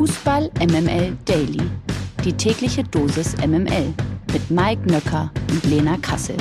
Fußball 0.00 0.50
MML 0.60 1.14
Daily. 1.26 1.60
Die 2.24 2.32
tägliche 2.32 2.82
Dosis 2.84 3.36
MML 3.46 3.92
mit 4.32 4.50
Mike 4.50 4.90
Nöcker 4.90 5.30
und 5.50 5.62
Lena 5.66 5.98
Kassel. 5.98 6.38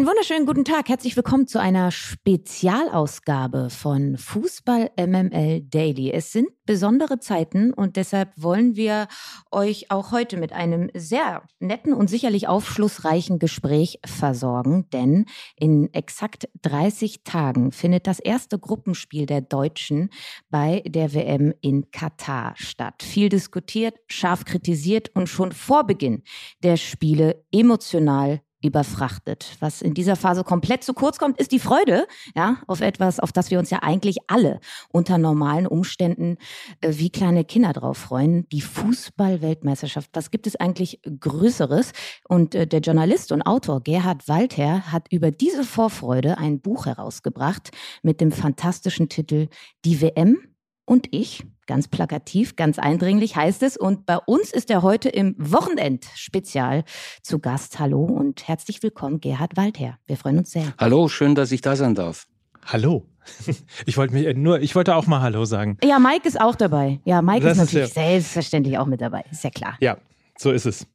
Einen 0.00 0.08
wunderschönen 0.08 0.46
guten 0.46 0.64
Tag. 0.64 0.88
Herzlich 0.88 1.14
willkommen 1.14 1.46
zu 1.46 1.60
einer 1.60 1.90
Spezialausgabe 1.90 3.68
von 3.68 4.16
Fußball 4.16 4.92
MML 4.96 5.60
Daily. 5.60 6.10
Es 6.10 6.32
sind 6.32 6.48
besondere 6.64 7.18
Zeiten 7.18 7.74
und 7.74 7.96
deshalb 7.96 8.32
wollen 8.34 8.76
wir 8.76 9.08
euch 9.50 9.90
auch 9.90 10.10
heute 10.10 10.38
mit 10.38 10.54
einem 10.54 10.88
sehr 10.94 11.42
netten 11.58 11.92
und 11.92 12.08
sicherlich 12.08 12.48
aufschlussreichen 12.48 13.38
Gespräch 13.38 13.98
versorgen, 14.06 14.88
denn 14.90 15.26
in 15.54 15.92
exakt 15.92 16.48
30 16.62 17.22
Tagen 17.24 17.70
findet 17.70 18.06
das 18.06 18.20
erste 18.20 18.58
Gruppenspiel 18.58 19.26
der 19.26 19.42
Deutschen 19.42 20.08
bei 20.48 20.82
der 20.86 21.12
WM 21.12 21.52
in 21.60 21.90
Katar 21.90 22.54
statt. 22.56 23.02
Viel 23.02 23.28
diskutiert, 23.28 23.98
scharf 24.06 24.46
kritisiert 24.46 25.10
und 25.14 25.28
schon 25.28 25.52
vor 25.52 25.84
Beginn 25.84 26.22
der 26.62 26.78
Spiele 26.78 27.44
emotional 27.52 28.40
überfrachtet. 28.62 29.56
Was 29.60 29.82
in 29.82 29.94
dieser 29.94 30.16
Phase 30.16 30.44
komplett 30.44 30.84
zu 30.84 30.94
kurz 30.94 31.18
kommt, 31.18 31.38
ist 31.40 31.52
die 31.52 31.58
Freude, 31.58 32.06
ja, 32.34 32.58
auf 32.66 32.80
etwas, 32.80 33.20
auf 33.20 33.32
das 33.32 33.50
wir 33.50 33.58
uns 33.58 33.70
ja 33.70 33.82
eigentlich 33.82 34.18
alle 34.26 34.60
unter 34.90 35.18
normalen 35.18 35.66
Umständen 35.66 36.36
äh, 36.80 36.92
wie 36.92 37.10
kleine 37.10 37.44
Kinder 37.44 37.72
drauf 37.72 37.98
freuen. 37.98 38.48
Die 38.50 38.60
Fußball-Weltmeisterschaft. 38.60 40.10
Was 40.12 40.30
gibt 40.30 40.46
es 40.46 40.56
eigentlich 40.56 41.00
Größeres? 41.02 41.92
Und 42.28 42.54
äh, 42.54 42.66
der 42.66 42.80
Journalist 42.80 43.32
und 43.32 43.42
Autor 43.42 43.82
Gerhard 43.82 44.28
Walther 44.28 44.92
hat 44.92 45.10
über 45.10 45.30
diese 45.30 45.64
Vorfreude 45.64 46.38
ein 46.38 46.60
Buch 46.60 46.86
herausgebracht 46.86 47.70
mit 48.02 48.20
dem 48.20 48.32
fantastischen 48.32 49.08
Titel 49.08 49.48
Die 49.84 50.00
WM 50.00 50.38
und 50.84 51.08
ich. 51.12 51.44
Ganz 51.70 51.86
plakativ, 51.86 52.56
ganz 52.56 52.80
eindringlich 52.80 53.36
heißt 53.36 53.62
es. 53.62 53.76
Und 53.76 54.04
bei 54.04 54.16
uns 54.16 54.52
ist 54.52 54.70
er 54.70 54.82
heute 54.82 55.08
im 55.08 55.36
Wochenend-Spezial 55.38 56.82
zu 57.22 57.38
Gast. 57.38 57.78
Hallo 57.78 58.02
und 58.02 58.48
herzlich 58.48 58.82
willkommen, 58.82 59.20
Gerhard 59.20 59.56
Waldherr. 59.56 59.96
Wir 60.04 60.16
freuen 60.16 60.38
uns 60.38 60.50
sehr. 60.50 60.74
Hallo, 60.78 61.06
schön, 61.06 61.36
dass 61.36 61.52
ich 61.52 61.60
da 61.60 61.76
sein 61.76 61.94
darf. 61.94 62.26
Hallo. 62.66 63.06
Ich 63.86 63.96
wollte 63.96 64.14
mir 64.14 64.34
nur, 64.34 64.60
ich 64.60 64.74
wollte 64.74 64.96
auch 64.96 65.06
mal 65.06 65.20
Hallo 65.20 65.44
sagen. 65.44 65.78
Ja, 65.84 66.00
Mike 66.00 66.26
ist 66.26 66.40
auch 66.40 66.56
dabei. 66.56 66.98
Ja, 67.04 67.22
Mike 67.22 67.44
das 67.44 67.52
ist 67.52 67.58
natürlich 67.58 67.90
ist 67.90 67.96
ja, 67.96 68.02
selbstverständlich 68.02 68.76
auch 68.76 68.86
mit 68.86 69.00
dabei. 69.00 69.24
Ist 69.30 69.44
ja 69.44 69.50
klar. 69.50 69.76
Ja, 69.78 69.98
so 70.36 70.50
ist 70.50 70.66
es. 70.66 70.88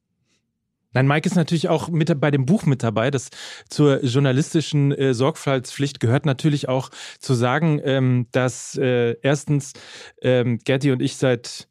Nein, 0.96 1.08
Mike 1.08 1.28
ist 1.28 1.36
natürlich 1.36 1.68
auch 1.68 1.90
mit 1.90 2.22
bei 2.22 2.32
dem 2.32 2.46
Buch 2.46 2.66
mit 2.66 2.82
dabei. 2.82 3.12
Das 3.12 3.30
zur 3.70 4.02
journalistischen 4.02 4.94
äh, 4.94 5.14
Sorgfaltspflicht 5.14 6.00
gehört 6.00 6.26
natürlich 6.26 6.70
auch 6.70 6.90
zu 7.20 7.34
sagen, 7.34 7.82
ähm, 7.84 8.28
dass 8.32 8.78
äh, 8.78 9.18
erstens 9.22 9.74
ähm, 10.22 10.58
Gerti 10.64 10.94
und 10.94 11.02
ich 11.02 11.18
seit 11.18 11.68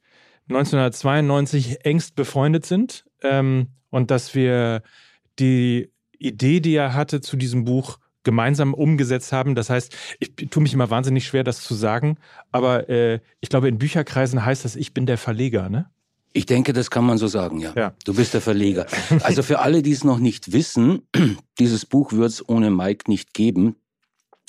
1992 0.50 1.86
engst 1.86 2.16
befreundet 2.16 2.66
sind 2.66 3.06
ähm, 3.22 3.68
und 3.88 4.10
dass 4.10 4.34
wir 4.34 4.82
die 5.38 5.90
Idee, 6.18 6.60
die 6.60 6.74
er 6.74 6.92
hatte 6.92 7.22
zu 7.22 7.38
diesem 7.38 7.64
Buch, 7.64 7.98
gemeinsam 8.24 8.74
umgesetzt 8.74 9.32
haben. 9.32 9.54
Das 9.54 9.70
heißt, 9.70 9.96
ich 10.18 10.50
tue 10.50 10.62
mich 10.62 10.74
immer 10.74 10.90
wahnsinnig 10.90 11.26
schwer, 11.26 11.44
das 11.44 11.62
zu 11.62 11.74
sagen, 11.74 12.18
aber 12.52 12.90
äh, 12.90 13.20
ich 13.40 13.48
glaube, 13.48 13.68
in 13.68 13.78
Bücherkreisen 13.78 14.44
heißt 14.44 14.66
das, 14.66 14.76
ich 14.76 14.92
bin 14.92 15.06
der 15.06 15.16
Verleger, 15.18 15.70
ne? 15.70 15.90
Ich 16.36 16.46
denke, 16.46 16.72
das 16.72 16.90
kann 16.90 17.06
man 17.06 17.16
so 17.16 17.28
sagen, 17.28 17.60
ja. 17.60 17.72
ja. 17.76 17.94
Du 18.04 18.12
bist 18.12 18.34
der 18.34 18.40
Verleger. 18.40 18.86
Also 19.22 19.44
für 19.44 19.60
alle, 19.60 19.82
die 19.82 19.92
es 19.92 20.02
noch 20.02 20.18
nicht 20.18 20.52
wissen, 20.52 21.02
dieses 21.60 21.86
Buch 21.86 22.12
wird 22.12 22.28
es 22.28 22.48
ohne 22.48 22.70
Mike 22.70 23.08
nicht 23.08 23.34
geben. 23.34 23.76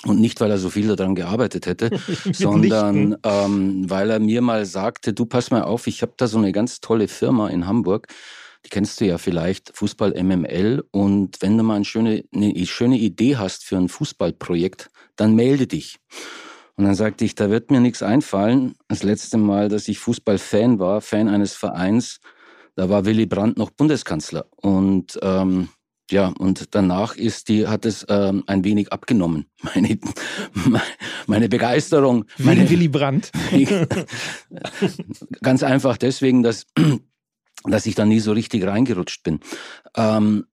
Und 0.04 0.20
nicht, 0.20 0.42
weil 0.42 0.52
er 0.52 0.58
so 0.58 0.70
viel 0.70 0.94
daran 0.94 1.16
gearbeitet 1.16 1.68
hätte, 1.68 1.90
sondern 2.32 3.16
ähm, 3.24 3.90
weil 3.90 4.10
er 4.10 4.20
mir 4.20 4.42
mal 4.42 4.66
sagte, 4.66 5.14
du 5.14 5.26
pass 5.26 5.52
mal 5.52 5.62
auf, 5.62 5.88
ich 5.88 6.02
habe 6.02 6.14
da 6.18 6.28
so 6.28 6.38
eine 6.38 6.52
ganz 6.52 6.82
tolle 6.82 7.08
Firma 7.08 7.50
in 7.50 7.66
Hamburg, 7.66 8.08
die 8.66 8.70
kennst 8.70 9.00
du 9.00 9.06
ja 9.06 9.20
vielleicht, 9.20 9.72
Fußball 9.76 10.22
MML. 10.22 10.84
Und 10.92 11.42
wenn 11.42 11.58
du 11.58 11.64
mal 11.64 11.76
eine 11.76 11.86
schöne, 11.86 12.24
eine 12.34 12.66
schöne 12.66 12.98
Idee 12.98 13.38
hast 13.38 13.64
für 13.64 13.78
ein 13.78 13.90
Fußballprojekt, 13.90 14.90
dann 15.16 15.36
melde 15.36 15.68
dich. 15.68 16.00
Und 16.78 16.86
dann 16.86 16.96
sagte 16.96 17.24
ich, 17.24 17.36
da 17.36 17.50
wird 17.50 17.72
mir 17.72 17.80
nichts 17.80 18.04
einfallen. 18.04 18.76
Das 18.88 19.04
letzte 19.04 19.38
Mal, 19.38 19.70
dass 19.70 19.88
ich 19.88 20.00
Fußballfan 20.00 20.80
war, 20.80 21.02
Fan 21.02 21.30
eines 21.30 21.54
Vereins, 21.54 22.20
da 22.76 22.90
war 22.90 23.06
Willy 23.06 23.26
Brandt 23.26 23.58
noch 23.58 23.72
Bundeskanzler. 23.72 24.46
Und 24.58 25.18
ähm, 25.22 25.70
ja, 26.12 26.28
und 26.38 26.76
danach 26.76 27.16
ist 27.16 27.48
die, 27.48 27.68
hat 27.68 27.86
es 27.86 28.06
ähm, 28.10 28.44
ein 28.46 28.64
wenig 28.64 28.92
abgenommen. 28.92 29.48
Meine, 29.74 29.98
meine 31.26 31.50
Begeisterung. 31.50 32.26
Meine, 32.38 32.70
Willy 32.70 32.88
Brandt. 32.88 33.32
ganz 35.42 35.64
einfach 35.64 35.98
deswegen, 35.98 36.44
dass, 36.44 36.68
dass 37.64 37.86
ich 37.86 37.96
da 37.96 38.06
nie 38.06 38.20
so 38.20 38.34
richtig 38.34 38.66
reingerutscht 38.66 39.24
bin. 39.24 39.40
Ähm, 39.96 40.46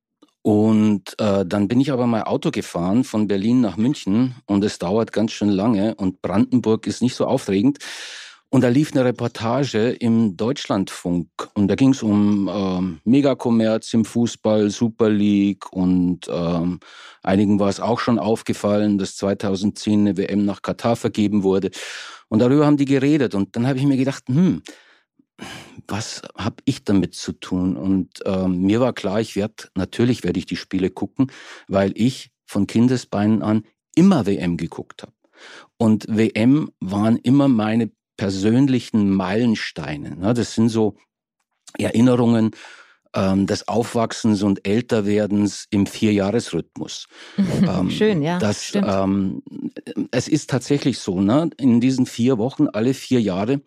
und 0.42 1.14
äh, 1.18 1.46
dann 1.46 1.68
bin 1.68 1.80
ich 1.80 1.92
aber 1.92 2.06
mal 2.06 2.24
Auto 2.24 2.50
gefahren 2.50 3.04
von 3.04 3.28
Berlin 3.28 3.60
nach 3.60 3.76
München 3.76 4.34
und 4.46 4.64
es 4.64 4.78
dauert 4.78 5.12
ganz 5.12 5.30
schön 5.32 5.50
lange 5.50 5.94
und 5.94 6.20
Brandenburg 6.20 6.86
ist 6.88 7.00
nicht 7.00 7.14
so 7.14 7.26
aufregend. 7.26 7.78
Und 8.50 8.60
da 8.60 8.68
lief 8.68 8.92
eine 8.92 9.06
Reportage 9.06 9.92
im 9.92 10.36
Deutschlandfunk 10.36 11.28
und 11.54 11.68
da 11.68 11.74
ging 11.74 11.90
es 11.90 12.02
um 12.02 12.50
ähm, 12.52 13.00
Megakommerz 13.04 13.94
im 13.94 14.04
Fußball, 14.04 14.68
Super 14.68 15.08
League 15.08 15.72
und 15.72 16.28
ähm, 16.28 16.80
einigen 17.22 17.58
war 17.60 17.70
es 17.70 17.80
auch 17.80 17.98
schon 17.98 18.18
aufgefallen, 18.18 18.98
dass 18.98 19.16
2010 19.16 20.00
eine 20.00 20.16
WM 20.18 20.44
nach 20.44 20.60
Katar 20.60 20.96
vergeben 20.96 21.44
wurde. 21.44 21.70
Und 22.28 22.40
darüber 22.40 22.66
haben 22.66 22.76
die 22.76 22.84
geredet 22.84 23.34
und 23.34 23.56
dann 23.56 23.66
habe 23.66 23.78
ich 23.78 23.86
mir 23.86 23.96
gedacht, 23.96 24.24
hm, 24.26 24.62
was 25.88 26.22
habe 26.36 26.56
ich 26.64 26.84
damit 26.84 27.14
zu 27.14 27.32
tun? 27.32 27.76
Und 27.76 28.20
ähm, 28.24 28.62
mir 28.62 28.80
war 28.80 28.92
klar, 28.92 29.20
ich 29.20 29.36
werde, 29.36 29.68
natürlich 29.74 30.24
werde 30.24 30.38
ich 30.38 30.46
die 30.46 30.56
Spiele 30.56 30.90
gucken, 30.90 31.30
weil 31.68 31.92
ich 31.94 32.30
von 32.46 32.66
Kindesbeinen 32.66 33.42
an 33.42 33.64
immer 33.94 34.26
WM 34.26 34.56
geguckt 34.56 35.02
habe. 35.02 35.12
Und 35.76 36.06
WM 36.08 36.70
waren 36.80 37.16
immer 37.16 37.48
meine 37.48 37.90
persönlichen 38.16 39.10
Meilensteine. 39.10 40.16
Ne? 40.16 40.34
Das 40.34 40.54
sind 40.54 40.68
so 40.68 40.96
Erinnerungen 41.78 42.52
ähm, 43.14 43.46
des 43.46 43.68
Aufwachsens 43.68 44.42
und 44.42 44.66
Älterwerdens 44.66 45.66
im 45.70 45.86
Vierjahresrhythmus. 45.86 47.08
ähm, 47.38 47.90
Schön, 47.90 48.22
ja. 48.22 48.38
Das, 48.38 48.72
ähm, 48.74 49.42
es 50.10 50.28
ist 50.28 50.50
tatsächlich 50.50 50.98
so, 50.98 51.20
ne? 51.20 51.50
in 51.58 51.80
diesen 51.80 52.06
vier 52.06 52.38
Wochen, 52.38 52.68
alle 52.68 52.94
vier 52.94 53.20
Jahre, 53.20 53.60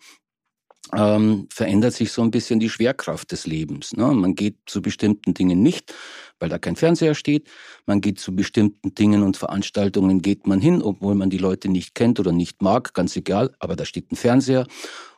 ähm, 0.94 1.47
verändert 1.51 1.94
sich 1.94 2.12
so 2.12 2.22
ein 2.22 2.31
bisschen 2.31 2.59
die 2.59 2.69
Schwerkraft 2.69 3.31
des 3.31 3.47
Lebens. 3.47 3.94
Ne? 3.94 4.07
Man 4.07 4.35
geht 4.35 4.57
zu 4.66 4.81
bestimmten 4.81 5.34
Dingen 5.34 5.62
nicht, 5.62 5.94
weil 6.40 6.50
da 6.50 6.57
kein 6.57 6.75
Fernseher 6.75 7.16
steht. 7.16 7.50
Man 7.85 8.01
geht 8.01 8.19
zu 8.19 8.35
bestimmten 8.35 8.94
Dingen 8.94 9.24
und 9.24 9.38
Veranstaltungen 9.38 10.22
geht 10.22 10.47
man 10.47 10.59
hin, 10.59 10.81
obwohl 10.81 11.16
man 11.16 11.29
die 11.29 11.38
Leute 11.38 11.69
nicht 11.69 11.95
kennt 11.95 12.19
oder 12.19 12.31
nicht 12.31 12.62
mag, 12.62 12.94
ganz 12.94 13.16
egal, 13.16 13.51
aber 13.59 13.75
da 13.75 13.85
steht 13.85 14.12
ein 14.12 14.16
Fernseher. 14.16 14.68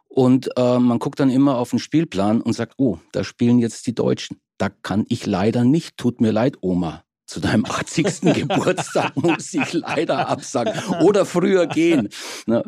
Und 0.08 0.50
äh, 0.58 0.80
man 0.80 1.00
guckt 1.00 1.20
dann 1.20 1.30
immer 1.30 1.58
auf 1.58 1.72
den 1.72 1.80
Spielplan 1.80 2.42
und 2.42 2.54
sagt, 2.54 2.74
oh, 2.78 2.98
da 3.12 3.24
spielen 3.24 3.60
jetzt 3.60 3.88
die 3.88 3.96
Deutschen. 3.96 4.38
Da 4.58 4.70
kann 4.70 5.06
ich 5.10 5.26
leider 5.26 5.64
nicht, 5.64 5.98
tut 5.98 6.22
mir 6.22 6.32
leid, 6.32 6.58
Oma 6.62 7.04
zu 7.28 7.40
deinem 7.42 7.66
80. 7.66 8.22
Geburtstag 8.34 9.16
muss 9.18 9.54
ich 9.54 9.74
leider 9.74 10.30
absagen 10.30 10.74
oder 11.02 11.26
früher 11.26 11.68
gehen. 11.68 12.10
Ne? 12.46 12.64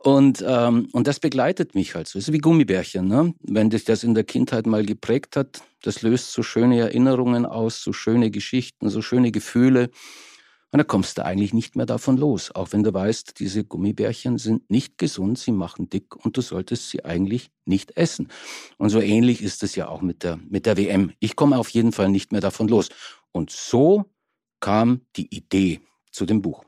Und, 0.00 0.44
ähm, 0.46 0.88
und 0.92 1.06
das 1.06 1.18
begleitet 1.18 1.74
mich 1.74 1.94
halt 1.94 2.06
so. 2.06 2.18
Es 2.18 2.28
ist 2.28 2.32
wie 2.32 2.38
Gummibärchen. 2.38 3.08
Ne? 3.08 3.34
Wenn 3.40 3.70
dich 3.70 3.84
das 3.84 4.04
in 4.04 4.14
der 4.14 4.24
Kindheit 4.24 4.66
mal 4.66 4.84
geprägt 4.84 5.36
hat, 5.36 5.62
das 5.82 6.02
löst 6.02 6.32
so 6.32 6.42
schöne 6.42 6.78
Erinnerungen 6.78 7.46
aus, 7.46 7.82
so 7.82 7.92
schöne 7.92 8.30
Geschichten, 8.30 8.88
so 8.90 9.02
schöne 9.02 9.32
Gefühle. 9.32 9.90
Und 10.72 10.78
da 10.78 10.84
kommst 10.84 11.18
du 11.18 11.24
eigentlich 11.24 11.52
nicht 11.52 11.76
mehr 11.76 11.84
davon 11.84 12.16
los, 12.16 12.50
auch 12.50 12.72
wenn 12.72 12.82
du 12.82 12.94
weißt, 12.94 13.38
diese 13.38 13.62
Gummibärchen 13.62 14.38
sind 14.38 14.70
nicht 14.70 14.96
gesund, 14.96 15.38
sie 15.38 15.52
machen 15.52 15.90
dick 15.90 16.16
und 16.24 16.38
du 16.38 16.40
solltest 16.40 16.88
sie 16.88 17.04
eigentlich 17.04 17.50
nicht 17.66 17.98
essen. 17.98 18.28
Und 18.78 18.88
so 18.88 18.98
ähnlich 18.98 19.42
ist 19.42 19.62
es 19.62 19.76
ja 19.76 19.88
auch 19.88 20.00
mit 20.00 20.22
der, 20.22 20.38
mit 20.48 20.64
der 20.64 20.78
WM. 20.78 21.12
Ich 21.20 21.36
komme 21.36 21.58
auf 21.58 21.68
jeden 21.68 21.92
Fall 21.92 22.08
nicht 22.08 22.32
mehr 22.32 22.40
davon 22.40 22.68
los. 22.68 22.88
Und 23.32 23.50
so 23.50 24.04
kam 24.60 25.06
die 25.16 25.34
Idee 25.34 25.80
zu 26.10 26.26
dem 26.26 26.42
Buch. 26.42 26.64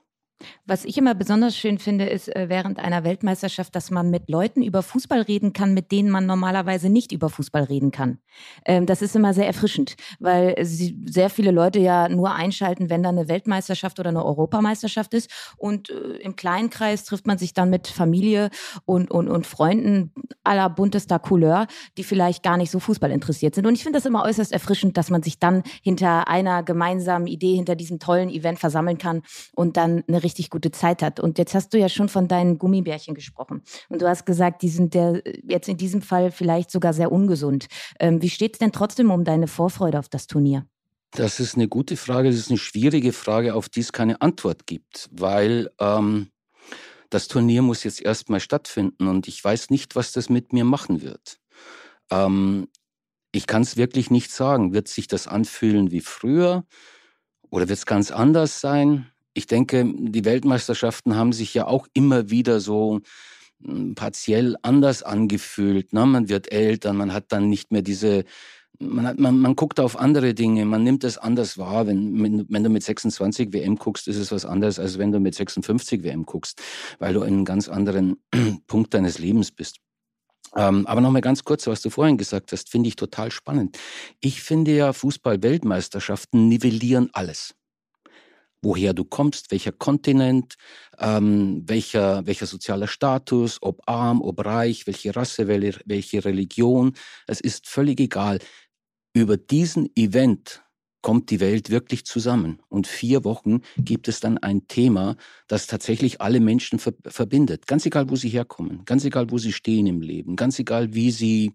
Was 0.67 0.85
ich 0.85 0.99
immer 0.99 1.15
besonders 1.15 1.57
schön 1.57 1.79
finde, 1.79 2.07
ist 2.07 2.35
äh, 2.35 2.49
während 2.49 2.79
einer 2.79 3.05
Weltmeisterschaft, 3.05 3.75
dass 3.75 3.91
man 3.91 4.11
mit 4.11 4.29
Leuten 4.29 4.63
über 4.63 4.83
Fußball 4.83 5.23
reden 5.23 5.53
kann, 5.53 5.75
mit 5.75 5.93
denen 5.93 6.11
man 6.11 6.27
normalerweise 6.27 6.89
nicht 6.89 7.13
über 7.13 7.31
Fußball 7.31 7.65
reden 7.65 7.91
kann. 7.91 8.19
Ähm, 8.65 8.87
das 8.87 9.03
ist 9.03 9.17
immer 9.17 9.35
sehr 9.35 9.47
erfrischend, 9.47 9.97
weil 10.19 10.55
sehr 10.63 11.31
viele 11.31 11.51
Leute 11.51 11.79
ja 11.79 12.09
nur 12.09 12.35
einschalten, 12.35 12.91
wenn 12.91 13.03
da 13.03 13.11
eine 13.11 13.29
Weltmeisterschaft 13.29 14.01
oder 14.01 14.11
eine 14.11 14.25
Europameisterschaft 14.25 15.15
ist. 15.15 15.31
Und 15.57 15.91
äh, 15.91 16.17
im 16.19 16.37
kleinen 16.37 16.71
Kreis 16.71 17.05
trifft 17.05 17.27
man 17.27 17.39
sich 17.39 17.55
dann 17.55 17.71
mit 17.71 17.89
Familie 17.89 18.51
und, 18.85 19.11
und, 19.11 19.29
und 19.29 19.47
Freunden 19.47 20.13
aller 20.43 20.69
buntester 20.71 21.19
Couleur, 21.19 21.67
die 21.97 22.05
vielleicht 22.05 22.43
gar 22.43 22.57
nicht 22.57 22.71
so 22.71 22.81
Fußball 22.81 23.11
interessiert 23.11 23.55
sind. 23.55 23.67
Und 23.67 23.75
ich 23.75 23.83
finde 23.83 23.99
das 23.99 24.07
immer 24.07 24.25
äußerst 24.25 24.53
erfrischend, 24.53 24.97
dass 24.97 25.11
man 25.11 25.23
sich 25.23 25.39
dann 25.39 25.63
hinter 25.83 26.29
einer 26.29 26.63
gemeinsamen 26.63 27.27
Idee, 27.27 27.55
hinter 27.55 27.77
diesem 27.77 27.99
tollen 27.99 28.29
Event 28.29 28.59
versammeln 28.59 28.99
kann 28.99 29.23
und 29.55 29.77
dann 29.77 30.05
eine 30.09 30.23
richtige 30.23 30.34
richtig 30.35 30.51
gute 30.51 30.73
Zeit 30.73 31.01
hat. 31.01 31.21
Und 31.21 31.39
jetzt 31.39 31.55
hast 31.55 31.73
du 31.73 31.79
ja 31.79 31.89
schon 31.89 32.09
von 32.09 32.27
deinen 32.27 32.59
Gummibärchen 32.59 33.15
gesprochen. 33.15 33.63
Und 33.89 34.03
du 34.03 34.09
hast 34.09 34.27
gesagt, 34.27 34.63
die 34.63 34.69
sind 34.69 34.95
der, 34.95 35.23
jetzt 35.45 35.69
in 35.69 35.77
diesem 35.77 36.03
Fall 36.03 36.33
vielleicht 36.33 36.73
sogar 36.73 36.93
sehr 36.93 37.13
ungesund. 37.13 37.67
Ähm, 38.01 38.21
wie 38.21 38.31
steht 38.31 38.55
es 38.55 38.59
denn 38.59 38.73
trotzdem 38.73 39.13
um 39.13 39.23
deine 39.23 39.47
Vorfreude 39.47 39.99
auf 39.99 40.09
das 40.09 40.27
Turnier? 40.27 40.67
Das 41.13 41.39
ist 41.39 41.55
eine 41.55 41.69
gute 41.69 41.97
Frage. 41.97 42.31
Das 42.31 42.39
ist 42.39 42.51
eine 42.51 42.59
schwierige 42.59 43.13
Frage, 43.13 43.55
auf 43.55 43.69
die 43.69 43.81
es 43.81 43.93
keine 43.93 44.21
Antwort 44.21 44.67
gibt, 44.67 45.09
weil 45.13 45.71
ähm, 45.79 46.31
das 47.11 47.29
Turnier 47.29 47.63
muss 47.63 47.85
jetzt 47.85 48.03
erstmal 48.03 48.41
stattfinden 48.41 49.07
und 49.07 49.29
ich 49.29 49.43
weiß 49.43 49.71
nicht, 49.71 49.95
was 49.95 50.11
das 50.11 50.29
mit 50.29 50.53
mir 50.53 50.65
machen 50.65 51.01
wird. 51.01 51.39
Ähm, 52.11 52.67
ich 53.31 53.47
kann 53.47 53.63
es 53.63 53.77
wirklich 53.77 54.11
nicht 54.11 54.33
sagen. 54.33 54.75
Wird 54.75 54.89
sich 54.89 55.07
das 55.07 55.29
anfühlen 55.29 55.93
wie 55.93 56.01
früher 56.01 56.65
oder 57.51 57.69
wird 57.69 57.79
es 57.79 57.87
ganz 57.87 58.11
anders 58.11 58.61
sein? 58.61 59.14
Ich 59.35 59.47
denke, 59.47 59.85
die 59.85 60.25
Weltmeisterschaften 60.25 61.17
haben 61.17 61.33
sich 61.33 61.53
ja 61.55 61.67
auch 61.67 61.87
immer 61.93 62.31
wieder 62.31 62.61
so 62.61 63.01
hm, 63.63 63.95
partiell 63.95 64.57
anders 64.63 65.03
angefühlt. 65.03 65.93
Ne? 65.93 66.07
Man 66.07 66.29
wird 66.29 66.53
älter, 66.53 66.93
man 66.93 67.13
hat 67.13 67.27
dann 67.33 67.49
nicht 67.49 67.73
mehr 67.73 67.83
diese 67.83 68.25
man, 68.79 69.07
hat, 69.07 69.19
man, 69.19 69.39
man 69.39 69.55
guckt 69.57 69.79
auf 69.79 69.99
andere 69.99 70.35
Dinge, 70.35 70.65
man 70.65 70.83
nimmt 70.83 71.05
es 71.05 71.19
anders 71.19 71.59
wahr. 71.59 71.87
Wenn, 71.87 72.47
wenn 72.49 72.65
du 72.65 72.71
mit 72.71 72.83
26 72.83 73.53
WM 73.53 73.77
guckst, 73.77 74.09
ist 74.09 74.17
es 74.17 74.33
was 74.33 74.45
anderes, 74.45 74.79
als 74.79 74.99
wenn 74.99 75.13
du 75.13 75.21
mit 75.21 75.35
56 75.35 76.03
WM 76.03 76.25
guckst, 76.27 76.61
weil 76.99 77.15
du 77.15 77.23
in 77.23 77.35
einem 77.35 77.45
ganz 77.45 77.69
anderen 77.69 78.17
Punkt 78.67 78.95
deines 78.95 79.19
Lebens 79.19 79.53
bist. 79.53 79.79
Ähm, 80.57 80.87
aber 80.87 81.01
nochmal 81.01 81.23
ganz 81.23 81.45
kurz, 81.45 81.67
was 81.67 81.83
du 81.83 81.91
vorhin 81.91 82.17
gesagt 82.17 82.53
hast, 82.53 82.71
finde 82.71 82.89
ich 82.89 82.97
total 82.97 83.31
spannend. 83.31 83.79
Ich 84.21 84.43
finde 84.43 84.75
ja, 84.75 84.93
Fußball-Weltmeisterschaften 84.93 86.49
nivellieren 86.49 87.11
alles 87.13 87.55
woher 88.65 88.95
du 88.95 89.05
kommst, 89.05 89.51
welcher 89.53 89.73
Kontinent, 89.73 90.55
ähm, 90.99 91.63
welcher, 91.67 92.27
welcher 92.27 92.47
sozialer 92.47 92.89
Status, 92.89 93.59
ob 93.61 93.83
arm, 93.87 94.21
ob 94.23 94.45
reich, 94.45 94.87
welche 94.87 95.15
Rasse, 95.15 95.47
welche 95.47 96.25
Religion. 96.25 96.95
Es 97.27 97.41
ist 97.41 97.69
völlig 97.69 98.01
egal 98.01 98.41
über 99.15 99.37
diesen 99.37 99.89
Event 99.97 100.63
kommt 101.01 101.31
die 101.31 101.41
Welt 101.41 101.71
wirklich 101.71 102.05
zusammen. 102.05 102.61
Und 102.69 102.87
vier 102.87 103.25
Wochen 103.25 103.61
gibt 103.77 104.09
es 104.09 104.21
dann 104.21 104.39
ein 104.39 104.67
Thema, 104.69 105.17
das 105.47 105.67
tatsächlich 105.67 106.21
alle 106.21 106.41
Menschen 106.41 106.79
ver 106.79 106.95
verbindet. 107.07 107.67
Ganz 107.67 107.87
egal, 107.87 108.11
wo 108.11 108.17
sie 108.17 108.31
herkommen, 108.31 108.85
ganz 108.87 109.05
egal, 109.05 109.31
wo 109.31 109.39
sie 109.39 109.53
stehen 109.53 109.87
im 109.87 110.01
Leben, 110.01 110.35
ganz 110.35 110.59
egal, 110.59 110.95
wie 110.95 111.11
sie, 111.11 111.53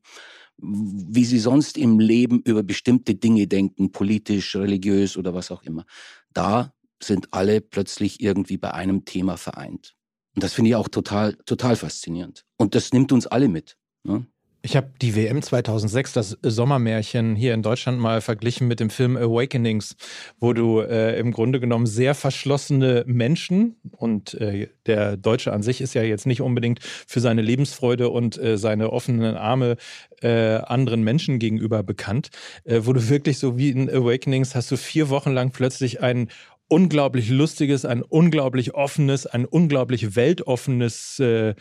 wie 0.57 1.25
sie 1.25 1.39
sonst 1.39 1.77
im 1.77 2.00
Leben 2.00 2.41
über 2.41 2.63
bestimmte 2.63 3.15
Dinge 3.15 3.47
denken, 3.47 3.91
politisch, 3.91 4.55
religiös 4.55 5.17
oder 5.17 5.33
was 5.33 5.51
auch 5.51 5.63
immer. 5.63 5.85
Da 6.31 6.71
sind 7.01 7.30
alle 7.31 7.62
plötzlich 7.62 8.22
irgendwie 8.22 8.57
bei 8.57 8.74
einem 8.74 9.06
Thema 9.06 9.38
vereint. 9.38 9.96
Und 10.36 10.44
das 10.44 10.54
finde 10.54 10.69
ich 10.69 10.75
auch 10.75 10.88
total, 10.88 11.36
total 11.46 11.75
faszinierend. 11.75 12.46
Und 12.57 12.75
das 12.75 12.94
nimmt 12.94 13.12
uns 13.12 13.28
alle 13.28 13.48
mit. 13.48 13.78
Ne? 14.04 14.25
Ich 14.62 14.75
habe 14.75 14.92
die 15.01 15.16
WM 15.16 15.42
2006, 15.42 16.13
das 16.13 16.38
Sommermärchen 16.42 17.38
hier 17.38 17.54
in 17.54 17.62
Deutschland 17.62 17.98
mal 17.98 18.19
verglichen 18.19 18.68
mit 18.68 18.81
dem 18.81 18.90
Film 18.90 19.16
Awakenings, 19.16 19.96
wo 20.38 20.51
du 20.51 20.81
äh, 20.81 21.18
im 21.18 21.31
Grunde 21.31 21.62
genommen 21.62 21.86
sehr 21.86 22.13
verschlossene 22.13 23.06
Menschen 23.07 23.78
und 23.92 24.34
äh, 24.34 24.68
der 24.86 25.16
Deutsche 25.16 25.54
an 25.54 25.63
sich 25.63 25.80
ist 25.80 25.94
ja 25.94 26.04
jetzt 26.04 26.28
nicht 26.28 26.42
unbedingt 26.42 26.81
für 26.84 27.22
seine 27.22 27.42
Lebensfreude 27.42 28.10
und 28.10 28.38
äh, 28.38 28.57
seine 28.57 28.92
offenen 28.92 29.38
Arme 29.38 29.78
äh, 30.22 30.56
anderen 30.56 31.04
Menschen 31.04 31.40
gegenüber 31.40 31.81
bekannt, 31.81 32.30
äh, 32.66 32.81
wo 32.84 32.92
du 32.92 33.07
wirklich 33.07 33.40
so 33.40 33.57
wie 33.57 33.69
in 33.69 33.90
Awakenings 33.90 34.56
hast 34.56 34.72
du 34.72 34.75
vier 34.75 35.07
Wochen 35.07 35.31
lang 35.31 35.51
plötzlich 35.51 36.01
ein 36.01 36.28
unglaublich 36.69 37.30
lustiges, 37.30 37.83
ein 37.83 38.01
unglaublich 38.01 38.74
offenes, 38.74 39.25
ein 39.25 39.45
unglaublich 39.45 40.16
weltoffenes 40.16 41.19
äh, 41.19 41.56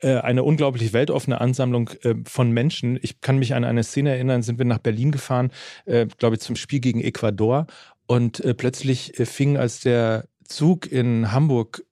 äh, 0.00 0.16
eine 0.16 0.44
unglaublich 0.44 0.92
weltoffene 0.92 1.40
Ansammlung 1.40 1.90
äh, 2.02 2.14
von 2.26 2.50
Menschen. 2.50 2.98
Ich 3.00 3.20
kann 3.20 3.38
mich 3.38 3.54
an 3.54 3.64
eine 3.64 3.82
Szene 3.82 4.10
erinnern, 4.10 4.42
sind 4.42 4.58
wir 4.58 4.66
nach 4.66 4.78
Berlin 4.78 5.10
gefahren, 5.10 5.50
äh, 5.86 6.06
glaube 6.18 6.36
ich, 6.36 6.42
zum 6.42 6.56
Spiel 6.56 6.80
gegen 6.80 7.00
Ecuador. 7.00 7.66
Und 8.08 8.40
plötzlich 8.56 9.14
fing, 9.24 9.56
als 9.56 9.80
der 9.80 10.28
Zug 10.44 10.86
in 10.86 11.32
Hamburg 11.32 11.84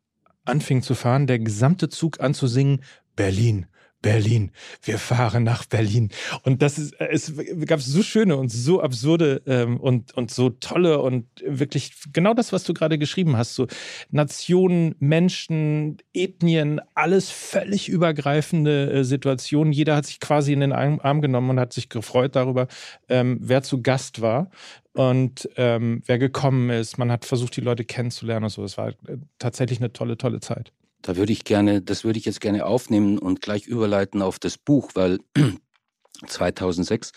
anfing 0.45 0.81
zu 0.81 0.95
fahren, 0.95 1.27
der 1.27 1.41
gesamte 1.41 1.89
Zug 1.89 2.21
an 2.21 2.35
zu 2.35 2.47
singen, 2.47 2.85
Berlin, 3.17 3.67
Berlin, 4.05 4.51
wir 4.83 4.99
fahren 4.99 5.45
nach 5.45 5.65
Berlin. 5.65 6.11
Und 6.43 6.61
das 6.61 6.77
ist, 6.77 6.93
es 7.01 7.33
gab 7.65 7.81
so 7.81 8.03
schöne 8.03 8.37
und 8.37 8.53
so 8.53 8.83
absurde 8.83 9.41
ähm, 9.47 9.81
und, 9.81 10.13
und 10.13 10.31
so 10.31 10.51
tolle 10.51 11.01
und 11.01 11.27
wirklich 11.43 11.95
genau 12.13 12.35
das, 12.35 12.53
was 12.53 12.65
du 12.65 12.75
gerade 12.75 12.99
geschrieben 12.99 13.39
hast. 13.39 13.55
So 13.55 13.67
Nationen, 14.11 14.95
Menschen, 14.99 15.97
Ethnien, 16.13 16.83
alles 16.93 17.31
völlig 17.31 17.89
übergreifende 17.89 18.93
äh, 18.93 19.05
Situationen. 19.05 19.73
Jeder 19.73 19.97
hat 19.97 20.05
sich 20.05 20.21
quasi 20.21 20.53
in 20.53 20.61
den 20.61 20.75
Arm 20.75 21.23
genommen 21.23 21.49
und 21.49 21.59
hat 21.59 21.73
sich 21.73 21.89
gefreut 21.89 22.37
darüber, 22.37 22.67
ähm, 23.09 23.39
wer 23.41 23.63
zu 23.63 23.81
Gast 23.81 24.21
war 24.21 24.51
und 24.93 25.49
ähm, 25.57 26.03
wer 26.05 26.19
gekommen 26.19 26.69
ist. 26.69 26.99
Man 26.99 27.11
hat 27.11 27.25
versucht, 27.25 27.57
die 27.57 27.63
Leute 27.63 27.87
kennenzulernen 27.87 28.45
und 28.45 28.51
so. 28.51 28.65
Es 28.65 28.77
war 28.77 28.89
äh, 28.89 29.17
tatsächlich 29.39 29.79
eine 29.79 29.95
tolle, 29.95 30.19
tolle 30.19 30.41
Zeit. 30.41 30.73
Da 31.05 31.17
würde 31.17 31.33
ich 31.33 31.45
gerne, 31.45 31.83
das 31.83 32.03
würde 32.03 32.19
ich 32.19 32.25
jetzt 32.25 32.41
gerne 32.41 32.65
aufnehmen 32.65 33.19
und 33.19 33.43
gleich 33.43 33.67
überleiten 33.67 34.23
auf 34.23 34.39
das 34.39 34.57
Buch, 34.57 34.93
weil 34.95 35.19
2006 36.27 37.13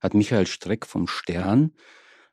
hat 0.00 0.14
Michael 0.14 0.46
Streck 0.46 0.86
vom 0.86 1.06
Stern 1.06 1.74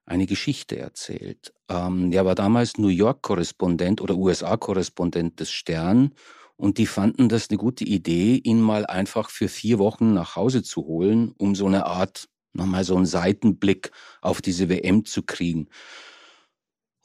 eine 0.06 0.26
Geschichte 0.28 0.80
erzählt. 0.80 1.54
Ähm, 1.68 2.10
der 2.10 2.26
war 2.26 2.36
damals 2.36 2.78
New 2.78 2.88
York-Korrespondent 2.88 4.00
oder 4.00 4.16
USA-Korrespondent 4.16 5.42
des 5.42 5.52
Stern 5.52 6.14
und 6.56 6.78
die 6.78 6.88
fanden 6.88 7.28
das 7.28 7.50
eine 7.50 7.58
gute 7.58 7.84
Idee, 7.84 8.36
ihn 8.36 8.62
mal 8.62 8.86
einfach 8.86 9.30
für 9.30 9.50
vier 9.50 9.80
Wochen 9.80 10.14
nach 10.14 10.38
Hause 10.38 10.64
zu 10.64 10.86
holen, 10.86 11.34
um 11.38 11.54
so 11.54 11.66
eine 11.66 11.86
Art, 11.86 12.30
nochmal 12.54 12.86
so 12.86 12.96
einen 12.96 13.08
Seitenblick 13.08 13.92
auf 14.22 14.42
diese 14.42 14.70
WM 14.70 15.04
zu 15.04 15.24
kriegen. 15.24 15.68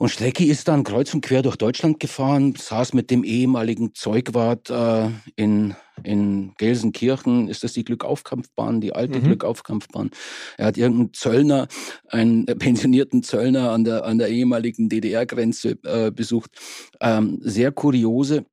Und 0.01 0.11
Strecki 0.11 0.45
ist 0.45 0.69
dann 0.69 0.85
kreuz 0.85 1.13
und 1.13 1.23
quer 1.23 1.43
durch 1.43 1.57
Deutschland 1.57 1.99
gefahren, 1.99 2.55
saß 2.55 2.95
mit 2.95 3.11
dem 3.11 3.25
ehemaligen 3.25 3.95
Zeugwart 3.95 4.71
äh, 4.71 5.11
in, 5.35 5.75
in 6.05 6.55
Gelsenkirchen. 6.57 7.49
Ist 7.49 7.65
das 7.65 7.73
die 7.73 7.85
Glückaufkampfbahn, 7.85 8.81
die 8.81 8.95
alte 8.95 9.19
mhm. 9.19 9.25
Glückaufkampfbahn? 9.25 10.13
Er 10.57 10.67
hat 10.67 10.77
irgendeinen 10.77 11.15
Zöllner, 11.15 11.67
einen 12.07 12.47
pensionierten 12.47 13.25
Zöllner 13.25 13.73
an 13.73 13.83
der, 13.83 14.05
an 14.05 14.19
der 14.19 14.29
ehemaligen 14.29 14.89
DDR-Grenze 14.89 15.79
äh, 15.83 16.13
besucht. 16.13 16.53
Ähm, 17.01 17.41
sehr 17.43 17.73
kuriose 17.73 18.47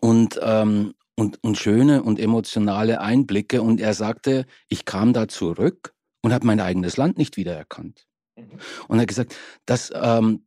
und, 0.00 0.40
ähm, 0.42 0.94
und, 1.16 1.38
und 1.44 1.58
schöne 1.58 2.02
und 2.02 2.18
emotionale 2.18 3.02
Einblicke. 3.02 3.60
Und 3.60 3.78
er 3.78 3.92
sagte, 3.92 4.46
ich 4.70 4.86
kam 4.86 5.12
da 5.12 5.28
zurück 5.28 5.92
und 6.22 6.32
habe 6.32 6.46
mein 6.46 6.60
eigenes 6.60 6.96
Land 6.96 7.18
nicht 7.18 7.36
wiedererkannt. 7.36 8.06
Mhm. 8.36 8.58
Und 8.88 8.96
er 8.96 9.02
hat 9.02 9.08
gesagt, 9.08 9.36
dass 9.66 9.92
ähm, 9.94 10.46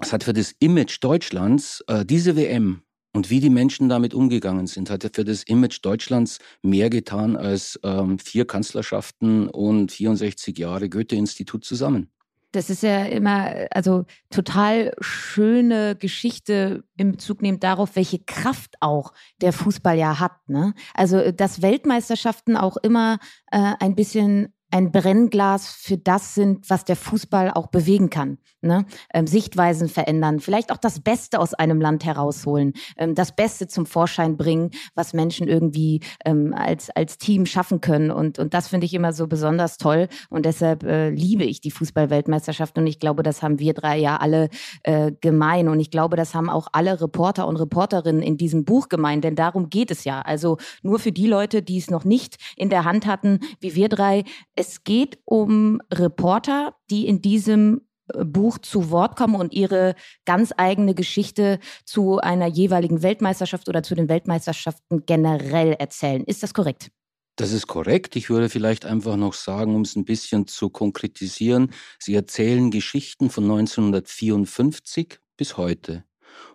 es 0.00 0.12
hat 0.12 0.24
für 0.24 0.32
das 0.32 0.54
Image 0.58 0.98
Deutschlands 1.00 1.84
äh, 1.86 2.04
diese 2.04 2.36
WM 2.36 2.82
und 3.12 3.30
wie 3.30 3.40
die 3.40 3.50
Menschen 3.50 3.88
damit 3.88 4.12
umgegangen 4.12 4.66
sind, 4.66 4.90
hat 4.90 5.08
für 5.14 5.24
das 5.24 5.44
Image 5.44 5.78
Deutschlands 5.82 6.38
mehr 6.62 6.90
getan 6.90 7.36
als 7.36 7.78
ähm, 7.84 8.18
vier 8.18 8.46
Kanzlerschaften 8.46 9.48
und 9.48 9.92
64 9.92 10.58
Jahre 10.58 10.88
Goethe-Institut 10.88 11.64
zusammen. 11.64 12.10
Das 12.50 12.70
ist 12.70 12.84
ja 12.84 13.04
immer, 13.06 13.66
also 13.72 14.04
total 14.30 14.94
schöne 15.00 15.96
Geschichte 15.96 16.84
in 16.96 17.12
Bezug 17.12 17.42
nehmend 17.42 17.64
darauf, 17.64 17.96
welche 17.96 18.20
Kraft 18.20 18.76
auch 18.78 19.12
der 19.40 19.52
Fußball 19.52 19.98
ja 19.98 20.20
hat. 20.20 20.48
Ne? 20.48 20.72
Also, 20.94 21.32
dass 21.32 21.62
Weltmeisterschaften 21.62 22.56
auch 22.56 22.76
immer 22.76 23.18
äh, 23.50 23.74
ein 23.80 23.96
bisschen 23.96 24.53
ein 24.74 24.90
Brennglas 24.90 25.68
für 25.68 25.96
das 25.96 26.34
sind, 26.34 26.68
was 26.68 26.84
der 26.84 26.96
Fußball 26.96 27.52
auch 27.52 27.68
bewegen 27.68 28.10
kann. 28.10 28.38
Ne? 28.60 28.86
Ähm, 29.12 29.28
Sichtweisen 29.28 29.88
verändern, 29.88 30.40
vielleicht 30.40 30.72
auch 30.72 30.78
das 30.78 30.98
Beste 30.98 31.38
aus 31.38 31.54
einem 31.54 31.80
Land 31.80 32.04
herausholen, 32.04 32.72
ähm, 32.96 33.14
das 33.14 33.36
Beste 33.36 33.68
zum 33.68 33.86
Vorschein 33.86 34.36
bringen, 34.36 34.70
was 34.96 35.12
Menschen 35.12 35.46
irgendwie 35.46 36.00
ähm, 36.24 36.52
als, 36.56 36.90
als 36.90 37.18
Team 37.18 37.46
schaffen 37.46 37.82
können. 37.82 38.10
Und, 38.10 38.40
und 38.40 38.52
das 38.52 38.66
finde 38.66 38.86
ich 38.86 38.94
immer 38.94 39.12
so 39.12 39.28
besonders 39.28 39.76
toll. 39.76 40.08
Und 40.28 40.44
deshalb 40.44 40.82
äh, 40.82 41.10
liebe 41.10 41.44
ich 41.44 41.60
die 41.60 41.70
Fußball-Weltmeisterschaft. 41.70 42.76
Und 42.76 42.88
ich 42.88 42.98
glaube, 42.98 43.22
das 43.22 43.42
haben 43.42 43.60
wir 43.60 43.74
drei 43.74 43.98
ja 43.98 44.16
alle 44.16 44.48
äh, 44.82 45.12
gemein. 45.20 45.68
Und 45.68 45.78
ich 45.78 45.90
glaube, 45.92 46.16
das 46.16 46.34
haben 46.34 46.50
auch 46.50 46.66
alle 46.72 47.00
Reporter 47.00 47.46
und 47.46 47.56
Reporterinnen 47.56 48.22
in 48.22 48.38
diesem 48.38 48.64
Buch 48.64 48.88
gemein. 48.88 49.20
Denn 49.20 49.36
darum 49.36 49.70
geht 49.70 49.92
es 49.92 50.02
ja. 50.02 50.22
Also 50.22 50.56
nur 50.82 50.98
für 50.98 51.12
die 51.12 51.28
Leute, 51.28 51.62
die 51.62 51.78
es 51.78 51.90
noch 51.90 52.04
nicht 52.04 52.38
in 52.56 52.70
der 52.70 52.84
Hand 52.84 53.06
hatten, 53.06 53.38
wie 53.60 53.76
wir 53.76 53.88
drei, 53.88 54.24
es 54.64 54.84
geht 54.84 55.18
um 55.24 55.80
Reporter, 55.92 56.74
die 56.90 57.06
in 57.06 57.20
diesem 57.20 57.82
äh, 58.12 58.24
Buch 58.24 58.58
zu 58.58 58.90
Wort 58.90 59.16
kommen 59.16 59.34
und 59.36 59.52
ihre 59.52 59.94
ganz 60.24 60.52
eigene 60.56 60.94
Geschichte 60.94 61.58
zu 61.84 62.18
einer 62.18 62.46
jeweiligen 62.46 63.02
Weltmeisterschaft 63.02 63.68
oder 63.68 63.82
zu 63.82 63.94
den 63.94 64.08
Weltmeisterschaften 64.08 65.04
generell 65.06 65.74
erzählen. 65.74 66.24
Ist 66.24 66.42
das 66.42 66.54
korrekt? 66.54 66.90
Das 67.36 67.52
ist 67.52 67.66
korrekt. 67.66 68.16
Ich 68.16 68.30
würde 68.30 68.48
vielleicht 68.48 68.86
einfach 68.86 69.16
noch 69.16 69.34
sagen, 69.34 69.74
um 69.74 69.82
es 69.82 69.96
ein 69.96 70.04
bisschen 70.04 70.46
zu 70.46 70.70
konkretisieren, 70.70 71.72
Sie 71.98 72.14
erzählen 72.14 72.70
Geschichten 72.70 73.28
von 73.28 73.44
1954 73.44 75.18
bis 75.36 75.56
heute. 75.56 76.04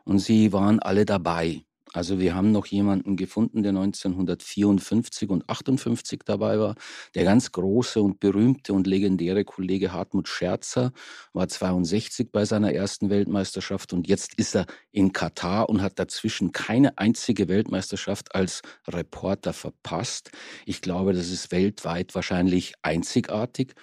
und 0.03 0.19
sie 0.19 0.51
waren 0.51 0.79
alle 0.79 1.05
dabei. 1.05 1.63
Also 1.93 2.19
wir 2.19 2.36
haben 2.36 2.51
noch 2.51 2.67
jemanden 2.67 3.15
gefunden, 3.15 3.63
der 3.63 3.72
1954 3.72 5.29
und 5.29 5.50
58 5.50 6.22
dabei 6.24 6.60
war. 6.60 6.75
Der 7.15 7.24
ganz 7.24 7.51
große 7.51 8.01
und 8.01 8.19
berühmte 8.19 8.74
und 8.74 8.86
legendäre 8.86 9.43
Kollege 9.43 9.91
Hartmut 9.91 10.27
Scherzer 10.27 10.91
war 11.34 11.48
62 11.48 12.31
bei 12.31 12.46
seiner 12.46 12.74
ersten 12.74 13.10
Weltmeisterschaft 13.10 13.93
und 13.93 14.08
jetzt 14.08 14.36
ist 14.36 14.55
er 14.55 14.65
in 14.91 15.13
Katar 15.13 15.69
und 15.69 15.81
hat 15.81 15.98
dazwischen 15.98 16.51
keine 16.51 16.98
einzige 16.98 17.48
Weltmeisterschaft 17.48 18.36
als 18.36 18.62
Reporter 18.88 19.53
verpasst. 19.53 20.31
Ich 20.65 20.81
glaube, 20.81 21.13
das 21.13 21.29
ist 21.29 21.51
weltweit 21.51 22.13
wahrscheinlich 22.13 22.74
einzigartig. 22.84 23.74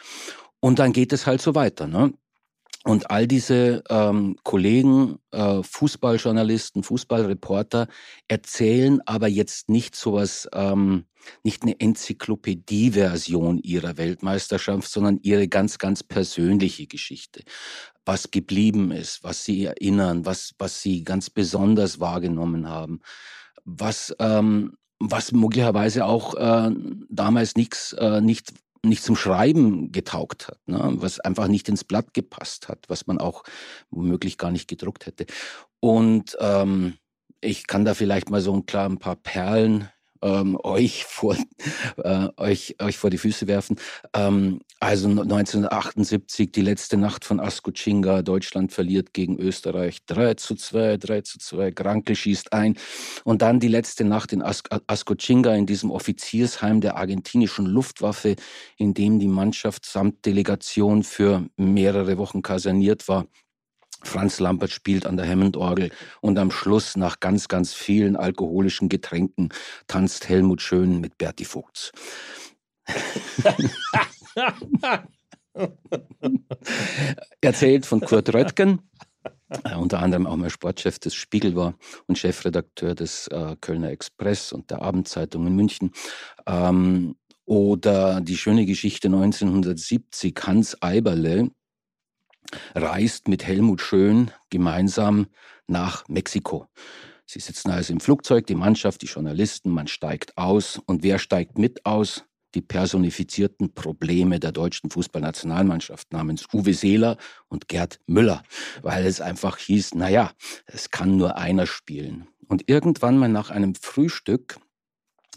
Und 0.60 0.78
dann 0.78 0.92
geht 0.92 1.12
es 1.12 1.26
halt 1.26 1.40
so 1.42 1.54
weiter. 1.54 1.86
Ne? 1.86 2.12
Und 2.86 3.10
all 3.10 3.26
diese 3.26 3.82
ähm, 3.90 4.36
Kollegen, 4.44 5.18
äh, 5.32 5.60
Fußballjournalisten, 5.64 6.84
Fußballreporter 6.84 7.88
erzählen 8.28 9.00
aber 9.06 9.26
jetzt 9.26 9.68
nicht 9.68 9.96
sowas, 9.96 10.48
ähm, 10.52 11.06
nicht 11.42 11.64
eine 11.64 11.80
Enzyklopädie-Version 11.80 13.58
ihrer 13.58 13.96
Weltmeisterschaft, 13.96 14.88
sondern 14.88 15.18
ihre 15.22 15.48
ganz, 15.48 15.78
ganz 15.78 16.04
persönliche 16.04 16.86
Geschichte. 16.86 17.42
Was 18.04 18.30
geblieben 18.30 18.92
ist, 18.92 19.24
was 19.24 19.44
sie 19.44 19.64
erinnern, 19.64 20.24
was, 20.24 20.54
was 20.58 20.80
sie 20.80 21.02
ganz 21.02 21.28
besonders 21.28 21.98
wahrgenommen 21.98 22.68
haben, 22.68 23.00
was, 23.64 24.14
ähm, 24.20 24.76
was 25.00 25.32
möglicherweise 25.32 26.04
auch 26.04 26.34
äh, 26.36 26.70
damals 27.08 27.56
nichts 27.56 27.94
äh, 27.94 28.20
nicht 28.20 28.52
nicht 28.84 29.02
zum 29.02 29.16
Schreiben 29.16 29.92
getaugt 29.92 30.48
hat, 30.48 30.58
ne? 30.66 30.94
was 30.96 31.20
einfach 31.20 31.48
nicht 31.48 31.68
ins 31.68 31.84
Blatt 31.84 32.14
gepasst 32.14 32.68
hat, 32.68 32.84
was 32.88 33.06
man 33.06 33.18
auch 33.18 33.42
womöglich 33.90 34.38
gar 34.38 34.50
nicht 34.50 34.68
gedruckt 34.68 35.06
hätte. 35.06 35.26
Und 35.80 36.36
ähm, 36.40 36.94
ich 37.40 37.66
kann 37.66 37.84
da 37.84 37.94
vielleicht 37.94 38.30
mal 38.30 38.40
so 38.40 38.52
ein, 38.52 38.66
klar 38.66 38.88
ein 38.88 38.98
paar 38.98 39.16
Perlen 39.16 39.88
ähm, 40.22 40.58
euch, 40.62 41.04
vor, 41.04 41.36
äh, 41.98 42.28
euch, 42.36 42.76
euch 42.80 42.98
vor 42.98 43.10
die 43.10 43.18
Füße 43.18 43.46
werfen. 43.46 43.76
Ähm, 44.14 44.60
also 44.80 45.08
1978, 45.08 46.52
die 46.52 46.60
letzte 46.60 46.96
Nacht 46.96 47.24
von 47.24 47.40
Ascochinga. 47.40 48.22
Deutschland 48.22 48.72
verliert 48.72 49.14
gegen 49.14 49.38
Österreich 49.38 50.04
3 50.06 50.34
zu 50.34 50.54
2, 50.54 50.98
3 50.98 51.20
zu 51.22 51.38
2. 51.38 51.70
Granke 51.70 52.14
schießt 52.14 52.52
ein. 52.52 52.76
Und 53.24 53.42
dann 53.42 53.60
die 53.60 53.68
letzte 53.68 54.04
Nacht 54.04 54.32
in 54.32 54.42
As 54.42 54.62
Ascochinga, 54.86 55.54
in 55.54 55.66
diesem 55.66 55.90
Offiziersheim 55.90 56.80
der 56.80 56.96
argentinischen 56.96 57.66
Luftwaffe, 57.66 58.36
in 58.76 58.94
dem 58.94 59.18
die 59.18 59.28
Mannschaft 59.28 59.86
samt 59.86 60.26
Delegation 60.26 61.02
für 61.02 61.46
mehrere 61.56 62.18
Wochen 62.18 62.42
kaserniert 62.42 63.08
war. 63.08 63.26
Franz 64.02 64.40
Lampert 64.40 64.70
spielt 64.70 65.06
an 65.06 65.16
der 65.16 65.28
Hammond-Orgel 65.28 65.90
und 66.20 66.38
am 66.38 66.50
Schluss 66.50 66.96
nach 66.96 67.20
ganz, 67.20 67.48
ganz 67.48 67.72
vielen 67.74 68.16
alkoholischen 68.16 68.88
Getränken 68.88 69.50
tanzt 69.86 70.28
Helmut 70.28 70.60
Schön 70.62 71.00
mit 71.00 71.18
Berti 71.18 71.44
Vogts. 71.44 71.92
Erzählt 77.40 77.86
von 77.86 78.00
Kurt 78.00 78.34
Röttgen, 78.34 78.82
äh, 79.64 79.74
unter 79.76 80.00
anderem 80.00 80.26
auch 80.26 80.36
mal 80.36 80.50
Sportchef 80.50 80.98
des 80.98 81.14
Spiegel 81.14 81.56
war 81.56 81.74
und 82.06 82.18
Chefredakteur 82.18 82.94
des 82.94 83.28
äh, 83.28 83.56
Kölner 83.60 83.90
Express 83.90 84.52
und 84.52 84.70
der 84.70 84.82
Abendzeitung 84.82 85.46
in 85.46 85.56
München. 85.56 85.92
Ähm, 86.46 87.16
oder 87.44 88.20
die 88.20 88.36
schöne 88.36 88.66
Geschichte 88.66 89.06
1970, 89.08 90.34
Hans 90.42 90.82
Eiberle, 90.82 91.50
reist 92.74 93.28
mit 93.28 93.46
Helmut 93.46 93.80
Schön 93.80 94.30
gemeinsam 94.50 95.26
nach 95.66 96.08
Mexiko. 96.08 96.68
Sie 97.26 97.40
sitzen 97.40 97.70
also 97.70 97.92
im 97.92 98.00
Flugzeug, 98.00 98.46
die 98.46 98.54
Mannschaft, 98.54 99.02
die 99.02 99.06
Journalisten, 99.06 99.70
man 99.70 99.88
steigt 99.88 100.38
aus. 100.38 100.80
Und 100.86 101.02
wer 101.02 101.18
steigt 101.18 101.58
mit 101.58 101.84
aus? 101.84 102.24
Die 102.54 102.62
personifizierten 102.62 103.74
Probleme 103.74 104.38
der 104.40 104.52
deutschen 104.52 104.90
Fußballnationalmannschaft 104.90 106.12
namens 106.12 106.46
Uwe 106.54 106.72
Seeler 106.72 107.18
und 107.48 107.68
Gerd 107.68 108.00
Müller, 108.06 108.42
weil 108.82 109.04
es 109.04 109.20
einfach 109.20 109.58
hieß, 109.58 109.94
naja, 109.94 110.32
es 110.66 110.90
kann 110.90 111.16
nur 111.16 111.36
einer 111.36 111.66
spielen. 111.66 112.28
Und 112.48 112.70
irgendwann 112.70 113.18
mal 113.18 113.28
nach 113.28 113.50
einem 113.50 113.74
Frühstück 113.74 114.58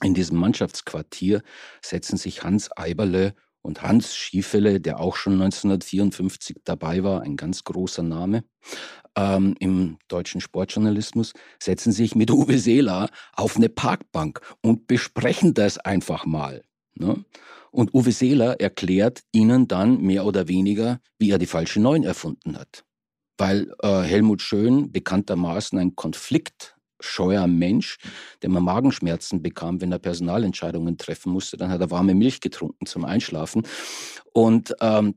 in 0.01 0.13
diesem 0.13 0.37
Mannschaftsquartier 0.37 1.41
setzen 1.81 2.17
sich 2.17 2.43
Hans 2.43 2.69
Eiberle 2.77 3.33
und 3.69 3.83
Hans 3.83 4.15
Schiefele, 4.15 4.81
der 4.81 4.99
auch 4.99 5.15
schon 5.15 5.33
1954 5.33 6.57
dabei 6.63 7.03
war, 7.03 7.21
ein 7.21 7.37
ganz 7.37 7.63
großer 7.63 8.01
Name 8.01 8.43
ähm, 9.15 9.53
im 9.59 9.99
deutschen 10.07 10.41
Sportjournalismus, 10.41 11.33
setzen 11.61 11.91
sich 11.91 12.15
mit 12.15 12.31
Uwe 12.31 12.57
Seeler 12.57 13.09
auf 13.33 13.57
eine 13.57 13.69
Parkbank 13.69 14.41
und 14.61 14.87
besprechen 14.87 15.53
das 15.53 15.77
einfach 15.77 16.25
mal. 16.25 16.63
Ne? 16.95 17.23
Und 17.69 17.93
Uwe 17.93 18.11
Seeler 18.11 18.59
erklärt 18.59 19.21
ihnen 19.31 19.67
dann 19.67 20.01
mehr 20.01 20.25
oder 20.25 20.47
weniger, 20.47 20.99
wie 21.19 21.29
er 21.29 21.37
die 21.37 21.45
falsche 21.45 21.79
Neun 21.79 22.03
erfunden 22.03 22.57
hat. 22.57 22.83
Weil 23.37 23.71
äh, 23.83 24.01
Helmut 24.01 24.41
Schön 24.41 24.91
bekanntermaßen 24.91 25.77
ein 25.77 25.95
Konflikt 25.95 26.75
scheuer 26.99 27.47
Mensch, 27.47 27.97
der 28.41 28.49
mal 28.49 28.59
Magenschmerzen 28.59 29.41
bekam, 29.41 29.81
wenn 29.81 29.91
er 29.91 29.99
Personalentscheidungen 29.99 30.97
treffen 30.97 31.31
musste. 31.31 31.57
Dann 31.57 31.69
hat 31.69 31.81
er 31.81 31.91
warme 31.91 32.13
Milch 32.13 32.41
getrunken 32.41 32.85
zum 32.85 33.05
Einschlafen. 33.05 33.63
Und 34.33 34.75
ähm, 34.81 35.15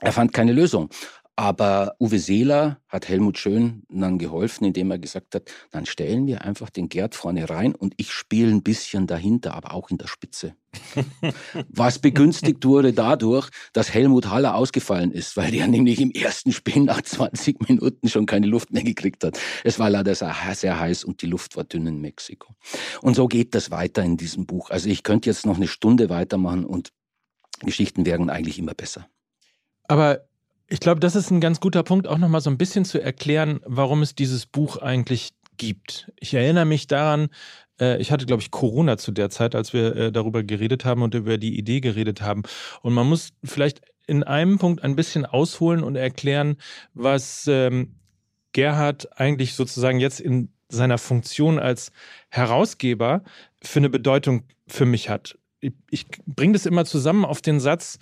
er 0.00 0.12
fand 0.12 0.32
keine 0.32 0.52
Lösung. 0.52 0.90
Aber 1.38 1.96
Uwe 2.00 2.18
Seeler 2.18 2.80
hat 2.88 3.08
Helmut 3.08 3.36
Schön 3.36 3.82
dann 3.90 4.16
geholfen, 4.18 4.64
indem 4.64 4.90
er 4.90 4.98
gesagt 4.98 5.34
hat, 5.34 5.50
dann 5.70 5.84
stellen 5.84 6.26
wir 6.26 6.42
einfach 6.46 6.70
den 6.70 6.88
Gerd 6.88 7.14
vorne 7.14 7.50
rein 7.50 7.74
und 7.74 7.92
ich 7.98 8.10
spiele 8.10 8.50
ein 8.50 8.62
bisschen 8.62 9.06
dahinter, 9.06 9.52
aber 9.52 9.74
auch 9.74 9.90
in 9.90 9.98
der 9.98 10.06
Spitze. 10.06 10.56
Was 11.68 11.98
begünstigt 11.98 12.64
wurde 12.64 12.94
dadurch, 12.94 13.50
dass 13.74 13.92
Helmut 13.92 14.30
Haller 14.30 14.54
ausgefallen 14.54 15.12
ist, 15.12 15.36
weil 15.36 15.50
der 15.50 15.68
nämlich 15.68 16.00
im 16.00 16.10
ersten 16.10 16.52
Spiel 16.52 16.82
nach 16.82 17.02
20 17.02 17.68
Minuten 17.68 18.08
schon 18.08 18.24
keine 18.24 18.46
Luft 18.46 18.72
mehr 18.72 18.84
gekriegt 18.84 19.22
hat. 19.22 19.38
Es 19.62 19.78
war 19.78 19.90
leider 19.90 20.14
sehr, 20.14 20.34
sehr 20.54 20.80
heiß 20.80 21.04
und 21.04 21.20
die 21.20 21.26
Luft 21.26 21.54
war 21.54 21.64
dünn 21.64 21.86
in 21.86 22.00
Mexiko. 22.00 22.54
Und 23.02 23.14
so 23.14 23.28
geht 23.28 23.54
das 23.54 23.70
weiter 23.70 24.02
in 24.02 24.16
diesem 24.16 24.46
Buch. 24.46 24.70
Also 24.70 24.88
ich 24.88 25.02
könnte 25.02 25.28
jetzt 25.28 25.44
noch 25.44 25.56
eine 25.56 25.68
Stunde 25.68 26.08
weitermachen 26.08 26.64
und 26.64 26.92
Geschichten 27.60 28.06
werden 28.06 28.30
eigentlich 28.30 28.58
immer 28.58 28.74
besser. 28.74 29.06
Aber 29.88 30.26
ich 30.68 30.80
glaube, 30.80 31.00
das 31.00 31.14
ist 31.14 31.30
ein 31.30 31.40
ganz 31.40 31.60
guter 31.60 31.82
Punkt, 31.82 32.08
auch 32.08 32.18
nochmal 32.18 32.40
so 32.40 32.50
ein 32.50 32.58
bisschen 32.58 32.84
zu 32.84 33.00
erklären, 33.00 33.60
warum 33.64 34.02
es 34.02 34.14
dieses 34.14 34.46
Buch 34.46 34.78
eigentlich 34.78 35.30
gibt. 35.56 36.10
Ich 36.18 36.34
erinnere 36.34 36.64
mich 36.64 36.86
daran, 36.86 37.28
äh, 37.80 38.00
ich 38.00 38.10
hatte, 38.10 38.26
glaube 38.26 38.42
ich, 38.42 38.50
Corona 38.50 38.98
zu 38.98 39.12
der 39.12 39.30
Zeit, 39.30 39.54
als 39.54 39.72
wir 39.72 39.96
äh, 39.96 40.12
darüber 40.12 40.42
geredet 40.42 40.84
haben 40.84 41.02
und 41.02 41.14
über 41.14 41.38
die 41.38 41.56
Idee 41.56 41.80
geredet 41.80 42.20
haben. 42.20 42.42
Und 42.82 42.94
man 42.94 43.08
muss 43.08 43.30
vielleicht 43.44 43.80
in 44.06 44.22
einem 44.22 44.58
Punkt 44.58 44.82
ein 44.82 44.96
bisschen 44.96 45.26
ausholen 45.26 45.82
und 45.82 45.96
erklären, 45.96 46.56
was 46.94 47.46
ähm, 47.48 47.96
Gerhard 48.52 49.18
eigentlich 49.18 49.54
sozusagen 49.54 50.00
jetzt 50.00 50.20
in 50.20 50.50
seiner 50.68 50.98
Funktion 50.98 51.58
als 51.58 51.92
Herausgeber 52.28 53.22
für 53.62 53.78
eine 53.78 53.90
Bedeutung 53.90 54.44
für 54.66 54.86
mich 54.86 55.08
hat. 55.08 55.38
Ich, 55.60 55.72
ich 55.90 56.06
bringe 56.26 56.54
das 56.54 56.66
immer 56.66 56.84
zusammen 56.84 57.24
auf 57.24 57.40
den 57.40 57.60
Satz, 57.60 57.98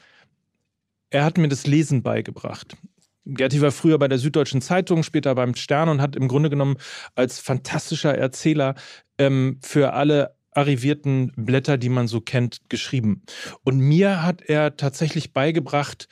er 1.14 1.24
hat 1.24 1.38
mir 1.38 1.46
das 1.46 1.66
Lesen 1.66 2.02
beigebracht. 2.02 2.76
Gerti 3.24 3.60
war 3.60 3.70
früher 3.70 3.98
bei 3.98 4.08
der 4.08 4.18
Süddeutschen 4.18 4.60
Zeitung, 4.60 5.04
später 5.04 5.32
beim 5.36 5.54
Stern 5.54 5.88
und 5.88 6.02
hat 6.02 6.16
im 6.16 6.26
Grunde 6.26 6.50
genommen 6.50 6.76
als 7.14 7.38
fantastischer 7.38 8.18
Erzähler 8.18 8.74
ähm, 9.16 9.60
für 9.62 9.92
alle 9.92 10.34
arrivierten 10.50 11.32
Blätter, 11.36 11.78
die 11.78 11.88
man 11.88 12.08
so 12.08 12.20
kennt, 12.20 12.68
geschrieben. 12.68 13.22
Und 13.62 13.78
mir 13.78 14.24
hat 14.24 14.42
er 14.42 14.76
tatsächlich 14.76 15.32
beigebracht, 15.32 16.08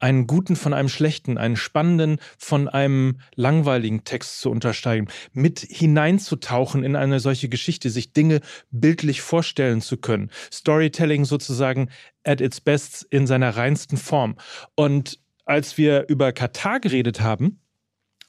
einen 0.00 0.26
guten 0.26 0.56
von 0.56 0.72
einem 0.72 0.88
schlechten, 0.88 1.38
einen 1.38 1.56
spannenden 1.56 2.18
von 2.38 2.68
einem 2.68 3.20
langweiligen 3.36 4.04
Text 4.04 4.40
zu 4.40 4.50
untersteigen, 4.50 5.08
mit 5.32 5.60
hineinzutauchen 5.60 6.82
in 6.82 6.96
eine 6.96 7.20
solche 7.20 7.48
Geschichte, 7.48 7.90
sich 7.90 8.12
Dinge 8.12 8.40
bildlich 8.70 9.22
vorstellen 9.22 9.80
zu 9.80 9.98
können. 9.98 10.30
Storytelling 10.52 11.24
sozusagen 11.24 11.90
at 12.24 12.40
its 12.40 12.60
best 12.60 13.06
in 13.10 13.26
seiner 13.26 13.56
reinsten 13.56 13.96
Form. 13.96 14.36
Und 14.74 15.20
als 15.44 15.78
wir 15.78 16.08
über 16.08 16.32
Katar 16.32 16.80
geredet 16.80 17.20
haben, 17.20 17.60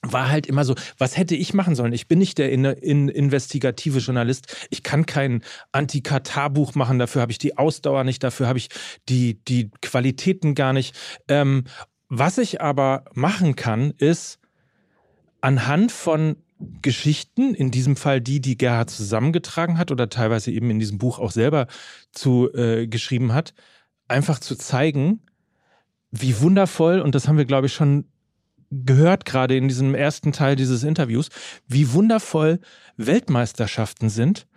war 0.01 0.29
halt 0.29 0.47
immer 0.47 0.65
so, 0.65 0.75
was 0.97 1.15
hätte 1.15 1.35
ich 1.35 1.53
machen 1.53 1.75
sollen? 1.75 1.93
Ich 1.93 2.07
bin 2.07 2.19
nicht 2.19 2.37
der 2.37 2.51
in, 2.51 2.65
in 2.65 3.07
investigative 3.07 3.99
Journalist. 3.99 4.67
Ich 4.69 4.81
kann 4.83 5.05
kein 5.05 5.43
Anti-Katar-Buch 5.71 6.73
machen, 6.75 6.99
dafür 6.99 7.21
habe 7.21 7.31
ich 7.31 7.37
die 7.37 7.57
Ausdauer 7.57 8.03
nicht, 8.03 8.23
dafür 8.23 8.47
habe 8.47 8.57
ich 8.57 8.69
die, 9.09 9.43
die 9.45 9.69
Qualitäten 9.81 10.55
gar 10.55 10.73
nicht. 10.73 10.95
Ähm, 11.27 11.65
was 12.09 12.37
ich 12.37 12.61
aber 12.61 13.05
machen 13.13 13.55
kann, 13.55 13.93
ist 13.97 14.39
anhand 15.39 15.91
von 15.91 16.35
Geschichten, 16.81 17.55
in 17.55 17.71
diesem 17.71 17.95
Fall 17.95 18.21
die, 18.21 18.39
die 18.39 18.57
Gerhard 18.57 18.89
zusammengetragen 18.89 19.77
hat 19.77 19.91
oder 19.91 20.09
teilweise 20.09 20.51
eben 20.51 20.69
in 20.69 20.79
diesem 20.79 20.97
Buch 20.97 21.19
auch 21.19 21.31
selber 21.31 21.67
zu 22.11 22.51
äh, 22.53 22.87
geschrieben 22.87 23.33
hat, 23.33 23.53
einfach 24.07 24.39
zu 24.39 24.55
zeigen, 24.55 25.21
wie 26.11 26.39
wundervoll, 26.41 26.99
und 26.99 27.15
das 27.15 27.27
haben 27.27 27.37
wir, 27.37 27.45
glaube 27.45 27.67
ich, 27.67 27.73
schon 27.73 28.05
gehört 28.71 29.25
gerade 29.25 29.55
in 29.55 29.67
diesem 29.67 29.93
ersten 29.93 30.31
Teil 30.31 30.55
dieses 30.55 30.83
Interviews, 30.83 31.29
wie 31.67 31.91
wundervoll 31.91 32.59
Weltmeisterschaften 32.97 34.09
sind 34.09 34.47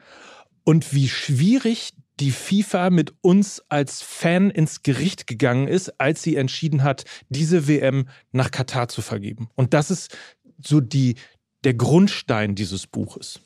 und 0.65 0.95
wie 0.95 1.09
schwierig 1.09 1.93
die 2.21 2.31
FIFA 2.31 2.91
mit 2.91 3.13
uns 3.23 3.63
als 3.69 4.03
Fan 4.03 4.51
ins 4.51 4.83
Gericht 4.83 5.27
gegangen 5.27 5.67
ist, 5.67 6.01
als 6.01 6.23
sie 6.23 6.37
entschieden 6.37 6.85
hat, 6.85 7.05
diese 7.29 7.67
WM 7.67 8.09
nach 8.31 8.51
Katar 8.53 8.89
zu 8.89 9.03
vergeben. 9.03 9.49
Und 9.57 9.75
das 9.75 9.91
ist 9.91 10.17
so 10.63 10.81
die, 10.81 11.17
der 11.65 11.75
Grundstein 11.75 12.55
dieses 12.55 12.87
Buches. 12.87 13.41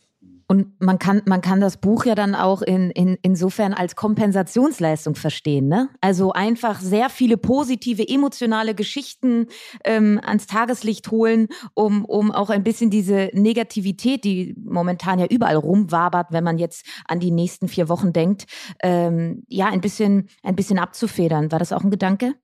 Und 0.50 0.80
man 0.80 0.98
kann, 0.98 1.20
man 1.26 1.42
kann 1.42 1.60
das 1.60 1.76
Buch 1.76 2.06
ja 2.06 2.14
dann 2.14 2.34
auch 2.34 2.62
in, 2.62 2.90
in, 2.90 3.18
insofern 3.20 3.74
als 3.74 3.96
Kompensationsleistung 3.96 5.14
verstehen. 5.14 5.68
Ne? 5.68 5.90
Also 6.00 6.32
einfach 6.32 6.80
sehr 6.80 7.10
viele 7.10 7.36
positive, 7.36 8.08
emotionale 8.08 8.74
Geschichten 8.74 9.48
ähm, 9.84 10.18
ans 10.24 10.46
Tageslicht 10.46 11.10
holen, 11.10 11.48
um, 11.74 12.06
um 12.06 12.32
auch 12.32 12.48
ein 12.48 12.64
bisschen 12.64 12.88
diese 12.88 13.28
Negativität, 13.34 14.24
die 14.24 14.56
momentan 14.64 15.18
ja 15.18 15.26
überall 15.26 15.56
rumwabert, 15.56 16.28
wenn 16.30 16.44
man 16.44 16.56
jetzt 16.56 16.86
an 17.06 17.20
die 17.20 17.30
nächsten 17.30 17.68
vier 17.68 17.90
Wochen 17.90 18.14
denkt, 18.14 18.46
ähm, 18.82 19.44
ja, 19.48 19.66
ein 19.66 19.82
bisschen, 19.82 20.30
ein 20.42 20.56
bisschen 20.56 20.78
abzufedern. 20.78 21.52
War 21.52 21.58
das 21.58 21.72
auch 21.74 21.84
ein 21.84 21.90
Gedanke? 21.90 22.34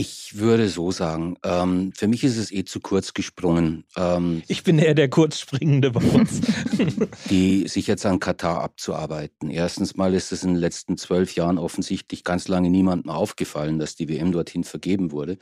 Ich 0.00 0.38
würde 0.38 0.68
so 0.68 0.92
sagen, 0.92 1.38
ähm, 1.42 1.90
für 1.92 2.06
mich 2.06 2.22
ist 2.22 2.36
es 2.36 2.52
eh 2.52 2.62
zu 2.62 2.78
kurz 2.78 3.14
gesprungen. 3.14 3.82
Ähm, 3.96 4.44
ich 4.46 4.62
bin 4.62 4.78
eher 4.78 4.94
der 4.94 5.10
Kurzspringende 5.10 5.90
bei 5.90 6.00
uns. 6.00 6.40
die 7.30 7.66
sich 7.66 7.88
jetzt 7.88 8.06
an 8.06 8.20
Katar 8.20 8.62
abzuarbeiten. 8.62 9.50
Erstens 9.50 9.96
mal 9.96 10.14
ist 10.14 10.30
es 10.30 10.44
in 10.44 10.50
den 10.50 10.60
letzten 10.60 10.98
zwölf 10.98 11.34
Jahren 11.34 11.58
offensichtlich 11.58 12.22
ganz 12.22 12.46
lange 12.46 12.70
niemandem 12.70 13.10
aufgefallen, 13.10 13.80
dass 13.80 13.96
die 13.96 14.08
WM 14.08 14.30
dorthin 14.30 14.62
vergeben 14.62 15.10
wurde. 15.10 15.36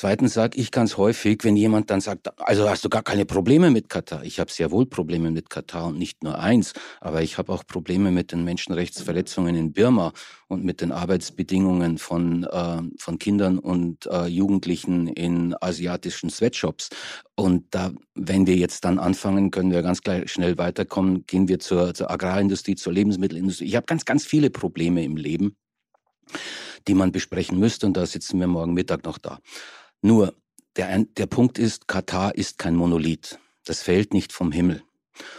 Zweitens 0.00 0.34
sage 0.34 0.58
ich 0.60 0.70
ganz 0.70 0.96
häufig, 0.96 1.42
wenn 1.42 1.56
jemand 1.56 1.90
dann 1.90 2.00
sagt, 2.00 2.28
also 2.40 2.70
hast 2.70 2.84
du 2.84 2.88
gar 2.88 3.02
keine 3.02 3.24
Probleme 3.24 3.70
mit 3.70 3.88
Katar. 3.88 4.22
Ich 4.22 4.38
habe 4.38 4.48
sehr 4.48 4.70
wohl 4.70 4.86
Probleme 4.86 5.32
mit 5.32 5.50
Katar 5.50 5.86
und 5.86 5.98
nicht 5.98 6.22
nur 6.22 6.38
eins, 6.38 6.72
aber 7.00 7.22
ich 7.22 7.36
habe 7.36 7.52
auch 7.52 7.66
Probleme 7.66 8.12
mit 8.12 8.30
den 8.30 8.44
Menschenrechtsverletzungen 8.44 9.56
in 9.56 9.72
Birma 9.72 10.12
und 10.46 10.64
mit 10.64 10.82
den 10.82 10.92
Arbeitsbedingungen 10.92 11.98
von, 11.98 12.44
äh, 12.44 12.82
von 12.96 13.18
Kindern 13.18 13.57
und 13.58 14.06
äh, 14.06 14.26
Jugendlichen 14.26 15.06
in 15.06 15.54
asiatischen 15.60 16.30
Sweatshops. 16.30 16.90
Und 17.34 17.66
da, 17.74 17.92
wenn 18.14 18.46
wir 18.46 18.56
jetzt 18.56 18.84
dann 18.84 18.98
anfangen, 18.98 19.50
können 19.50 19.70
wir 19.70 19.82
ganz 19.82 20.02
gleich 20.02 20.30
schnell 20.30 20.58
weiterkommen, 20.58 21.26
gehen 21.26 21.48
wir 21.48 21.58
zur, 21.58 21.94
zur 21.94 22.10
Agrarindustrie, 22.10 22.76
zur 22.76 22.92
Lebensmittelindustrie. 22.92 23.66
Ich 23.66 23.76
habe 23.76 23.86
ganz, 23.86 24.04
ganz 24.04 24.24
viele 24.24 24.50
Probleme 24.50 25.04
im 25.04 25.16
Leben 25.16 25.56
die 26.86 26.94
man 26.94 27.12
besprechen 27.12 27.58
müsste. 27.58 27.86
Und 27.86 27.96
da 27.96 28.06
sitzen 28.06 28.40
wir 28.40 28.46
morgen 28.46 28.74
Mittag 28.74 29.04
noch 29.04 29.18
da. 29.18 29.40
Nur, 30.02 30.34
der, 30.76 31.04
der 31.04 31.26
Punkt 31.26 31.58
ist, 31.58 31.88
Katar 31.88 32.34
ist 32.34 32.58
kein 32.58 32.76
Monolith. 32.76 33.38
Das 33.64 33.82
fällt 33.82 34.14
nicht 34.14 34.32
vom 34.32 34.52
Himmel. 34.52 34.82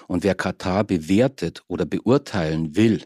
Und 0.07 0.23
wer 0.23 0.35
Katar 0.35 0.83
bewertet 0.83 1.63
oder 1.67 1.85
beurteilen 1.85 2.75
will, 2.75 3.03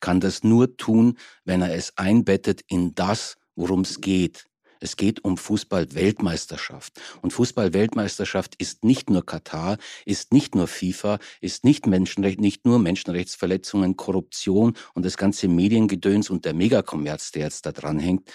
kann 0.00 0.20
das 0.20 0.44
nur 0.44 0.76
tun, 0.76 1.18
wenn 1.44 1.62
er 1.62 1.74
es 1.74 1.96
einbettet 1.96 2.62
in 2.68 2.94
das, 2.94 3.36
worum 3.56 3.80
es 3.80 4.00
geht. 4.00 4.46
Es 4.80 4.96
geht 4.96 5.24
um 5.24 5.38
Fußball-Weltmeisterschaft. 5.38 7.00
Und 7.22 7.32
Fußball-Weltmeisterschaft 7.32 8.54
ist 8.56 8.84
nicht 8.84 9.08
nur 9.08 9.24
Katar, 9.24 9.78
ist 10.04 10.32
nicht 10.32 10.54
nur 10.54 10.66
FIFA, 10.66 11.18
ist 11.40 11.64
nicht, 11.64 11.86
Menschenrecht, 11.86 12.38
nicht 12.38 12.66
nur 12.66 12.78
Menschenrechtsverletzungen, 12.78 13.96
Korruption 13.96 14.76
und 14.92 15.06
das 15.06 15.16
ganze 15.16 15.48
Mediengedöns 15.48 16.28
und 16.28 16.44
der 16.44 16.52
Megakommerz, 16.52 17.32
der 17.32 17.44
jetzt 17.44 17.64
da 17.64 17.72
dran 17.72 17.98
hängt. 17.98 18.30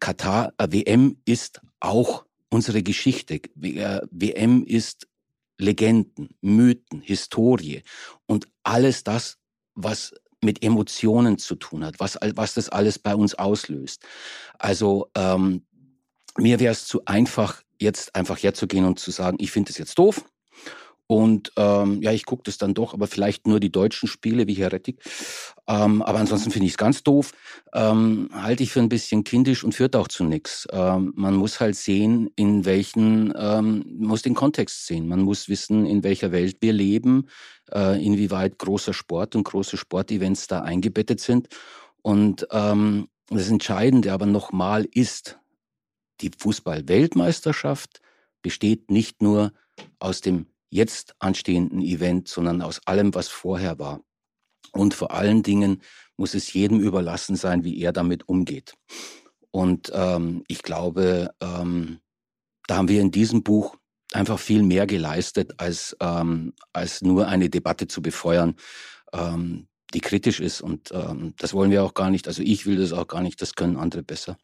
Katar, 0.00 0.52
äh, 0.58 0.68
WM 0.70 1.16
ist 1.24 1.60
auch 1.80 2.26
unsere 2.50 2.82
Geschichte. 2.82 3.40
WM 3.54 4.64
äh, 4.64 4.70
ist 4.70 5.08
Legenden, 5.58 6.30
Mythen, 6.40 7.00
Historie 7.00 7.82
und 8.26 8.46
alles 8.62 9.04
das, 9.04 9.38
was 9.74 10.14
mit 10.44 10.62
Emotionen 10.62 11.38
zu 11.38 11.56
tun 11.56 11.84
hat, 11.84 11.98
was, 11.98 12.18
was 12.34 12.54
das 12.54 12.68
alles 12.68 12.98
bei 12.98 13.14
uns 13.14 13.34
auslöst. 13.34 14.02
Also 14.58 15.10
ähm, 15.16 15.66
mir 16.36 16.60
wäre 16.60 16.72
es 16.72 16.86
zu 16.86 17.04
einfach, 17.04 17.62
jetzt 17.80 18.14
einfach 18.14 18.42
herzugehen 18.42 18.84
und 18.84 18.98
zu 18.98 19.10
sagen, 19.10 19.38
ich 19.40 19.50
finde 19.50 19.70
es 19.70 19.78
jetzt 19.78 19.98
doof, 19.98 20.24
und 21.06 21.52
ähm, 21.56 22.00
ja, 22.02 22.12
ich 22.12 22.24
gucke 22.24 22.44
das 22.44 22.56
dann 22.56 22.72
doch, 22.72 22.94
aber 22.94 23.06
vielleicht 23.06 23.46
nur 23.46 23.60
die 23.60 23.70
deutschen 23.70 24.08
Spiele 24.08 24.46
wie 24.46 24.54
Heretic. 24.54 25.02
Ähm, 25.68 26.00
aber 26.00 26.18
ansonsten 26.18 26.50
finde 26.50 26.66
ich 26.66 26.72
es 26.72 26.78
ganz 26.78 27.02
doof. 27.02 27.32
Ähm, 27.74 28.30
halte 28.32 28.62
ich 28.62 28.72
für 28.72 28.80
ein 28.80 28.88
bisschen 28.88 29.22
kindisch 29.22 29.64
und 29.64 29.74
führt 29.74 29.96
auch 29.96 30.08
zu 30.08 30.24
nichts. 30.24 30.66
Ähm, 30.72 31.12
man 31.14 31.34
muss 31.34 31.60
halt 31.60 31.76
sehen, 31.76 32.30
in 32.36 32.64
welchen, 32.64 33.34
ähm, 33.36 33.84
muss 33.98 34.22
den 34.22 34.34
Kontext 34.34 34.86
sehen. 34.86 35.06
Man 35.06 35.20
muss 35.20 35.48
wissen, 35.48 35.84
in 35.84 36.02
welcher 36.04 36.32
Welt 36.32 36.56
wir 36.60 36.72
leben, 36.72 37.28
äh, 37.70 38.02
inwieweit 38.02 38.58
großer 38.58 38.94
Sport 38.94 39.36
und 39.36 39.44
große 39.44 39.76
Sportevents 39.76 40.46
da 40.46 40.62
eingebettet 40.62 41.20
sind. 41.20 41.48
Und 42.00 42.46
ähm, 42.50 43.08
das 43.28 43.50
Entscheidende 43.50 44.12
aber 44.12 44.26
nochmal 44.26 44.86
ist, 44.90 45.38
die 46.22 46.30
Fußball-Weltmeisterschaft 46.38 48.00
besteht 48.40 48.90
nicht 48.90 49.20
nur 49.20 49.52
aus 49.98 50.20
dem 50.20 50.46
jetzt 50.74 51.14
anstehenden 51.20 51.80
Event, 51.80 52.26
sondern 52.26 52.60
aus 52.60 52.80
allem, 52.84 53.14
was 53.14 53.28
vorher 53.28 53.78
war. 53.78 54.00
Und 54.72 54.92
vor 54.92 55.12
allen 55.12 55.44
Dingen 55.44 55.82
muss 56.16 56.34
es 56.34 56.52
jedem 56.52 56.80
überlassen 56.80 57.36
sein, 57.36 57.62
wie 57.62 57.80
er 57.80 57.92
damit 57.92 58.28
umgeht. 58.28 58.74
Und 59.52 59.92
ähm, 59.94 60.42
ich 60.48 60.62
glaube, 60.62 61.30
ähm, 61.40 62.00
da 62.66 62.76
haben 62.76 62.88
wir 62.88 63.00
in 63.00 63.12
diesem 63.12 63.44
Buch 63.44 63.76
einfach 64.12 64.40
viel 64.40 64.64
mehr 64.64 64.86
geleistet, 64.88 65.54
als, 65.58 65.96
ähm, 66.00 66.54
als 66.72 67.02
nur 67.02 67.28
eine 67.28 67.50
Debatte 67.50 67.86
zu 67.86 68.02
befeuern, 68.02 68.56
ähm, 69.12 69.68
die 69.92 70.00
kritisch 70.00 70.40
ist. 70.40 70.60
Und 70.60 70.90
ähm, 70.90 71.34
das 71.38 71.54
wollen 71.54 71.70
wir 71.70 71.84
auch 71.84 71.94
gar 71.94 72.10
nicht. 72.10 72.26
Also 72.26 72.42
ich 72.42 72.66
will 72.66 72.78
das 72.78 72.92
auch 72.92 73.06
gar 73.06 73.22
nicht. 73.22 73.40
Das 73.40 73.54
können 73.54 73.76
andere 73.76 74.02
besser. 74.02 74.36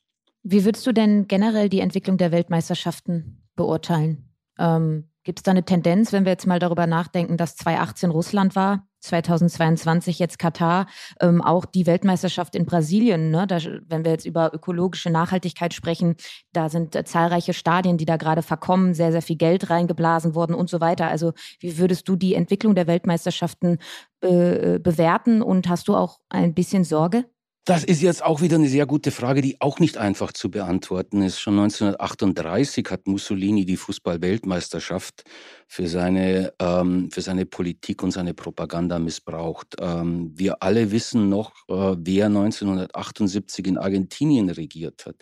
Wie 0.45 0.65
würdest 0.65 0.87
du 0.87 0.93
denn 0.93 1.27
generell 1.27 1.69
die 1.69 1.81
Entwicklung 1.81 2.19
der 2.19 2.31
Weltmeisterschaften 2.31 3.49
beurteilen? 3.57 4.31
Ähm, 4.59 5.11
Gibt 5.23 5.41
es 5.41 5.43
da 5.43 5.51
eine 5.51 5.65
Tendenz, 5.65 6.13
wenn 6.13 6.25
wir 6.25 6.33
jetzt 6.33 6.47
mal 6.47 6.59
darüber 6.59 6.87
nachdenken, 6.87 7.37
dass 7.37 7.57
2018 7.57 8.11
Russland 8.11 8.57
war, 8.57 8.87
2022 9.01 10.19
jetzt 10.19 10.39
Katar, 10.39 10.87
ähm, 11.21 11.43
auch 11.43 11.65
die 11.65 11.87
Weltmeisterschaft 11.87 12.55
in 12.55 12.67
Brasilien, 12.67 13.31
ne? 13.31 13.47
da, 13.47 13.59
wenn 13.87 14.05
wir 14.05 14.13
jetzt 14.13 14.27
über 14.27 14.53
ökologische 14.55 15.11
Nachhaltigkeit 15.11 15.75
sprechen, 15.75 16.17
da 16.53 16.69
sind 16.69 16.95
äh, 16.97 17.05
zahlreiche 17.05 17.55
Stadien, 17.55 17.99
die 17.99 18.05
da 18.05 18.17
gerade 18.17 18.43
verkommen, 18.43 18.95
sehr, 18.95 19.13
sehr 19.13 19.23
viel 19.23 19.37
Geld 19.37 19.71
reingeblasen 19.71 20.35
worden 20.35 20.55
und 20.55 20.71
so 20.71 20.81
weiter. 20.81 21.09
Also 21.09 21.33
wie 21.61 21.79
würdest 21.79 22.09
du 22.09 22.17
die 22.17 22.35
Entwicklung 22.35 22.75
der 22.75 22.87
Weltmeisterschaften 22.87 23.79
äh, 24.21 24.79
bewerten 24.79 25.43
und 25.43 25.69
hast 25.69 25.89
du 25.89 25.97
auch 25.97 26.21
ein 26.29 26.55
bisschen 26.55 26.85
Sorge? 26.85 27.27
Das 27.67 27.85
ist 27.85 28.01
jetzt 28.01 28.25
auch 28.25 28.41
wieder 28.41 28.57
eine 28.57 28.71
sehr 28.71 28.87
gute 28.87 29.11
Frage, 29.11 29.43
die 29.43 29.61
auch 29.61 29.81
nicht 29.81 29.99
einfach 29.99 30.33
zu 30.33 30.51
beantworten 30.51 31.21
ist. 31.21 31.39
Schon 31.39 31.59
1938 31.59 32.87
hat 32.91 33.07
Mussolini 33.07 33.67
die 33.67 33.77
Fußball-Weltmeisterschaft 33.77 35.25
für 35.69 35.87
seine, 35.87 36.55
ähm, 36.59 37.11
für 37.11 37.21
seine 37.21 37.45
Politik 37.45 38.03
und 38.03 38.13
seine 38.13 38.33
Propaganda 38.33 38.99
missbraucht. 38.99 39.77
Ähm, 39.79 40.33
wir 40.35 40.63
alle 40.63 40.91
wissen 40.91 41.29
noch, 41.29 41.53
äh, 41.69 41.97
wer 41.99 42.31
1978 42.31 43.67
in 43.67 43.77
Argentinien 43.77 44.49
regiert 44.49 45.05
hat. 45.05 45.17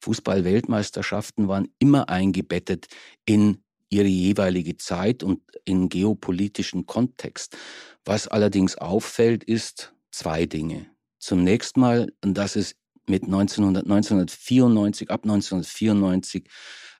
Fußball-Weltmeisterschaften 0.00 1.48
waren 1.48 1.68
immer 1.78 2.10
eingebettet 2.10 2.86
in 3.24 3.62
ihre 3.88 4.08
jeweilige 4.08 4.76
Zeit 4.76 5.22
und 5.22 5.40
in 5.64 5.88
geopolitischen 5.88 6.84
Kontext. 6.84 7.56
Was 8.04 8.28
allerdings 8.28 8.76
auffällt, 8.76 9.42
ist 9.42 9.94
zwei 10.10 10.44
Dinge. 10.44 10.86
Zunächst 11.18 11.76
mal, 11.76 12.12
dass 12.20 12.56
es 12.56 12.76
mit 13.08 13.24
1900, 13.24 13.84
1994, 13.84 15.10
ab 15.10 15.24
1994 15.24 16.48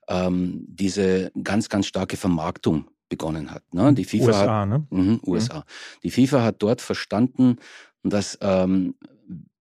ähm, 0.07 0.65
diese 0.67 1.31
ganz, 1.43 1.69
ganz 1.69 1.85
starke 1.85 2.17
Vermarktung 2.17 2.89
begonnen 3.09 3.51
hat. 3.51 3.63
Ne? 3.73 3.93
Die 3.93 4.05
FIFA 4.05 4.25
USA, 4.25 4.61
hat, 4.61 4.69
ne? 4.69 4.87
Mh, 4.89 5.19
USA. 5.25 5.59
Mhm. 5.59 5.63
Die 6.03 6.11
FIFA 6.11 6.43
hat 6.43 6.61
dort 6.61 6.81
verstanden, 6.81 7.57
dass 8.03 8.37
ähm, 8.41 8.95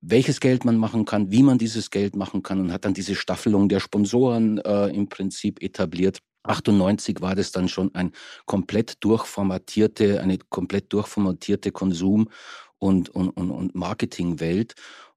welches 0.01 0.41
Geld 0.41 0.65
man 0.65 0.77
machen 0.77 1.05
kann, 1.05 1.31
wie 1.31 1.43
man 1.43 1.59
dieses 1.59 1.91
Geld 1.91 2.15
machen 2.15 2.43
kann 2.43 2.61
und 2.61 2.73
hat 2.73 2.85
dann 2.85 2.95
diese 2.95 3.15
Staffelung 3.15 3.69
der 3.69 3.81
Sponsoren 3.81 4.59
äh, 4.59 4.89
im 4.89 5.09
Prinzip 5.09 5.63
etabliert. 5.63 6.19
98 6.45 7.21
war 7.21 7.35
das 7.35 7.53
dann 7.53 7.69
schon 7.69 7.95
ein 7.95 8.13
komplett 8.47 9.05
durchformatierte, 9.05 10.21
eine 10.21 10.39
komplett 10.39 10.93
durchformatierte 10.93 11.71
Konsum- 11.71 12.29
und, 12.79 13.09
und, 13.11 13.31
und, 13.31 13.51
und 13.51 13.75
Marketingwelt. 13.75 14.75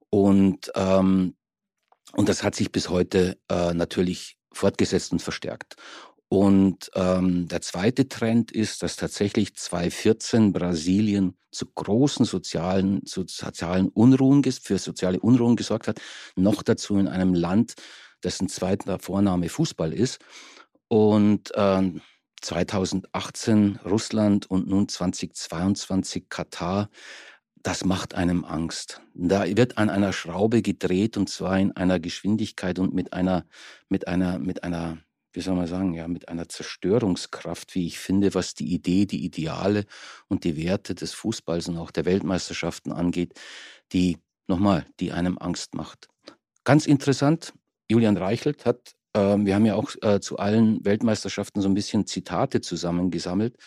Und, 0.10 0.71
ähm, 0.76 1.36
und 2.13 2.30
das 2.30 2.43
hat 2.43 2.56
sich 2.56 2.71
bis 2.71 2.89
heute 2.89 3.38
äh, 3.50 3.74
natürlich 3.74 4.38
fortgesetzt 4.52 5.12
und 5.12 5.21
verstärkt. 5.21 5.76
Und 6.28 6.89
ähm, 6.95 7.50
der 7.50 7.62
zweite 7.62 8.08
Trend 8.08 8.52
ist, 8.54 8.84
dass 8.84 8.95
tatsächlich 8.95 9.56
2014 9.56 10.54
Brasilien 10.54 11.38
zu 11.52 11.65
großen 11.65 12.26
sozialen, 12.26 13.06
zu 13.06 13.26
sozialen 13.28 13.89
Unruhen, 13.89 14.41
für 14.43 14.78
soziale 14.78 15.19
Unruhen 15.19 15.58
gesorgt 15.58 15.89
hat. 15.89 16.00
Noch 16.38 16.63
dazu 16.63 16.97
in 16.97 17.10
einem 17.10 17.34
Land, 17.34 17.74
dessen 18.24 18.47
zweiter 18.47 19.00
Vorname 19.00 19.50
Fußball 19.50 19.91
ist. 19.91 20.19
Und 20.88 21.54
äh, 21.56 21.91
2018 22.41 23.80
Russland 23.86 24.50
und 24.50 24.67
nun 24.67 24.88
2022 24.88 26.30
Katar, 26.30 26.89
das 27.63 27.86
macht 27.86 28.15
einem 28.15 28.45
Angst. 28.45 29.02
Da 29.13 29.45
wird 29.45 29.78
an 29.78 29.89
einer 29.89 30.13
Schraube 30.13 30.62
gedreht 30.62 31.17
und 31.17 31.30
zwar 31.30 31.60
in 31.60 31.71
einer 31.76 32.00
Geschwindigkeit 32.00 32.80
und 32.80 32.93
mit 32.93 33.13
einer, 33.13 33.45
mit 33.89 34.08
einer, 34.08 34.39
mit 34.39 34.63
einer, 34.63 34.97
wie 35.34 35.41
soll 35.41 35.56
man 35.56 35.67
sagen, 35.67 35.93
ja, 35.93 36.08
mit 36.08 36.30
einer 36.30 36.50
Zerstörungskraft, 36.50 37.76
wie 37.76 37.88
ich 37.88 38.00
finde, 38.00 38.34
was 38.34 38.54
die 38.54 38.74
Idee, 38.74 39.06
die 39.06 39.24
Ideale 39.24 39.86
und 40.28 40.43
die 40.43 40.58
Werte 40.58 40.95
des 40.95 41.13
Fußballs 41.13 41.67
und 41.69 41.78
auch 41.78 41.91
der 41.91 42.06
Weltmeisterschaften 42.06 42.91
angeht, 42.91 43.34
die, 43.91 44.17
nochmal, 44.47 44.86
die 45.00 45.12
einem 45.12 45.38
Angst 45.38 45.76
macht. 45.76 46.08
Ganz 46.63 46.86
interessant, 46.86 47.54
Julian 47.89 48.17
Reichelt 48.17 48.65
hat 48.65 48.95
ähm, 49.13 49.45
wir 49.45 49.56
haben 49.56 49.65
ja 49.65 49.76
auch 49.76 49.91
äh, 50.02 50.19
zu 50.19 50.38
allen 50.38 50.84
Weltmeisterschaften 50.86 51.62
so 51.62 51.69
ein 51.69 51.74
bisschen 51.74 52.08
Zitate 52.08 52.62
zusammengesammelt. 52.62 53.58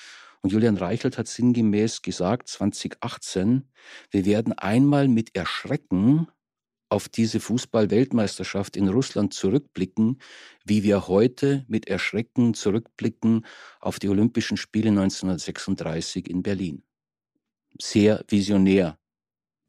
Und 0.45 0.51
Julian 0.51 0.77
Reichelt 0.77 1.17
hat 1.17 1.27
sinngemäß 1.27 2.03
gesagt, 2.03 2.49
2018, 2.49 3.67
wir 4.11 4.27
werden 4.27 4.53
einmal 4.53 5.09
mit 5.09 5.35
Erschrecken 5.35 6.29
auf 6.91 7.09
diese 7.09 7.41
Fußball-Weltmeisterschaft 7.41 8.77
in 8.77 8.91
Russland 8.91 9.33
zurückblicken, 9.33 10.21
wie 10.67 10.83
wir 10.83 11.09
heute 11.09 11.65
mit 11.67 11.89
Erschrecken 11.89 12.53
zurückblicken 12.53 13.47
auf 13.81 13.99
die 13.99 14.11
Olympischen 14.11 14.59
Spiele 14.59 14.91
1936 14.91 16.29
in 16.29 16.43
Berlin. 16.43 16.83
Sehr 17.81 18.23
visionär. 18.29 18.99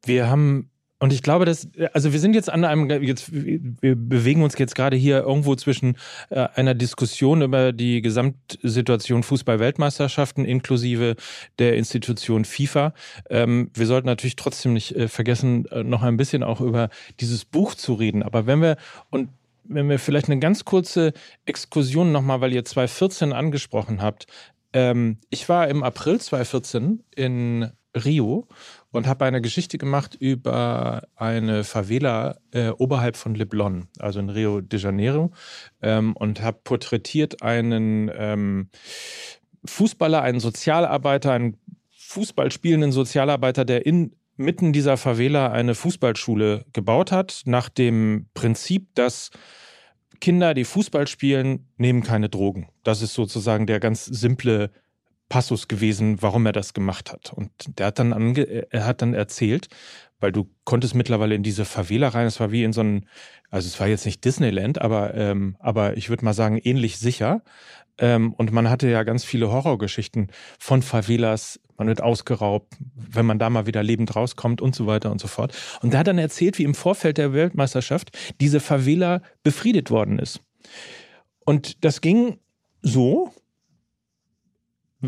Wir 0.04 0.28
haben 0.28 0.70
und 0.98 1.12
ich 1.12 1.22
glaube, 1.22 1.44
dass, 1.44 1.68
also 1.92 2.12
wir 2.12 2.20
sind 2.20 2.34
jetzt 2.34 2.50
an 2.50 2.64
einem, 2.64 3.02
jetzt, 3.02 3.30
wir 3.30 3.94
bewegen 3.94 4.42
uns 4.42 4.56
jetzt 4.56 4.74
gerade 4.74 4.96
hier 4.96 5.20
irgendwo 5.24 5.54
zwischen 5.54 5.96
äh, 6.30 6.48
einer 6.54 6.74
Diskussion 6.74 7.42
über 7.42 7.72
die 7.72 8.00
Gesamtsituation 8.00 9.22
Fußball-Weltmeisterschaften 9.22 10.46
inklusive 10.46 11.16
der 11.58 11.76
Institution 11.76 12.46
FIFA. 12.46 12.94
Ähm, 13.28 13.70
wir 13.74 13.86
sollten 13.86 14.06
natürlich 14.06 14.36
trotzdem 14.36 14.72
nicht 14.72 14.96
äh, 14.96 15.08
vergessen, 15.08 15.66
äh, 15.66 15.82
noch 15.82 16.02
ein 16.02 16.16
bisschen 16.16 16.42
auch 16.42 16.62
über 16.62 16.88
dieses 17.20 17.44
Buch 17.44 17.74
zu 17.74 17.92
reden. 17.92 18.22
Aber 18.22 18.46
wenn 18.46 18.62
wir, 18.62 18.78
und 19.10 19.28
wenn 19.64 19.90
wir 19.90 19.98
vielleicht 19.98 20.30
eine 20.30 20.38
ganz 20.38 20.64
kurze 20.64 21.12
Exkursion 21.44 22.10
nochmal, 22.10 22.40
weil 22.40 22.54
ihr 22.54 22.64
2014 22.64 23.34
angesprochen 23.34 24.00
habt. 24.00 24.26
Ähm, 24.72 25.18
ich 25.28 25.48
war 25.48 25.68
im 25.68 25.82
April 25.82 26.20
2014 26.20 27.02
in 27.14 27.70
Rio 27.96 28.46
und 28.96 29.06
habe 29.06 29.24
eine 29.24 29.40
Geschichte 29.40 29.78
gemacht 29.78 30.16
über 30.18 31.02
eine 31.14 31.64
Favela 31.64 32.38
äh, 32.52 32.70
oberhalb 32.70 33.16
von 33.16 33.34
Leblon, 33.34 33.88
also 33.98 34.18
in 34.20 34.30
Rio 34.30 34.60
de 34.60 34.80
Janeiro, 34.80 35.32
ähm, 35.82 36.16
und 36.16 36.40
habe 36.42 36.58
porträtiert 36.64 37.42
einen 37.42 38.10
ähm, 38.16 38.70
Fußballer, 39.64 40.22
einen 40.22 40.40
Sozialarbeiter, 40.40 41.32
einen 41.32 41.56
Fußballspielenden 41.90 42.92
Sozialarbeiter, 42.92 43.64
der 43.64 43.84
in 43.84 44.16
mitten 44.36 44.72
dieser 44.72 44.96
Favela 44.96 45.50
eine 45.50 45.74
Fußballschule 45.74 46.64
gebaut 46.72 47.12
hat, 47.12 47.42
nach 47.46 47.68
dem 47.68 48.28
Prinzip, 48.34 48.94
dass 48.94 49.30
Kinder, 50.20 50.54
die 50.54 50.64
Fußball 50.64 51.06
spielen, 51.06 51.68
nehmen 51.76 52.02
keine 52.02 52.28
Drogen. 52.28 52.68
Das 52.84 53.02
ist 53.02 53.14
sozusagen 53.14 53.66
der 53.66 53.80
ganz 53.80 54.06
simple 54.06 54.70
Passus 55.28 55.68
gewesen, 55.68 56.22
warum 56.22 56.46
er 56.46 56.52
das 56.52 56.72
gemacht 56.74 57.12
hat. 57.12 57.32
Und 57.32 57.50
der 57.78 57.86
hat 57.86 57.98
dann 57.98 58.12
ange 58.12 58.42
er 58.42 58.86
hat 58.86 59.02
dann 59.02 59.14
erzählt, 59.14 59.68
weil 60.20 60.32
du 60.32 60.48
konntest 60.64 60.94
mittlerweile 60.94 61.34
in 61.34 61.42
diese 61.42 61.64
Favela 61.64 62.08
rein, 62.08 62.26
es 62.26 62.40
war 62.40 62.52
wie 62.52 62.64
in 62.64 62.72
so 62.72 62.80
einem, 62.80 63.04
also 63.50 63.66
es 63.66 63.78
war 63.80 63.86
jetzt 63.86 64.06
nicht 64.06 64.24
Disneyland, 64.24 64.80
aber, 64.80 65.14
ähm, 65.14 65.56
aber 65.58 65.96
ich 65.96 66.08
würde 66.08 66.24
mal 66.24 66.32
sagen, 66.32 66.58
ähnlich 66.62 66.98
sicher. 66.98 67.42
Ähm, 67.98 68.34
und 68.34 68.52
man 68.52 68.70
hatte 68.70 68.88
ja 68.88 69.02
ganz 69.02 69.24
viele 69.24 69.50
Horrorgeschichten 69.50 70.30
von 70.58 70.82
Favelas, 70.82 71.60
man 71.78 71.88
wird 71.88 72.02
ausgeraubt, 72.02 72.74
wenn 72.94 73.26
man 73.26 73.38
da 73.38 73.50
mal 73.50 73.66
wieder 73.66 73.82
lebend 73.82 74.16
rauskommt 74.16 74.60
und 74.60 74.74
so 74.74 74.86
weiter 74.86 75.10
und 75.10 75.20
so 75.20 75.28
fort. 75.28 75.56
Und 75.82 75.92
der 75.92 76.00
hat 76.00 76.06
dann 76.06 76.18
erzählt, 76.18 76.58
wie 76.58 76.64
im 76.64 76.74
Vorfeld 76.74 77.18
der 77.18 77.32
Weltmeisterschaft 77.32 78.16
diese 78.40 78.60
Favela 78.60 79.22
befriedet 79.42 79.90
worden 79.90 80.18
ist. 80.18 80.40
Und 81.44 81.84
das 81.84 82.00
ging 82.00 82.38
so, 82.82 83.32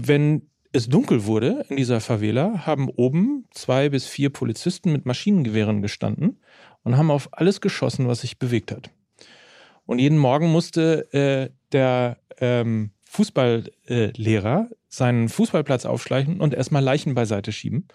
wenn 0.06 0.48
es 0.72 0.88
dunkel 0.88 1.24
wurde 1.24 1.64
in 1.68 1.76
dieser 1.76 2.00
Favela, 2.00 2.66
haben 2.66 2.88
oben 2.88 3.46
zwei 3.50 3.88
bis 3.88 4.06
vier 4.06 4.30
Polizisten 4.30 4.92
mit 4.92 5.06
Maschinengewehren 5.06 5.82
gestanden 5.82 6.40
und 6.84 6.96
haben 6.96 7.11
auf 7.11 7.30
alles 7.32 7.61
geschossen, 7.61 8.06
was 8.06 8.20
sich 8.20 8.38
bewegt 8.38 8.70
hat. 8.70 8.90
Und 9.87 9.98
jeden 9.98 10.18
Morgen 10.18 10.52
musste 10.52 11.12
äh, 11.12 11.50
der 11.72 12.18
ähm, 12.40 12.90
Fußballlehrer 13.04 14.68
seinen 14.88 15.28
Fußballplatz 15.28 15.87
aufschleichen 15.87 16.40
und 16.40 16.54
erstmal 16.54 16.82
Leichen 16.82 17.14
beiseite 17.14 17.52
schieben. 17.52 17.88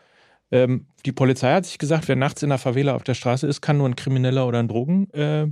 Ähm, 0.53 0.85
die 1.03 1.11
Polizei 1.11 1.51
hat 1.51 1.65
sich 1.65 1.79
gesagt, 1.79 2.07
wer 2.07 2.15
nachts 2.15 2.43
in 2.43 2.49
der 2.49 2.59
Favela 2.59 2.93
auf 2.93 3.03
der 3.03 3.15
Straße 3.15 3.47
ist, 3.47 3.61
kann 3.61 3.79
nur 3.79 3.89
ein 3.89 3.95
Krimineller 3.95 4.47
oder 4.47 4.59
ein 4.59 4.67
Drogendealer 4.67 5.49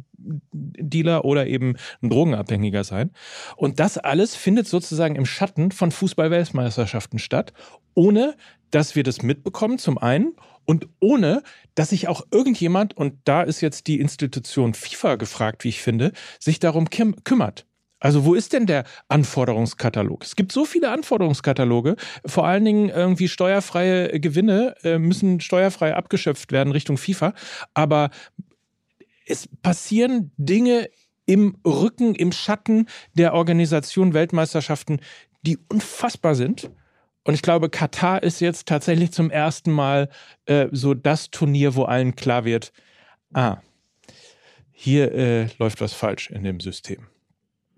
äh, 1.17 1.21
oder 1.23 1.47
eben 1.47 1.75
ein 2.03 2.09
Drogenabhängiger 2.11 2.83
sein. 2.83 3.09
Und 3.55 3.79
das 3.79 3.97
alles 3.97 4.35
findet 4.35 4.67
sozusagen 4.67 5.15
im 5.15 5.25
Schatten 5.25 5.71
von 5.71 5.89
Fußball-Weltmeisterschaften 5.89 7.17
statt, 7.17 7.51
ohne 7.95 8.35
dass 8.69 8.95
wir 8.95 9.01
das 9.01 9.23
mitbekommen, 9.23 9.79
zum 9.79 9.97
einen, 9.97 10.35
und 10.65 10.87
ohne, 10.99 11.41
dass 11.73 11.89
sich 11.89 12.07
auch 12.07 12.21
irgendjemand, 12.29 12.95
und 12.95 13.15
da 13.23 13.41
ist 13.41 13.61
jetzt 13.61 13.87
die 13.87 13.99
Institution 13.99 14.75
FIFA 14.75 15.15
gefragt, 15.15 15.63
wie 15.63 15.69
ich 15.69 15.81
finde, 15.81 16.11
sich 16.39 16.59
darum 16.59 16.87
kümmert. 16.91 17.65
Also 18.01 18.25
wo 18.25 18.33
ist 18.33 18.51
denn 18.51 18.65
der 18.65 18.83
Anforderungskatalog? 19.07 20.23
Es 20.23 20.35
gibt 20.35 20.51
so 20.51 20.65
viele 20.65 20.91
Anforderungskataloge, 20.91 21.95
vor 22.25 22.47
allen 22.47 22.65
Dingen 22.65 22.89
irgendwie 22.89 23.27
steuerfreie 23.27 24.19
Gewinne 24.19 24.75
äh, 24.83 24.97
müssen 24.97 25.39
steuerfrei 25.39 25.95
abgeschöpft 25.95 26.51
werden 26.51 26.73
Richtung 26.73 26.97
FIFA, 26.97 27.33
aber 27.75 28.09
es 29.27 29.47
passieren 29.61 30.31
Dinge 30.35 30.89
im 31.27 31.57
Rücken, 31.65 32.15
im 32.15 32.31
Schatten 32.31 32.87
der 33.13 33.35
Organisation 33.35 34.15
Weltmeisterschaften, 34.15 34.99
die 35.43 35.59
unfassbar 35.69 36.33
sind. 36.33 36.71
Und 37.23 37.35
ich 37.35 37.43
glaube, 37.43 37.69
Katar 37.69 38.23
ist 38.23 38.41
jetzt 38.41 38.67
tatsächlich 38.67 39.11
zum 39.11 39.29
ersten 39.29 39.71
Mal 39.71 40.09
äh, 40.47 40.69
so 40.71 40.95
das 40.95 41.29
Turnier, 41.29 41.75
wo 41.75 41.83
allen 41.83 42.15
klar 42.15 42.45
wird, 42.45 42.73
ah, 43.33 43.57
hier 44.71 45.13
äh, 45.13 45.47
läuft 45.59 45.81
was 45.81 45.93
falsch 45.93 46.31
in 46.31 46.43
dem 46.43 46.59
System. 46.59 47.10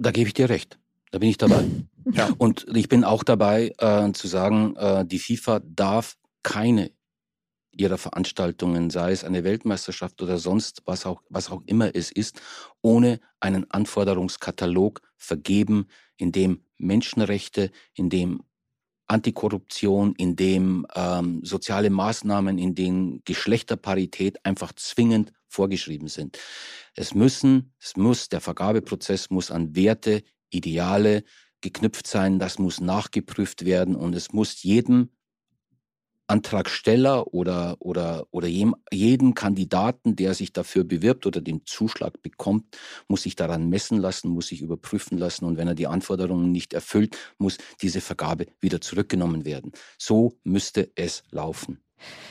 Da 0.04 0.12
gebe 0.12 0.28
ich 0.28 0.34
dir 0.34 0.50
recht. 0.50 0.78
Da 1.12 1.20
bin 1.20 1.30
ich 1.30 1.38
dabei. 1.38 1.64
ja. 2.12 2.30
Und 2.38 2.66
ich 2.76 2.90
bin 2.90 3.06
auch 3.06 3.24
dabei 3.24 3.74
äh, 3.78 4.12
zu 4.12 4.28
sagen, 4.28 4.76
äh, 4.76 5.06
die 5.06 5.20
FIFA 5.20 5.62
darf 5.64 6.18
keine 6.44 6.92
ihrer 7.72 7.98
Veranstaltungen, 7.98 8.90
sei 8.90 9.14
es 9.14 9.24
eine 9.24 9.44
Weltmeisterschaft 9.46 10.22
oder 10.22 10.38
sonst 10.38 10.82
was 10.86 11.06
auch, 11.06 11.24
was 11.30 11.50
auch 11.50 11.64
immer 11.66 11.96
es 11.96 12.12
ist, 12.12 12.42
ohne 12.82 13.20
einen 13.40 13.70
Anforderungskatalog 13.72 15.02
vergeben, 15.16 15.88
in 16.18 16.32
dem 16.32 16.66
Menschenrechte, 16.78 17.72
in 17.94 18.10
dem 18.10 18.44
Antikorruption, 19.08 20.14
in 20.16 20.36
dem 20.36 20.86
ähm, 20.96 21.40
soziale 21.44 21.90
Maßnahmen, 21.90 22.58
in 22.58 22.76
denen 22.76 23.24
Geschlechterparität 23.24 24.46
einfach 24.46 24.74
zwingend 24.74 25.32
vorgeschrieben 25.54 26.08
sind. 26.08 26.40
Es 26.96 27.14
müssen, 27.14 27.74
es 27.80 27.96
muss, 27.96 28.30
der 28.30 28.42
Vergabeprozess 28.42 29.30
muss 29.30 29.52
an 29.52 29.76
Werte, 29.76 30.24
Ideale 30.50 31.24
geknüpft 31.62 32.08
sein, 32.08 32.40
das 32.40 32.60
muss 32.60 32.82
nachgeprüft 32.82 33.66
werden 33.66 33.96
und 33.96 34.16
es 34.16 34.34
muss 34.34 34.64
jedem 34.64 35.10
Antragsteller 36.28 37.34
oder, 37.34 37.76
oder, 37.80 38.26
oder 38.32 38.48
jedem 38.48 39.34
Kandidaten, 39.34 40.16
der 40.16 40.34
sich 40.34 40.54
dafür 40.54 40.84
bewirbt 40.84 41.26
oder 41.26 41.42
den 41.42 41.66
Zuschlag 41.66 42.22
bekommt, 42.22 42.78
muss 43.08 43.24
sich 43.24 43.36
daran 43.36 43.70
messen 43.70 44.00
lassen, 44.00 44.30
muss 44.30 44.48
sich 44.48 44.62
überprüfen 44.62 45.18
lassen 45.18 45.46
und 45.46 45.58
wenn 45.58 45.68
er 45.68 45.76
die 45.76 45.88
Anforderungen 45.88 46.52
nicht 46.52 46.74
erfüllt, 46.74 47.18
muss 47.38 47.58
diese 47.82 48.02
Vergabe 48.02 48.48
wieder 48.62 48.80
zurückgenommen 48.82 49.46
werden. 49.46 49.74
So 49.98 50.40
müsste 50.44 50.92
es 50.96 51.24
laufen. 51.30 51.84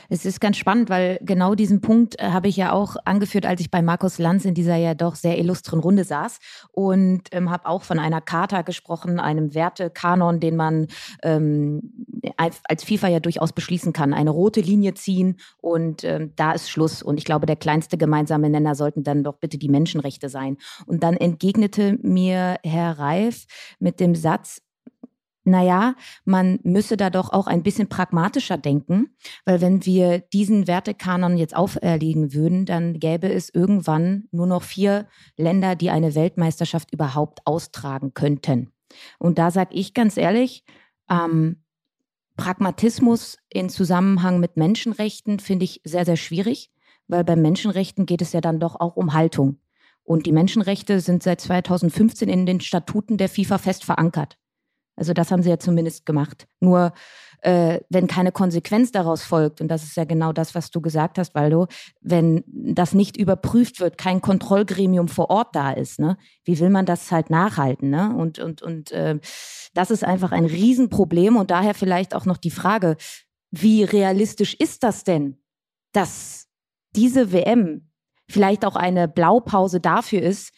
Es 0.09 0.25
ist 0.25 0.39
ganz 0.39 0.57
spannend, 0.57 0.89
weil 0.89 1.19
genau 1.21 1.55
diesen 1.55 1.81
Punkt 1.81 2.19
äh, 2.19 2.29
habe 2.29 2.47
ich 2.47 2.57
ja 2.57 2.71
auch 2.71 2.95
angeführt, 3.05 3.45
als 3.45 3.61
ich 3.61 3.71
bei 3.71 3.81
Markus 3.81 4.19
Lanz 4.19 4.45
in 4.45 4.53
dieser 4.53 4.75
ja 4.75 4.93
doch 4.93 5.15
sehr 5.15 5.37
illustren 5.37 5.79
Runde 5.79 6.03
saß 6.03 6.39
und 6.71 7.23
ähm, 7.31 7.49
habe 7.49 7.65
auch 7.65 7.83
von 7.83 7.99
einer 7.99 8.21
Charta 8.21 8.61
gesprochen, 8.61 9.19
einem 9.19 9.53
Wertekanon, 9.53 10.39
den 10.39 10.55
man 10.55 10.87
ähm, 11.23 11.93
als 12.37 12.83
FIFA 12.83 13.07
ja 13.07 13.19
durchaus 13.19 13.53
beschließen 13.53 13.93
kann, 13.93 14.13
eine 14.13 14.29
rote 14.29 14.61
Linie 14.61 14.93
ziehen 14.93 15.37
und 15.61 16.03
ähm, 16.03 16.33
da 16.35 16.53
ist 16.53 16.69
Schluss. 16.69 17.01
Und 17.03 17.17
ich 17.17 17.25
glaube, 17.25 17.45
der 17.45 17.55
kleinste 17.55 17.97
gemeinsame 17.97 18.49
Nenner 18.49 18.75
sollten 18.75 19.03
dann 19.03 19.23
doch 19.23 19.37
bitte 19.37 19.57
die 19.57 19.69
Menschenrechte 19.69 20.29
sein. 20.29 20.57
Und 20.85 21.03
dann 21.03 21.15
entgegnete 21.15 21.97
mir 22.01 22.57
Herr 22.63 22.99
Reif 22.99 23.45
mit 23.79 23.99
dem 23.99 24.15
Satz, 24.15 24.61
naja, 25.43 25.95
man 26.25 26.59
müsse 26.63 26.97
da 26.97 27.09
doch 27.09 27.31
auch 27.31 27.47
ein 27.47 27.63
bisschen 27.63 27.89
pragmatischer 27.89 28.57
denken, 28.57 29.15
weil 29.45 29.61
wenn 29.61 29.85
wir 29.85 30.19
diesen 30.19 30.67
Wertekanon 30.67 31.37
jetzt 31.37 31.55
auferlegen 31.55 32.33
würden, 32.33 32.65
dann 32.65 32.99
gäbe 32.99 33.31
es 33.31 33.49
irgendwann 33.49 34.25
nur 34.31 34.47
noch 34.47 34.63
vier 34.63 35.07
Länder, 35.37 35.75
die 35.75 35.89
eine 35.89 36.15
Weltmeisterschaft 36.15 36.93
überhaupt 36.93 37.45
austragen 37.45 38.13
könnten. 38.13 38.71
Und 39.19 39.37
da 39.37 39.51
sage 39.51 39.73
ich 39.73 39.93
ganz 39.93 40.17
ehrlich, 40.17 40.63
ähm, 41.09 41.63
Pragmatismus 42.37 43.37
in 43.49 43.69
Zusammenhang 43.69 44.39
mit 44.39 44.57
Menschenrechten 44.57 45.39
finde 45.39 45.65
ich 45.65 45.81
sehr, 45.83 46.05
sehr 46.05 46.17
schwierig, 46.17 46.71
weil 47.07 47.23
bei 47.23 47.35
Menschenrechten 47.35 48.05
geht 48.05 48.21
es 48.21 48.33
ja 48.33 48.41
dann 48.41 48.59
doch 48.59 48.79
auch 48.79 48.95
um 48.95 49.13
Haltung. 49.13 49.59
Und 50.03 50.25
die 50.25 50.31
Menschenrechte 50.31 50.99
sind 50.99 51.23
seit 51.23 51.41
2015 51.41 52.27
in 52.29 52.45
den 52.45 52.59
Statuten 52.59 53.17
der 53.17 53.29
FIFA 53.29 53.57
fest 53.57 53.85
verankert. 53.85 54.37
Also 54.95 55.13
das 55.13 55.31
haben 55.31 55.41
sie 55.41 55.49
ja 55.49 55.59
zumindest 55.59 56.05
gemacht. 56.05 56.47
Nur 56.59 56.93
äh, 57.41 57.81
wenn 57.89 58.07
keine 58.07 58.31
Konsequenz 58.31 58.91
daraus 58.91 59.23
folgt, 59.23 59.59
und 59.59 59.67
das 59.67 59.83
ist 59.83 59.97
ja 59.97 60.05
genau 60.05 60.31
das, 60.31 60.55
was 60.55 60.71
du 60.71 60.79
gesagt 60.81 61.17
hast, 61.17 61.35
Waldo, 61.35 61.67
wenn 61.99 62.43
das 62.47 62.93
nicht 62.93 63.17
überprüft 63.17 63.79
wird, 63.79 63.97
kein 63.97 64.21
Kontrollgremium 64.21 65.09
vor 65.09 65.29
Ort 65.29 65.55
da 65.55 65.71
ist, 65.71 65.99
ne, 65.99 66.17
wie 66.45 66.59
will 66.59 66.69
man 66.69 66.85
das 66.85 67.11
halt 67.11 67.29
nachhalten? 67.29 67.89
Ne? 67.89 68.15
Und, 68.15 68.39
und, 68.39 68.61
und 68.61 68.91
äh, 68.91 69.19
das 69.73 69.91
ist 69.91 70.05
einfach 70.05 70.31
ein 70.31 70.45
Riesenproblem 70.45 71.35
und 71.35 71.51
daher 71.51 71.73
vielleicht 71.73 72.15
auch 72.15 72.25
noch 72.25 72.37
die 72.37 72.51
Frage, 72.51 72.95
wie 73.51 73.83
realistisch 73.83 74.53
ist 74.53 74.83
das 74.83 75.03
denn, 75.03 75.37
dass 75.91 76.47
diese 76.95 77.31
WM 77.33 77.89
vielleicht 78.29 78.63
auch 78.65 78.75
eine 78.75 79.07
Blaupause 79.07 79.79
dafür 79.79 80.21
ist, 80.21 80.53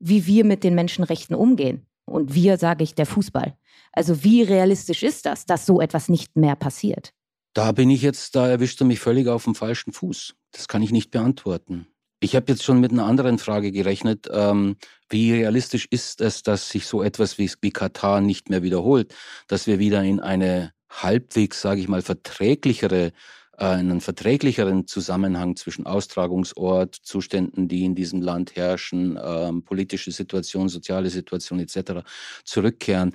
wie 0.00 0.26
wir 0.26 0.44
mit 0.44 0.64
den 0.64 0.74
Menschenrechten 0.74 1.36
umgehen? 1.36 1.86
Und 2.06 2.34
wir, 2.34 2.58
sage 2.58 2.84
ich, 2.84 2.94
der 2.94 3.06
Fußball. 3.06 3.56
Also 3.94 4.24
wie 4.24 4.42
realistisch 4.42 5.02
ist 5.02 5.26
das, 5.26 5.46
dass 5.46 5.66
so 5.66 5.80
etwas 5.80 6.08
nicht 6.08 6.36
mehr 6.36 6.56
passiert? 6.56 7.12
Da 7.54 7.70
bin 7.72 7.88
ich 7.90 8.02
jetzt, 8.02 8.34
da 8.34 8.48
erwischt 8.48 8.80
du 8.80 8.84
mich 8.84 8.98
völlig 8.98 9.28
auf 9.28 9.44
dem 9.44 9.54
falschen 9.54 9.92
Fuß. 9.92 10.34
Das 10.50 10.66
kann 10.66 10.82
ich 10.82 10.90
nicht 10.90 11.12
beantworten. 11.12 11.86
Ich 12.20 12.34
habe 12.34 12.50
jetzt 12.50 12.64
schon 12.64 12.80
mit 12.80 12.90
einer 12.90 13.04
anderen 13.04 13.38
Frage 13.38 13.70
gerechnet. 13.70 14.28
Ähm, 14.32 14.76
wie 15.08 15.32
realistisch 15.32 15.86
ist 15.90 16.20
es, 16.20 16.42
dass 16.42 16.68
sich 16.68 16.86
so 16.86 17.02
etwas 17.02 17.38
wie, 17.38 17.50
wie 17.60 17.70
Katar 17.70 18.20
nicht 18.20 18.50
mehr 18.50 18.62
wiederholt? 18.62 19.14
Dass 19.46 19.66
wir 19.66 19.78
wieder 19.78 20.02
in 20.02 20.20
eine 20.20 20.72
halbwegs, 20.90 21.60
sage 21.60 21.80
ich 21.80 21.88
mal, 21.88 22.02
verträglichere 22.02 23.12
äh, 23.58 23.64
einen 23.64 24.00
verträglicheren 24.00 24.86
Zusammenhang 24.86 25.56
zwischen 25.56 25.86
Austragungsort, 25.86 26.94
Zuständen, 26.94 27.68
die 27.68 27.84
in 27.84 27.94
diesem 27.94 28.20
Land 28.20 28.56
herrschen, 28.56 29.18
ähm, 29.22 29.62
politische 29.62 30.10
Situation, 30.10 30.68
soziale 30.68 31.10
Situation 31.10 31.60
etc. 31.60 32.04
zurückkehren. 32.44 33.12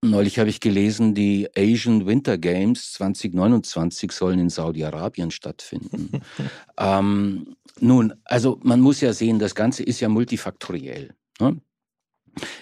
Neulich 0.00 0.38
habe 0.38 0.48
ich 0.48 0.60
gelesen, 0.60 1.14
die 1.14 1.48
Asian 1.56 2.06
Winter 2.06 2.38
Games 2.38 2.92
2029 2.92 4.12
sollen 4.12 4.38
in 4.38 4.48
Saudi-Arabien 4.48 5.32
stattfinden. 5.32 6.22
ähm, 6.78 7.56
nun, 7.80 8.14
also 8.24 8.60
man 8.62 8.80
muss 8.80 9.00
ja 9.00 9.12
sehen, 9.12 9.40
das 9.40 9.56
Ganze 9.56 9.82
ist 9.82 9.98
ja 9.98 10.08
multifaktoriell. 10.08 11.14
Ne? 11.40 11.60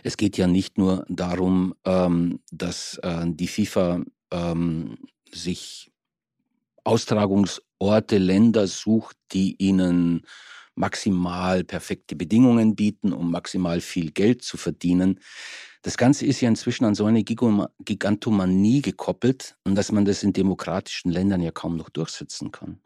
Es 0.03 0.17
geht 0.17 0.39
ja 0.39 0.47
nicht 0.47 0.79
nur 0.79 1.05
darum, 1.09 1.75
ähm, 1.85 2.41
dass 2.51 2.99
äh, 3.03 3.27
die 3.27 3.49
FIFA 3.49 4.03
ähm, 4.31 4.97
sich 5.31 5.93
Austragungsorte, 6.85 8.17
Länder 8.17 8.67
sucht, 8.67 9.19
die 9.33 9.57
ihnen 9.59 10.23
maximal 10.75 11.65
perfekte 11.65 12.17
Bedingungen 12.17 12.77
bieten, 12.77 13.13
um 13.13 13.31
maximal 13.31 13.81
viel 13.81 14.13
Geld 14.13 14.43
zu 14.43 14.57
verdienen. 14.57 15.21
Das 15.83 15.97
Ganze 15.97 16.27
ist 16.27 16.41
ja 16.41 16.49
inzwischen 16.49 16.85
an 16.85 16.95
so 16.95 17.07
eine 17.07 17.23
Gigantomanie 17.23 18.83
gekoppelt, 18.83 19.57
dass 19.65 19.93
man 19.93 20.05
das 20.05 20.23
in 20.23 20.33
demokratischen 20.33 21.11
Ländern 21.11 21.41
ja 21.41 21.51
kaum 21.51 21.77
noch 21.77 21.91
durchsetzen 21.91 22.51
kann. 22.51 22.81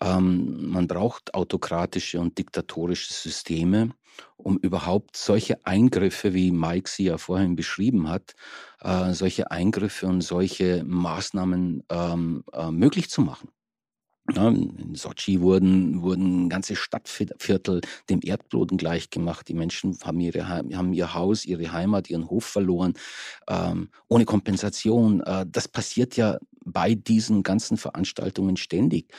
Ähm, 0.00 0.70
man 0.70 0.86
braucht 0.86 1.34
autokratische 1.34 2.20
und 2.20 2.38
diktatorische 2.38 3.12
Systeme, 3.12 3.90
um 4.36 4.58
überhaupt 4.58 5.16
solche 5.16 5.64
Eingriffe, 5.64 6.34
wie 6.34 6.50
Mike 6.50 6.88
sie 6.88 7.04
ja 7.04 7.18
vorhin 7.18 7.56
beschrieben 7.56 8.08
hat, 8.08 8.34
äh, 8.80 9.12
solche 9.12 9.50
Eingriffe 9.50 10.06
und 10.06 10.20
solche 10.20 10.84
Maßnahmen 10.84 11.84
ähm, 11.90 12.44
äh, 12.52 12.70
möglich 12.70 13.10
zu 13.10 13.22
machen. 13.22 13.50
Ja, 14.32 14.48
in 14.48 14.94
Sochi 14.94 15.42
wurden, 15.42 16.00
wurden 16.00 16.48
ganze 16.48 16.76
Stadtviertel 16.76 17.82
dem 18.08 18.20
Erdboden 18.22 18.78
gleichgemacht. 18.78 19.46
Die 19.48 19.54
Menschen 19.54 19.98
haben, 20.02 20.18
ihre, 20.18 20.48
haben 20.48 20.94
ihr 20.94 21.12
Haus, 21.12 21.44
ihre 21.44 21.72
Heimat, 21.72 22.08
ihren 22.08 22.30
Hof 22.30 22.44
verloren, 22.44 22.94
ähm, 23.48 23.90
ohne 24.08 24.24
Kompensation. 24.24 25.20
Äh, 25.20 25.44
das 25.46 25.68
passiert 25.68 26.16
ja 26.16 26.38
bei 26.64 26.94
diesen 26.94 27.42
ganzen 27.42 27.76
Veranstaltungen 27.76 28.56
ständig. 28.56 29.12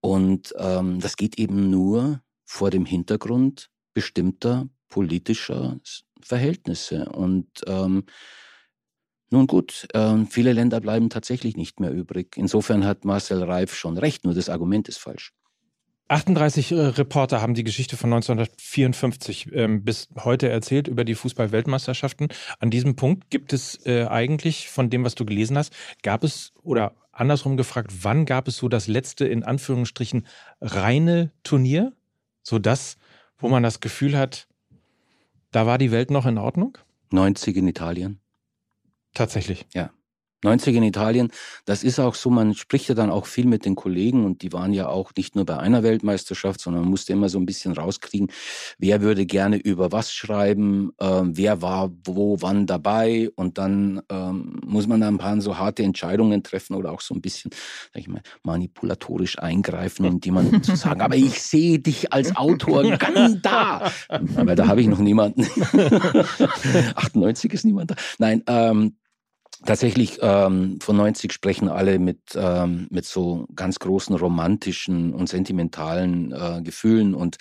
Und 0.00 0.52
ähm, 0.58 0.98
das 0.98 1.16
geht 1.16 1.38
eben 1.38 1.70
nur 1.70 2.20
vor 2.44 2.70
dem 2.70 2.84
Hintergrund 2.84 3.70
bestimmter 3.94 4.68
politischer 4.88 5.78
Verhältnisse. 6.20 7.08
Und 7.10 7.46
ähm, 7.66 8.04
nun 9.30 9.46
gut, 9.46 9.86
äh, 9.92 10.24
viele 10.28 10.52
Länder 10.52 10.80
bleiben 10.80 11.10
tatsächlich 11.10 11.56
nicht 11.56 11.80
mehr 11.80 11.92
übrig. 11.92 12.36
Insofern 12.36 12.84
hat 12.84 13.04
Marcel 13.04 13.42
Reif 13.42 13.74
schon 13.74 13.98
recht, 13.98 14.24
nur 14.24 14.34
das 14.34 14.48
Argument 14.48 14.88
ist 14.88 14.98
falsch. 14.98 15.32
38 16.08 16.72
äh, 16.72 16.74
Reporter 16.74 17.42
haben 17.42 17.52
die 17.52 17.64
Geschichte 17.64 17.98
von 17.98 18.12
1954 18.12 19.52
ähm, 19.52 19.84
bis 19.84 20.08
heute 20.24 20.48
erzählt 20.48 20.88
über 20.88 21.04
die 21.04 21.14
Fußball-Weltmeisterschaften. 21.14 22.28
An 22.58 22.70
diesem 22.70 22.96
Punkt 22.96 23.30
gibt 23.30 23.52
es 23.52 23.84
äh, 23.86 24.06
eigentlich, 24.06 24.70
von 24.70 24.88
dem, 24.88 25.04
was 25.04 25.14
du 25.14 25.26
gelesen 25.26 25.58
hast, 25.58 25.74
gab 26.02 26.24
es 26.24 26.52
oder 26.62 26.94
andersrum 27.12 27.58
gefragt, 27.58 27.92
wann 28.02 28.24
gab 28.24 28.48
es 28.48 28.56
so 28.56 28.68
das 28.68 28.86
letzte 28.86 29.26
in 29.26 29.42
Anführungsstrichen 29.42 30.26
reine 30.62 31.32
Turnier, 31.42 31.92
so 32.42 32.58
das, 32.58 32.96
wo 33.36 33.48
man 33.48 33.62
das 33.62 33.80
Gefühl 33.80 34.16
hat, 34.16 34.48
da 35.50 35.66
war 35.66 35.76
die 35.76 35.90
Welt 35.90 36.10
noch 36.10 36.24
in 36.24 36.38
Ordnung? 36.38 36.78
90 37.10 37.56
in 37.56 37.68
Italien. 37.68 38.20
Tatsächlich. 39.14 39.66
Ja. 39.74 39.90
90 40.44 40.76
in 40.76 40.82
Italien, 40.82 41.28
das 41.64 41.82
ist 41.82 41.98
auch 41.98 42.14
so, 42.14 42.30
man 42.30 42.54
spricht 42.54 42.88
ja 42.88 42.94
dann 42.94 43.10
auch 43.10 43.26
viel 43.26 43.46
mit 43.46 43.64
den 43.64 43.74
Kollegen 43.74 44.24
und 44.24 44.42
die 44.42 44.52
waren 44.52 44.72
ja 44.72 44.88
auch 44.88 45.12
nicht 45.16 45.34
nur 45.34 45.44
bei 45.44 45.58
einer 45.58 45.82
Weltmeisterschaft, 45.82 46.60
sondern 46.60 46.82
man 46.82 46.90
musste 46.90 47.12
immer 47.12 47.28
so 47.28 47.38
ein 47.38 47.46
bisschen 47.46 47.72
rauskriegen, 47.72 48.28
wer 48.78 49.00
würde 49.00 49.26
gerne 49.26 49.56
über 49.56 49.92
was 49.92 50.12
schreiben, 50.12 50.90
äh, 50.98 51.22
wer 51.24 51.62
war 51.62 51.90
wo, 52.04 52.40
wann 52.40 52.66
dabei 52.66 53.30
und 53.36 53.58
dann 53.58 54.00
ähm, 54.10 54.60
muss 54.64 54.86
man 54.86 55.00
da 55.00 55.08
ein 55.08 55.18
paar 55.18 55.40
so 55.40 55.58
harte 55.58 55.82
Entscheidungen 55.82 56.42
treffen 56.42 56.74
oder 56.74 56.92
auch 56.92 57.00
so 57.00 57.14
ein 57.14 57.20
bisschen, 57.20 57.50
sag 57.92 58.00
ich 58.00 58.08
mal, 58.08 58.22
manipulatorisch 58.44 59.38
eingreifen, 59.38 60.06
um 60.06 60.20
jemandem 60.24 60.62
zu 60.62 60.76
sagen, 60.76 61.00
aber 61.00 61.16
ich 61.16 61.42
sehe 61.42 61.78
dich 61.78 62.12
als 62.12 62.34
Autor 62.36 62.82
ganz 62.96 63.42
da, 63.42 63.90
weil 64.08 64.56
da 64.56 64.66
habe 64.68 64.80
ich 64.80 64.86
noch 64.86 64.98
niemanden. 64.98 65.46
98 66.94 67.52
ist 67.52 67.64
niemand 67.64 67.90
da. 67.90 67.94
Nein, 68.18 68.42
ähm, 68.46 68.96
tatsächlich 69.64 70.18
ähm, 70.22 70.78
von 70.80 70.96
90 70.96 71.32
sprechen 71.32 71.68
alle 71.68 71.98
mit, 71.98 72.20
ähm, 72.34 72.86
mit 72.90 73.04
so 73.04 73.46
ganz 73.54 73.78
großen 73.78 74.16
romantischen 74.16 75.12
und 75.14 75.28
sentimentalen 75.28 76.32
äh, 76.32 76.62
Gefühlen. 76.62 77.14
Und 77.14 77.36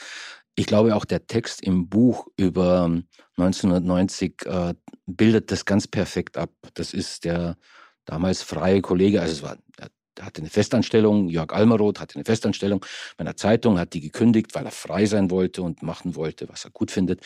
ich 0.55 0.65
glaube 0.65 0.95
auch 0.95 1.05
der 1.05 1.27
Text 1.27 1.61
im 1.61 1.89
Buch 1.89 2.27
über 2.35 2.91
1990 3.37 4.45
äh, 4.45 4.73
bildet 5.05 5.51
das 5.51 5.65
ganz 5.65 5.87
perfekt 5.87 6.37
ab. 6.37 6.49
Das 6.73 6.93
ist 6.93 7.25
der 7.25 7.57
damals 8.05 8.41
freie 8.41 8.81
Kollege, 8.81 9.21
also 9.21 9.33
es 9.33 9.43
war, 9.43 9.57
er 9.77 10.25
hatte 10.25 10.41
eine 10.41 10.49
Festanstellung, 10.49 11.29
Jörg 11.29 11.53
Almeroth 11.53 11.99
hatte 11.99 12.15
eine 12.15 12.25
Festanstellung 12.25 12.83
bei 13.17 13.21
einer 13.21 13.35
Zeitung, 13.35 13.77
hat 13.77 13.93
die 13.93 14.01
gekündigt, 14.01 14.55
weil 14.55 14.65
er 14.65 14.71
frei 14.71 15.05
sein 15.05 15.29
wollte 15.29 15.61
und 15.61 15.83
machen 15.83 16.15
wollte, 16.15 16.49
was 16.49 16.65
er 16.65 16.71
gut 16.71 16.89
findet, 16.89 17.21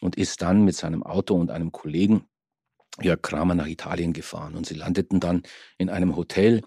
und 0.00 0.16
ist 0.16 0.42
dann 0.42 0.64
mit 0.64 0.74
seinem 0.74 1.02
Auto 1.02 1.34
und 1.34 1.50
einem 1.50 1.70
Kollegen 1.70 2.24
Jörg 3.00 3.22
Kramer 3.22 3.54
nach 3.54 3.66
Italien 3.66 4.12
gefahren. 4.12 4.54
Und 4.54 4.66
sie 4.66 4.74
landeten 4.74 5.20
dann 5.20 5.42
in 5.78 5.88
einem 5.88 6.16
Hotel 6.16 6.62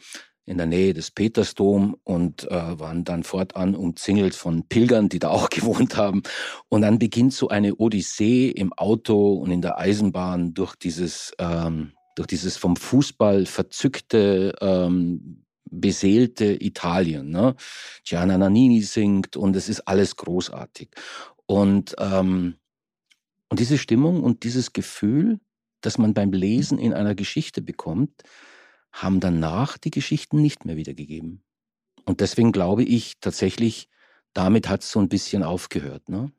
in 0.46 0.58
der 0.58 0.68
Nähe 0.68 0.94
des 0.94 1.12
Petersdom 1.12 1.98
und 2.04 2.50
äh, 2.52 2.80
waren 2.80 3.04
dann 3.04 3.24
fortan 3.24 3.76
umzingelt 3.76 4.36
von 4.36 4.68
Pilgern, 4.68 5.10
die 5.10 5.20
da 5.20 5.30
auch 5.32 5.50
gewohnt 5.50 5.98
haben. 5.98 6.22
Und 6.70 6.82
dann 6.82 7.00
beginnt 7.00 7.34
so 7.34 7.50
eine 7.50 7.76
Odyssee 7.76 8.50
im 8.50 8.72
Auto 8.74 9.34
und 9.34 9.52
in 9.52 9.62
der 9.62 9.78
Eisenbahn 9.78 10.54
durch 10.54 10.76
dieses, 10.76 11.34
ähm, 11.40 11.94
durch 12.16 12.28
dieses 12.28 12.58
vom 12.58 12.76
Fußball 12.76 13.46
verzückte, 13.46 14.54
ähm, 14.62 15.46
beseelte 15.70 16.64
Italien. 16.64 17.30
Ne? 17.32 17.56
Gianna 18.04 18.38
Nannini 18.38 18.82
singt 18.82 19.36
und 19.36 19.56
es 19.56 19.68
ist 19.68 19.82
alles 19.82 20.16
großartig. 20.16 20.90
Und, 21.48 21.96
ähm, 22.00 22.56
und 23.50 23.60
diese 23.60 23.78
Stimmung 23.78 24.24
und 24.24 24.44
dieses 24.44 24.74
Gefühl, 24.74 25.40
das 25.86 25.98
man 25.98 26.14
beim 26.14 26.32
Lesen 26.32 26.80
in 26.80 26.94
einer 26.94 27.16
Geschichte 27.16 27.62
bekommt, 27.62 28.24
haben 28.92 29.20
danach 29.20 29.78
die 29.78 29.92
Geschichten 29.92 30.42
nicht 30.42 30.66
mehr 30.66 30.78
wiedergegeben. 30.78 31.44
Und 32.06 32.22
deswegen 32.22 32.52
glaube 32.52 32.84
ich 32.84 33.20
tatsächlich, 33.20 33.90
damit 34.34 34.70
hat 34.70 34.84
es 34.84 34.92
so 34.92 35.00
ein 35.00 35.10
bisschen 35.10 35.44
aufgehört. 35.44 36.08
Ne? 36.10 36.32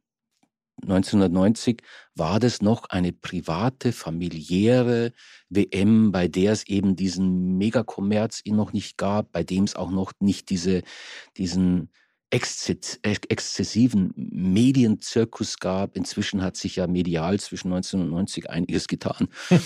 1990 0.82 1.82
war 2.14 2.38
das 2.38 2.60
noch 2.60 2.84
eine 2.90 3.12
private, 3.12 3.92
familiäre 3.92 5.12
WM, 5.48 6.12
bei 6.12 6.28
der 6.28 6.52
es 6.52 6.66
eben 6.66 6.96
diesen 6.96 7.56
Megakommerz 7.56 8.42
noch 8.46 8.72
nicht 8.72 8.98
gab, 8.98 9.32
bei 9.32 9.42
dem 9.42 9.64
es 9.64 9.74
auch 9.74 9.90
noch 9.90 10.12
nicht 10.20 10.50
diese, 10.50 10.82
diesen 11.36 11.90
exzessiven 12.30 14.12
Medienzirkus 14.16 15.58
gab. 15.58 15.96
Inzwischen 15.96 16.42
hat 16.42 16.56
sich 16.56 16.76
ja 16.76 16.86
medial 16.86 17.38
zwischen 17.38 17.72
1990 17.72 18.50
einiges 18.50 18.88
getan. 18.88 19.28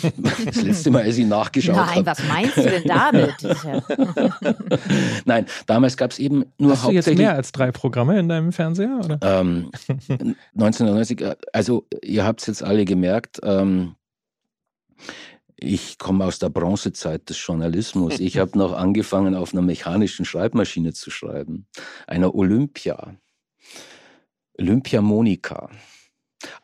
Das 0.45 0.63
letzte 0.63 0.91
Mal, 0.91 1.03
als 1.03 1.17
ich 1.17 1.27
nachgeschaut 1.27 1.77
habe. 1.77 2.03
Nein, 2.03 2.07
was 2.07 2.23
meinst 2.29 2.57
du 2.57 2.63
denn 2.63 2.85
damit? 2.85 3.35
Nein, 5.25 5.47
damals 5.67 5.97
gab 5.97 6.11
es 6.11 6.19
eben 6.19 6.45
nur 6.59 6.73
Hast 6.73 6.83
hauptsächlich... 6.85 6.99
Hast 6.99 7.07
du 7.07 7.11
jetzt 7.11 7.19
mehr 7.19 7.35
als 7.35 7.53
drei 7.53 7.73
Programme 7.73 8.19
in 8.19 8.29
deinem 8.29 8.53
Fernseher? 8.53 9.01
Oder? 9.05 9.19
Ähm, 9.23 9.71
1990, 10.55 11.21
äh, 11.21 11.37
also 11.53 11.87
ihr 12.03 12.25
habt 12.25 12.41
es 12.41 12.47
jetzt 12.47 12.63
alle 12.63 12.85
gemerkt, 12.85 13.41
ähm, 13.43 13.95
ich 15.61 15.99
komme 15.99 16.25
aus 16.25 16.39
der 16.39 16.49
Bronzezeit 16.49 17.29
des 17.29 17.45
Journalismus. 17.45 18.19
Ich 18.19 18.39
habe 18.39 18.59
noch 18.59 18.73
angefangen, 18.73 19.35
auf 19.35 19.53
einer 19.53 19.63
mechanischen 19.63 20.25
Schreibmaschine 20.25 20.93
zu 20.93 21.11
schreiben. 21.11 21.67
Einer 22.07 22.35
Olympia. 22.35 23.15
Olympia 24.59 25.03
Monika. 25.03 25.71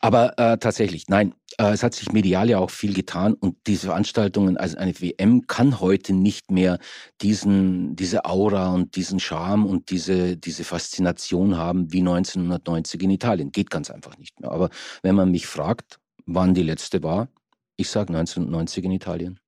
Aber 0.00 0.38
äh, 0.38 0.56
tatsächlich, 0.56 1.08
nein, 1.08 1.34
äh, 1.58 1.72
es 1.72 1.82
hat 1.82 1.92
sich 1.92 2.10
medial 2.10 2.48
ja 2.48 2.58
auch 2.58 2.70
viel 2.70 2.94
getan 2.94 3.34
und 3.34 3.56
diese 3.66 3.88
Veranstaltungen, 3.88 4.56
also 4.56 4.78
eine 4.78 4.98
WM 4.98 5.46
kann 5.46 5.80
heute 5.80 6.14
nicht 6.14 6.50
mehr 6.50 6.78
diesen, 7.20 7.94
diese 7.94 8.24
Aura 8.24 8.72
und 8.72 8.96
diesen 8.96 9.20
Charme 9.20 9.66
und 9.66 9.90
diese, 9.90 10.38
diese 10.38 10.64
Faszination 10.64 11.58
haben 11.58 11.92
wie 11.92 12.00
1990 12.00 13.02
in 13.02 13.10
Italien. 13.10 13.52
Geht 13.52 13.70
ganz 13.70 13.90
einfach 13.90 14.16
nicht 14.16 14.40
mehr. 14.40 14.50
Aber 14.50 14.70
wenn 15.02 15.14
man 15.14 15.30
mich 15.30 15.46
fragt, 15.46 15.98
wann 16.24 16.54
die 16.54 16.62
letzte 16.62 17.02
war, 17.02 17.28
ich 17.76 17.90
sage 17.90 18.08
1990 18.12 18.84
in 18.84 18.92
Italien. 18.92 19.40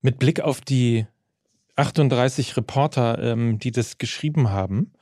Mit 0.00 0.18
Blick 0.18 0.40
auf 0.40 0.60
die 0.60 1.06
38 1.76 2.56
Reporter, 2.56 3.18
ähm, 3.18 3.58
die 3.58 3.70
das 3.70 3.98
geschrieben 3.98 4.50
haben, 4.50 4.92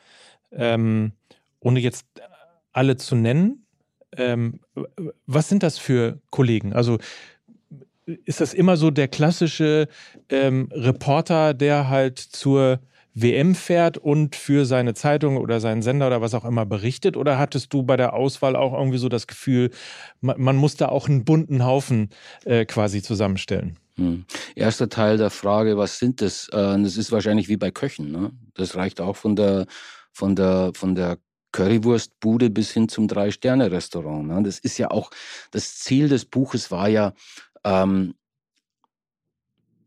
ähm, 0.52 1.12
ohne 1.60 1.80
jetzt 1.80 2.06
alle 2.72 2.96
zu 2.96 3.14
nennen, 3.14 3.66
ähm, 4.16 4.60
was 5.26 5.48
sind 5.48 5.62
das 5.62 5.78
für 5.78 6.20
Kollegen? 6.30 6.72
Also 6.72 6.98
ist 8.24 8.40
das 8.40 8.52
immer 8.52 8.76
so 8.76 8.90
der 8.90 9.08
klassische 9.08 9.88
ähm, 10.28 10.68
Reporter, 10.72 11.54
der 11.54 11.88
halt 11.88 12.18
zur 12.18 12.80
WM 13.14 13.54
fährt 13.54 13.98
und 13.98 14.36
für 14.36 14.64
seine 14.64 14.94
Zeitung 14.94 15.36
oder 15.36 15.60
seinen 15.60 15.82
Sender 15.82 16.06
oder 16.06 16.20
was 16.20 16.34
auch 16.34 16.44
immer 16.44 16.64
berichtet? 16.64 17.16
Oder 17.16 17.38
hattest 17.38 17.72
du 17.72 17.82
bei 17.82 17.96
der 17.96 18.14
Auswahl 18.14 18.56
auch 18.56 18.72
irgendwie 18.72 18.98
so 18.98 19.08
das 19.08 19.26
Gefühl, 19.26 19.70
man, 20.20 20.40
man 20.40 20.56
muss 20.56 20.76
da 20.76 20.88
auch 20.88 21.08
einen 21.08 21.24
bunten 21.24 21.64
Haufen 21.64 22.10
äh, 22.44 22.64
quasi 22.64 23.02
zusammenstellen? 23.02 23.78
Hm. 23.96 24.24
Erster 24.54 24.88
Teil 24.88 25.18
der 25.18 25.30
Frage, 25.30 25.76
was 25.76 25.98
sind 25.98 26.22
das? 26.22 26.48
Äh, 26.48 26.82
das 26.82 26.96
ist 26.96 27.12
wahrscheinlich 27.12 27.48
wie 27.48 27.58
bei 27.58 27.70
Köchen. 27.70 28.10
Ne? 28.10 28.30
Das 28.54 28.76
reicht 28.76 29.00
auch 29.00 29.16
von 29.16 29.36
der, 29.36 29.66
von 30.12 30.34
der, 30.34 30.72
von 30.74 30.94
der 30.94 31.18
Currywurstbude 31.52 32.48
bis 32.48 32.70
hin 32.70 32.88
zum 32.88 33.08
Drei-Sterne-Restaurant. 33.08 34.26
Ne? 34.26 34.42
Das 34.42 34.58
ist 34.58 34.78
ja 34.78 34.90
auch, 34.90 35.10
das 35.50 35.76
Ziel 35.76 36.08
des 36.08 36.24
Buches 36.24 36.70
war 36.70 36.88
ja, 36.88 37.12
ähm, 37.64 38.14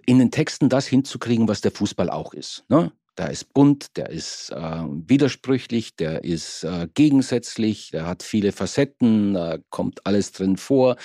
in 0.06 0.20
den 0.20 0.30
Texten 0.30 0.70
das 0.70 0.86
hinzukriegen, 0.86 1.48
was 1.48 1.62
der 1.62 1.72
Fußball 1.72 2.12
auch 2.12 2.34
ist. 2.36 2.64
Ne? 2.70 2.92
Der 3.18 3.30
ist 3.30 3.54
bunt, 3.54 3.96
der 3.96 4.10
ist 4.10 4.52
äh, 4.52 4.56
widersprüchlich, 4.58 5.96
der 5.96 6.24
ist 6.26 6.64
äh, 6.66 6.88
gegensätzlich, 6.94 7.92
der 7.92 8.06
hat 8.06 8.24
viele 8.24 8.52
Facetten, 8.52 9.34
da 9.34 9.58
kommt 9.70 10.06
alles 10.06 10.34
drin 10.34 10.58
vor. 10.58 10.98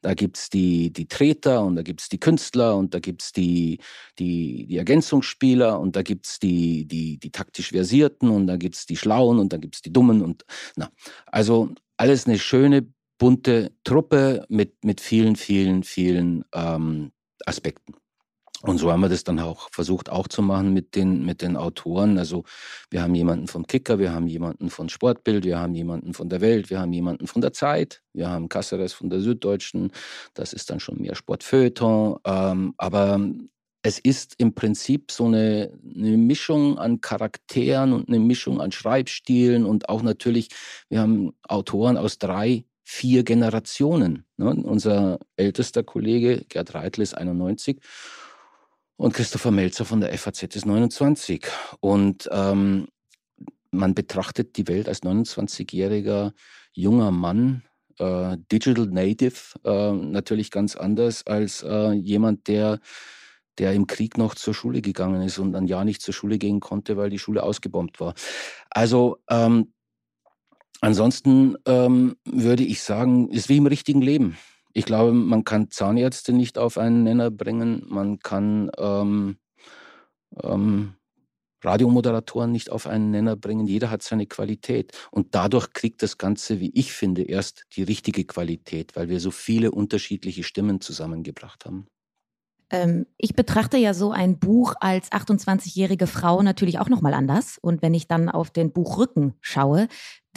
Da 0.00 0.14
gibt's 0.14 0.48
die, 0.48 0.92
die 0.92 1.08
Treter 1.08 1.62
und 1.64 1.76
da 1.76 1.82
gibt's 1.82 2.08
die 2.08 2.18
Künstler 2.18 2.76
und 2.76 2.94
da 2.94 3.00
gibt's 3.00 3.32
die, 3.32 3.80
die, 4.18 4.66
die 4.66 4.78
Ergänzungsspieler 4.78 5.78
und 5.78 5.94
da 5.94 6.02
gibt's 6.02 6.38
die, 6.38 6.86
die, 6.86 7.18
die 7.18 7.30
taktisch 7.30 7.70
Versierten 7.70 8.30
und 8.30 8.46
da 8.46 8.56
gibt's 8.56 8.86
die 8.86 8.96
Schlauen 8.96 9.38
und 9.38 9.52
da 9.52 9.58
gibt's 9.58 9.82
die 9.82 9.92
Dummen 9.92 10.22
und 10.22 10.44
na, 10.76 10.90
also 11.26 11.70
alles 11.98 12.26
eine 12.26 12.38
schöne, 12.38 12.86
bunte 13.18 13.72
Truppe 13.84 14.46
mit, 14.48 14.84
mit 14.84 15.00
vielen, 15.00 15.36
vielen, 15.36 15.82
vielen 15.82 16.44
ähm, 16.54 17.12
Aspekten. 17.44 17.94
Und 18.62 18.78
so 18.78 18.90
haben 18.90 19.00
wir 19.00 19.08
das 19.08 19.22
dann 19.22 19.38
auch 19.38 19.68
versucht 19.70 20.10
auch 20.10 20.26
zu 20.26 20.42
machen 20.42 20.72
mit 20.72 20.96
den, 20.96 21.24
mit 21.24 21.42
den 21.42 21.56
Autoren. 21.56 22.18
Also 22.18 22.42
wir 22.90 23.02
haben 23.02 23.14
jemanden 23.14 23.46
vom 23.46 23.66
Kicker, 23.66 24.00
wir 24.00 24.12
haben 24.12 24.26
jemanden 24.26 24.68
von 24.68 24.88
Sportbild, 24.88 25.44
wir 25.44 25.60
haben 25.60 25.74
jemanden 25.74 26.12
von 26.12 26.28
der 26.28 26.40
Welt, 26.40 26.68
wir 26.68 26.80
haben 26.80 26.92
jemanden 26.92 27.28
von 27.28 27.40
der 27.40 27.52
Zeit, 27.52 28.02
wir 28.12 28.28
haben 28.28 28.48
Casseres 28.48 28.92
von 28.92 29.10
der 29.10 29.20
Süddeutschen. 29.20 29.92
Das 30.34 30.52
ist 30.52 30.70
dann 30.70 30.80
schon 30.80 31.00
mehr 31.00 31.14
Sportfeuilleton. 31.14 32.18
Ähm, 32.24 32.74
aber 32.78 33.20
es 33.82 34.00
ist 34.00 34.34
im 34.38 34.54
Prinzip 34.54 35.12
so 35.12 35.26
eine, 35.26 35.72
eine, 35.94 36.16
Mischung 36.16 36.78
an 36.78 37.00
Charakteren 37.00 37.92
und 37.92 38.08
eine 38.08 38.18
Mischung 38.18 38.60
an 38.60 38.72
Schreibstilen 38.72 39.64
und 39.64 39.88
auch 39.88 40.02
natürlich, 40.02 40.48
wir 40.88 41.00
haben 41.00 41.32
Autoren 41.46 41.96
aus 41.96 42.18
drei, 42.18 42.64
vier 42.82 43.22
Generationen. 43.22 44.24
Ne? 44.36 44.50
Unser 44.50 45.20
ältester 45.36 45.84
Kollege 45.84 46.44
Gerd 46.48 46.74
Reitl 46.74 47.02
ist 47.02 47.14
91 47.14 47.78
und 48.98 49.14
Christopher 49.14 49.52
Melzer 49.52 49.84
von 49.84 50.00
der 50.00 50.16
FAZ 50.18 50.42
ist 50.42 50.66
29. 50.66 51.46
Und 51.80 52.28
ähm, 52.32 52.88
man 53.70 53.94
betrachtet 53.94 54.56
die 54.56 54.66
Welt 54.66 54.88
als 54.88 55.02
29-jähriger 55.02 56.32
junger 56.72 57.12
Mann, 57.12 57.62
äh, 57.98 58.36
Digital 58.50 58.86
Native, 58.86 59.58
äh, 59.64 59.92
natürlich 59.92 60.50
ganz 60.50 60.74
anders 60.74 61.24
als 61.26 61.62
äh, 61.62 61.92
jemand, 61.92 62.48
der, 62.48 62.80
der 63.58 63.72
im 63.72 63.86
Krieg 63.86 64.18
noch 64.18 64.34
zur 64.34 64.52
Schule 64.52 64.82
gegangen 64.82 65.22
ist 65.22 65.38
und 65.38 65.54
ein 65.54 65.68
Jahr 65.68 65.84
nicht 65.84 66.02
zur 66.02 66.12
Schule 66.12 66.38
gehen 66.38 66.58
konnte, 66.58 66.96
weil 66.96 67.08
die 67.08 67.20
Schule 67.20 67.44
ausgebombt 67.44 68.00
war. 68.00 68.14
Also 68.68 69.18
ähm, 69.30 69.74
ansonsten 70.80 71.56
ähm, 71.66 72.16
würde 72.24 72.64
ich 72.64 72.82
sagen, 72.82 73.30
ist 73.30 73.48
wie 73.48 73.58
im 73.58 73.66
richtigen 73.66 74.02
Leben. 74.02 74.36
Ich 74.78 74.84
glaube, 74.84 75.12
man 75.12 75.42
kann 75.42 75.72
Zahnärzte 75.72 76.32
nicht 76.32 76.56
auf 76.56 76.78
einen 76.78 77.02
Nenner 77.02 77.32
bringen, 77.32 77.82
man 77.88 78.20
kann 78.20 78.70
ähm, 78.78 79.36
ähm, 80.40 80.94
Radiomoderatoren 81.64 82.52
nicht 82.52 82.70
auf 82.70 82.86
einen 82.86 83.10
Nenner 83.10 83.34
bringen. 83.34 83.66
Jeder 83.66 83.90
hat 83.90 84.04
seine 84.04 84.26
Qualität. 84.26 84.96
Und 85.10 85.34
dadurch 85.34 85.72
kriegt 85.72 86.00
das 86.04 86.16
Ganze, 86.16 86.60
wie 86.60 86.70
ich 86.74 86.92
finde, 86.92 87.22
erst 87.22 87.64
die 87.72 87.82
richtige 87.82 88.24
Qualität, 88.24 88.94
weil 88.94 89.08
wir 89.08 89.18
so 89.18 89.32
viele 89.32 89.72
unterschiedliche 89.72 90.44
Stimmen 90.44 90.80
zusammengebracht 90.80 91.64
haben. 91.64 91.88
Ähm, 92.70 93.06
ich 93.16 93.34
betrachte 93.34 93.78
ja 93.78 93.94
so 93.94 94.12
ein 94.12 94.38
Buch 94.38 94.74
als 94.78 95.10
28-jährige 95.10 96.06
Frau 96.06 96.42
natürlich 96.42 96.78
auch 96.78 96.88
nochmal 96.88 97.14
anders. 97.14 97.58
Und 97.60 97.82
wenn 97.82 97.94
ich 97.94 98.06
dann 98.06 98.28
auf 98.28 98.50
den 98.50 98.72
Buchrücken 98.72 99.34
schaue, 99.40 99.88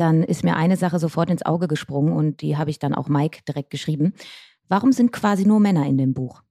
dann 0.02 0.24
ist 0.24 0.44
mir 0.44 0.56
eine 0.56 0.78
Sache 0.78 0.98
sofort 0.98 1.30
ins 1.30 1.46
Auge 1.46 1.68
gesprungen 1.68 2.14
und 2.14 2.42
die 2.42 2.58
habe 2.58 2.72
ich 2.72 2.80
dann 2.80 2.96
auch 2.96 3.08
Mike 3.08 3.42
direkt 3.48 3.70
geschrieben. 3.70 4.14
Warum 4.68 4.92
sind 4.92 5.12
quasi 5.12 5.46
nur 5.46 5.60
Männer 5.60 5.86
in 5.86 5.98
dem 5.98 6.14
Buch? 6.14 6.42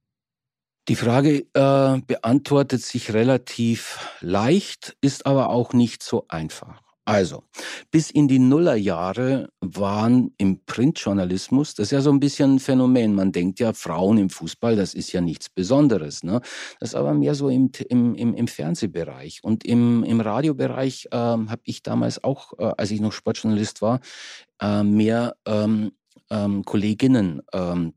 Die 0.87 0.95
Frage 0.95 1.45
äh, 1.53 2.01
beantwortet 2.07 2.81
sich 2.81 3.13
relativ 3.13 3.99
leicht, 4.21 4.95
ist 5.01 5.25
aber 5.25 5.49
auch 5.49 5.73
nicht 5.73 6.01
so 6.01 6.25
einfach. 6.29 6.81
Also, 7.11 7.43
bis 7.91 8.09
in 8.09 8.29
die 8.29 8.39
Nullerjahre 8.39 9.49
waren 9.59 10.33
im 10.37 10.63
Printjournalismus, 10.65 11.73
das 11.73 11.87
ist 11.87 11.91
ja 11.91 11.99
so 11.99 12.09
ein 12.09 12.21
bisschen 12.21 12.55
ein 12.55 12.59
Phänomen. 12.59 13.13
Man 13.13 13.33
denkt 13.33 13.59
ja, 13.59 13.73
Frauen 13.73 14.17
im 14.17 14.29
Fußball, 14.29 14.77
das 14.77 14.93
ist 14.93 15.11
ja 15.11 15.19
nichts 15.19 15.49
Besonderes. 15.49 16.23
Ne? 16.23 16.39
Das 16.79 16.91
ist 16.91 16.95
aber 16.95 17.13
mehr 17.13 17.35
so 17.35 17.49
im, 17.49 17.69
im, 17.89 18.15
im, 18.15 18.33
im 18.33 18.47
Fernsehbereich. 18.47 19.43
Und 19.43 19.65
im, 19.65 20.05
im 20.05 20.21
Radiobereich 20.21 21.09
äh, 21.11 21.17
habe 21.17 21.61
ich 21.65 21.83
damals 21.83 22.23
auch, 22.23 22.53
äh, 22.57 22.71
als 22.77 22.91
ich 22.91 23.01
noch 23.01 23.11
Sportjournalist 23.11 23.81
war, 23.81 23.99
äh, 24.61 24.81
mehr 24.81 25.35
ähm, 25.45 25.91
ähm, 26.29 26.63
Kolleginnen 26.63 27.41
ähm, 27.51 27.93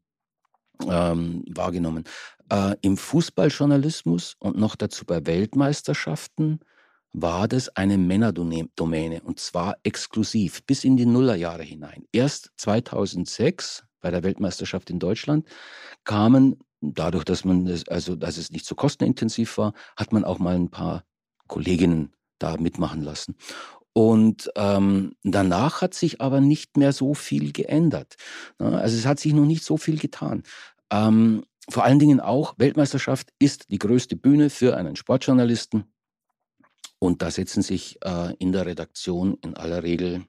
ähm 0.88 1.44
wahrgenommen. 1.54 2.02
Äh, 2.50 2.74
Im 2.80 2.96
Fußballjournalismus 2.96 4.34
und 4.40 4.58
noch 4.58 4.74
dazu 4.74 5.04
bei 5.04 5.24
Weltmeisterschaften 5.24 6.58
war 7.14 7.46
das 7.46 7.68
eine 7.76 7.96
Männerdomäne 7.96 9.22
und 9.22 9.38
zwar 9.38 9.76
exklusiv 9.84 10.64
bis 10.64 10.84
in 10.84 10.96
die 10.96 11.06
Nullerjahre 11.06 11.62
hinein. 11.62 12.04
Erst 12.12 12.50
2006 12.56 13.84
bei 14.00 14.10
der 14.10 14.24
Weltmeisterschaft 14.24 14.90
in 14.90 14.98
Deutschland 14.98 15.46
kamen, 16.02 16.56
dadurch, 16.80 17.24
dass 17.24 17.44
man 17.44 17.64
das, 17.64 17.88
also 17.88 18.16
dass 18.16 18.36
es 18.36 18.50
nicht 18.50 18.66
so 18.66 18.74
kostenintensiv 18.74 19.56
war, 19.58 19.74
hat 19.96 20.12
man 20.12 20.24
auch 20.24 20.40
mal 20.40 20.56
ein 20.56 20.70
paar 20.70 21.04
Kolleginnen 21.46 22.12
da 22.40 22.56
mitmachen 22.56 23.00
lassen. 23.00 23.36
Und 23.92 24.50
ähm, 24.56 25.14
danach 25.22 25.82
hat 25.82 25.94
sich 25.94 26.20
aber 26.20 26.40
nicht 26.40 26.76
mehr 26.76 26.92
so 26.92 27.14
viel 27.14 27.52
geändert. 27.52 28.16
Also 28.58 28.96
es 28.96 29.06
hat 29.06 29.20
sich 29.20 29.32
noch 29.32 29.46
nicht 29.46 29.62
so 29.62 29.76
viel 29.76 30.00
getan. 30.00 30.42
Ähm, 30.90 31.44
vor 31.68 31.84
allen 31.84 32.00
Dingen 32.00 32.18
auch, 32.18 32.54
Weltmeisterschaft 32.58 33.30
ist 33.38 33.70
die 33.70 33.78
größte 33.78 34.16
Bühne 34.16 34.50
für 34.50 34.76
einen 34.76 34.96
Sportjournalisten. 34.96 35.93
Und 37.04 37.20
da 37.20 37.30
setzen 37.30 37.60
sich 37.60 37.98
äh, 38.02 38.32
in 38.38 38.52
der 38.52 38.64
Redaktion 38.64 39.36
in 39.44 39.54
aller 39.58 39.82
Regel 39.82 40.24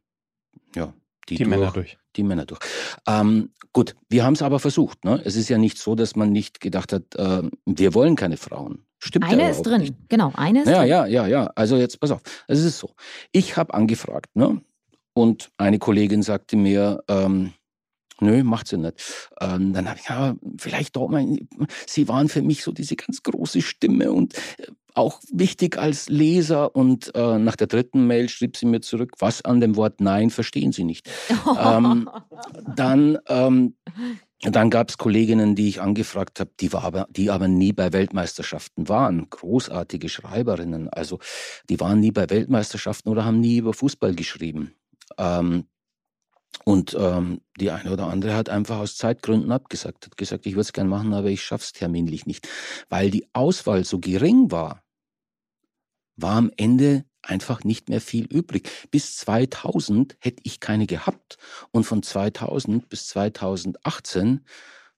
ja, 0.75 0.93
die, 1.29 1.35
die 1.35 1.43
durch, 1.45 1.49
Männer 1.49 1.71
durch. 1.71 1.97
Die 2.17 2.23
Männer 2.23 2.45
durch. 2.45 2.59
Ähm, 3.07 3.51
gut, 3.71 3.95
wir 4.09 4.25
haben 4.25 4.33
es 4.33 4.41
aber 4.41 4.59
versucht. 4.59 5.05
Ne? 5.05 5.21
Es 5.23 5.37
ist 5.37 5.47
ja 5.47 5.57
nicht 5.57 5.77
so, 5.77 5.95
dass 5.95 6.17
man 6.17 6.33
nicht 6.33 6.59
gedacht 6.59 6.91
hat, 6.91 7.15
äh, 7.15 7.43
wir 7.65 7.93
wollen 7.93 8.17
keine 8.17 8.35
Frauen. 8.35 8.85
Stimmt 8.99 9.23
eine 9.23 9.43
ja 9.43 9.49
ist 9.51 9.61
drin, 9.61 9.83
nicht. 9.83 9.95
genau, 10.09 10.33
eine 10.35 10.63
ist 10.63 10.67
ja, 10.67 10.79
drin. 10.79 10.89
Ja, 10.89 11.05
ja, 11.05 11.27
ja. 11.27 11.51
Also 11.55 11.77
jetzt 11.77 11.97
pass 12.01 12.11
auf. 12.11 12.19
Es 12.49 12.59
ist 12.61 12.77
so. 12.77 12.91
Ich 13.31 13.55
habe 13.55 13.73
angefragt, 13.73 14.35
ne? 14.35 14.61
Und 15.13 15.51
eine 15.55 15.79
Kollegin 15.79 16.23
sagte 16.23 16.57
mir, 16.57 17.05
ähm, 17.07 17.53
Nö, 18.21 18.43
macht 18.43 18.67
sie 18.67 18.77
nicht. 18.77 19.01
Ähm, 19.41 19.73
dann 19.73 19.89
habe 19.89 19.99
ich, 19.99 20.09
ja, 20.09 20.35
vielleicht 20.57 20.95
doch 20.95 21.09
mal, 21.09 21.25
sie 21.85 22.07
waren 22.07 22.29
für 22.29 22.41
mich 22.41 22.63
so 22.63 22.71
diese 22.71 22.95
ganz 22.95 23.23
große 23.23 23.61
Stimme 23.61 24.11
und 24.11 24.33
äh, 24.57 24.67
auch 24.93 25.19
wichtig 25.31 25.77
als 25.77 26.07
Leser. 26.07 26.75
Und 26.75 27.13
äh, 27.15 27.37
nach 27.37 27.57
der 27.57 27.67
dritten 27.67 28.07
Mail 28.07 28.29
schrieb 28.29 28.55
sie 28.55 28.65
mir 28.65 28.81
zurück, 28.81 29.15
was 29.19 29.43
an 29.43 29.59
dem 29.59 29.75
Wort 29.75 29.99
Nein 29.99 30.29
verstehen 30.29 30.71
Sie 30.71 30.85
nicht. 30.85 31.09
ähm, 31.61 32.09
dann 32.75 33.17
ähm, 33.27 33.75
dann 34.41 34.69
gab 34.69 34.89
es 34.89 34.97
Kolleginnen, 34.97 35.55
die 35.55 35.69
ich 35.69 35.81
angefragt 35.81 36.39
habe, 36.39 36.51
die, 36.59 36.71
aber, 36.71 37.07
die 37.09 37.31
aber 37.31 37.47
nie 37.47 37.73
bei 37.73 37.93
Weltmeisterschaften 37.93 38.87
waren. 38.89 39.29
Großartige 39.29 40.09
Schreiberinnen. 40.09 40.89
Also 40.89 41.19
die 41.69 41.79
waren 41.79 41.99
nie 41.99 42.11
bei 42.11 42.29
Weltmeisterschaften 42.29 43.09
oder 43.09 43.25
haben 43.25 43.39
nie 43.39 43.57
über 43.57 43.73
Fußball 43.73 44.13
geschrieben. 44.13 44.73
Ähm, 45.17 45.65
und 46.63 46.95
ähm, 46.99 47.41
die 47.59 47.71
eine 47.71 47.91
oder 47.91 48.07
andere 48.07 48.35
hat 48.35 48.49
einfach 48.49 48.79
aus 48.79 48.97
Zeitgründen 48.97 49.51
abgesagt, 49.51 50.05
hat 50.05 50.17
gesagt, 50.17 50.45
ich 50.45 50.53
würde 50.53 50.61
es 50.61 50.73
gern 50.73 50.87
machen, 50.87 51.13
aber 51.13 51.29
ich 51.29 51.43
schaff's 51.43 51.73
terminlich 51.73 52.25
nicht. 52.25 52.47
Weil 52.89 53.09
die 53.09 53.27
Auswahl 53.33 53.83
so 53.83 53.99
gering 53.99 54.51
war, 54.51 54.83
war 56.15 56.35
am 56.35 56.51
Ende 56.55 57.05
einfach 57.21 57.63
nicht 57.63 57.89
mehr 57.89 58.01
viel 58.01 58.25
übrig. 58.25 58.69
Bis 58.91 59.17
2000 59.17 60.15
hätte 60.19 60.41
ich 60.43 60.59
keine 60.59 60.87
gehabt. 60.87 61.37
Und 61.71 61.83
von 61.83 62.03
2000 62.03 62.87
bis 62.87 63.07
2018 63.07 64.45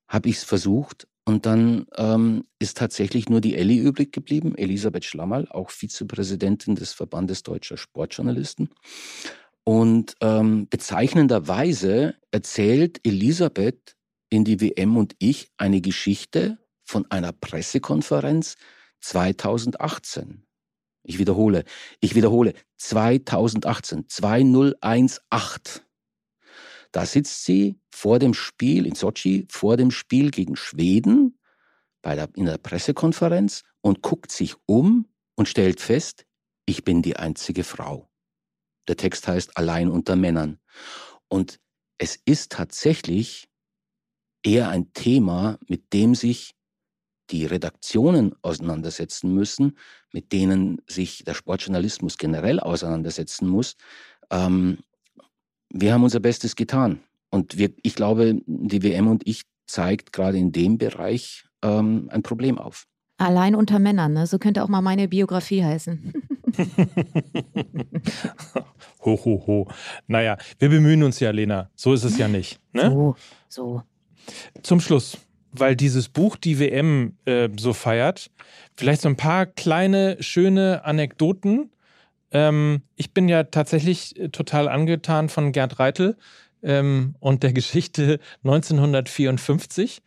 habe 0.08 0.30
ich 0.30 0.38
es 0.38 0.43
versucht. 0.43 1.08
Und 1.26 1.45
dann 1.45 1.88
ähm, 1.97 2.45
ist 2.60 2.78
tatsächlich 2.78 3.28
nur 3.28 3.41
die 3.41 3.55
Elli 3.55 3.78
übrig 3.78 4.14
geblieben, 4.14 4.55
Elisabeth 4.55 5.03
Schlammerl, 5.03 5.47
auch 5.49 5.72
Vizepräsidentin 5.72 6.76
des 6.76 6.93
Verbandes 6.93 7.43
deutscher 7.43 7.76
Sportjournalisten. 7.76 8.70
Und 9.68 10.15
ähm, 10.22 10.70
bezeichnenderweise 10.70 12.15
erzählt 12.32 13.05
Elisabeth 13.05 13.97
in 14.30 14.45
die 14.45 14.61
WM 14.61 14.95
und 14.95 15.13
ich 15.20 15.51
eine 15.57 15.82
Geschichte 15.82 16.57
von 16.86 17.05
einer 17.11 17.34
Pressekonferenz 17.34 18.55
2018. 19.01 20.47
Ich 21.03 21.20
wiederhole, 21.20 21.65
ich 21.99 22.15
wiederhole, 22.15 22.53
2018, 22.78 24.07
2018. 24.07 25.82
Da 26.93 27.05
sitzt 27.05 27.43
sie 27.43 27.82
vor 27.91 28.20
dem 28.20 28.34
Spiel 28.34 28.86
in 28.86 28.95
Sochi, 28.95 29.47
vor 29.49 29.76
dem 29.76 29.91
Spiel 29.91 30.32
gegen 30.32 30.55
Schweden 30.55 31.38
bei 32.01 32.15
der, 32.15 32.30
in 32.38 32.45
der 32.45 32.57
Pressekonferenz 32.57 33.63
und 33.82 34.01
guckt 34.01 34.32
sich 34.32 34.55
um 34.65 35.09
und 35.36 35.49
stellt 35.49 35.82
fest, 35.82 36.26
ich 36.65 36.86
bin 36.86 37.01
die 37.01 37.18
einzige 37.18 37.65
Frau. 37.65 38.07
Der 38.88 38.97
Text 38.97 39.27
heißt 39.27 39.57
Allein 39.57 39.89
unter 39.89 40.15
Männern. 40.15 40.59
Und 41.27 41.59
es 41.97 42.17
ist 42.25 42.51
tatsächlich 42.51 43.49
eher 44.43 44.69
ein 44.69 44.93
Thema, 44.93 45.57
mit 45.67 45.93
dem 45.93 46.15
sich 46.15 46.55
die 47.29 47.45
Redaktionen 47.45 48.33
auseinandersetzen 48.41 49.33
müssen, 49.33 49.77
mit 50.13 50.31
denen 50.31 50.81
sich 50.88 51.23
der 51.25 51.33
Sportjournalismus 51.33 52.17
generell 52.17 52.59
auseinandersetzen 52.59 53.47
muss. 53.47 53.75
Ähm, 54.29 54.79
wir 55.69 55.93
haben 55.93 56.03
unser 56.03 56.21
Bestes 56.21 56.55
getan. 56.55 57.01
Und 57.29 57.57
wir, 57.57 57.73
ich 57.83 57.95
glaube, 57.95 58.41
die 58.45 58.83
WM 58.83 59.07
und 59.07 59.27
ich 59.27 59.41
zeigt 59.65 60.13
gerade 60.13 60.38
in 60.38 60.53
dem 60.53 60.77
Bereich 60.77 61.45
ähm, 61.61 62.07
ein 62.11 62.23
Problem 62.23 62.57
auf. 62.57 62.88
Allein 63.18 63.55
unter 63.55 63.80
Männern, 63.80 64.13
ne? 64.13 64.28
so 64.28 64.38
könnte 64.38 64.63
auch 64.63 64.68
mal 64.68 64.82
meine 64.82 65.07
Biografie 65.07 65.63
heißen. 65.63 66.13
ho, 69.05 69.20
ho, 69.26 69.43
ho. 69.47 69.68
Naja, 70.05 70.38
wir 70.59 70.70
bemühen 70.70 71.01
uns 71.03 71.20
ja, 71.20 71.32
Lena. 71.32 71.70
So 71.76 71.93
ist 71.93 72.03
es 72.03 72.18
ja 72.18 72.28
nicht. 72.28 72.59
Ne? 72.74 72.91
So, 72.91 73.15
so. 73.47 73.82
Zum 74.61 74.80
Schluss, 74.82 75.18
weil 75.51 75.76
dieses 75.76 76.09
Buch 76.09 76.36
die 76.36 76.59
WM 76.59 77.18
äh, 77.26 77.49
so 77.57 77.74
feiert, 77.74 78.30
vielleicht 78.76 79.01
so 79.01 79.09
ein 79.09 79.15
paar 79.15 79.45
kleine, 79.45 80.18
schöne 80.20 80.86
Anekdoten. 80.86 81.72
Ähm, 82.32 82.84
ich 82.95 83.13
bin 83.13 83.30
ja 83.30 83.43
tatsächlich 83.43 84.20
äh, 84.20 84.30
total 84.30 84.68
angetan 84.68 85.30
von 85.30 85.51
Gerd 85.51 85.80
Reitel 85.80 86.18
ähm, 86.61 87.15
und 87.20 87.43
der 87.43 87.53
Geschichte 87.53 88.20
1954. 88.43 90.01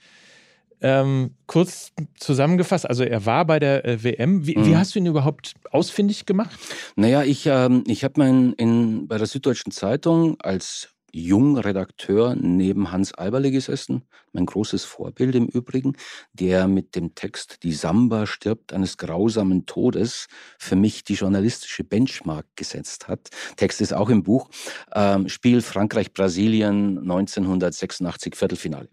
Ähm, 0.83 1.35
kurz 1.47 1.93
zusammengefasst, 2.18 2.87
also 2.87 3.05
er 3.05 3.26
war 3.26 3.45
bei 3.45 3.59
der 3.59 3.85
äh, 3.85 4.03
WM. 4.03 4.47
Wie, 4.47 4.57
mhm. 4.57 4.66
wie, 4.66 4.76
hast 4.76 4.95
du 4.95 4.99
ihn 4.99 5.07
überhaupt 5.07 5.55
ausfindig 5.70 6.26
gemacht? 6.26 6.59
Naja, 6.97 7.22
ich, 7.22 7.47
ähm, 7.47 7.85
ich 7.87 8.05
habe 8.05 8.14
mein 8.16 8.53
in, 8.55 9.07
bei 9.09 9.18
der 9.18 9.26
Süddeutschen 9.26 9.72
Zeitung 9.72 10.41
als 10.41 10.89
Jungredakteur 11.12 12.37
neben 12.37 12.93
Hans 12.93 13.12
Alberle 13.14 13.51
gesessen, 13.51 14.05
mein 14.33 14.47
großes 14.47 14.85
Vorbild 14.85 15.35
im 15.35 15.47
Übrigen, 15.47 15.97
der 16.33 16.68
mit 16.68 16.95
dem 16.95 17.14
Text 17.14 17.62
Die 17.62 17.72
Samba 17.72 18.26
stirbt 18.26 18.72
eines 18.72 18.97
grausamen 18.97 19.66
Todes 19.66 20.28
für 20.59 20.76
mich 20.76 21.05
die 21.05 21.14
journalistische 21.14 21.85
Benchmark 21.85 22.47
gesetzt 22.57 23.09
hat. 23.09 23.31
Text 23.57 23.81
ist 23.81 23.93
auch 23.93 24.09
im 24.09 24.22
Buch. 24.22 24.49
Ähm, 24.95 25.28
Spiel 25.28 25.62
Frankreich-Brasilien 25.62 26.99
1986 26.99 28.37
Viertelfinale. 28.37 28.89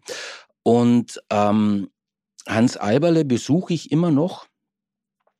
Und 0.67 1.23
ähm, 1.29 1.91
Hans 2.45 2.77
Eiberle 2.77 3.23
besuche 3.23 3.73
ich 3.73 3.89
immer 3.89 4.11
noch 4.11 4.47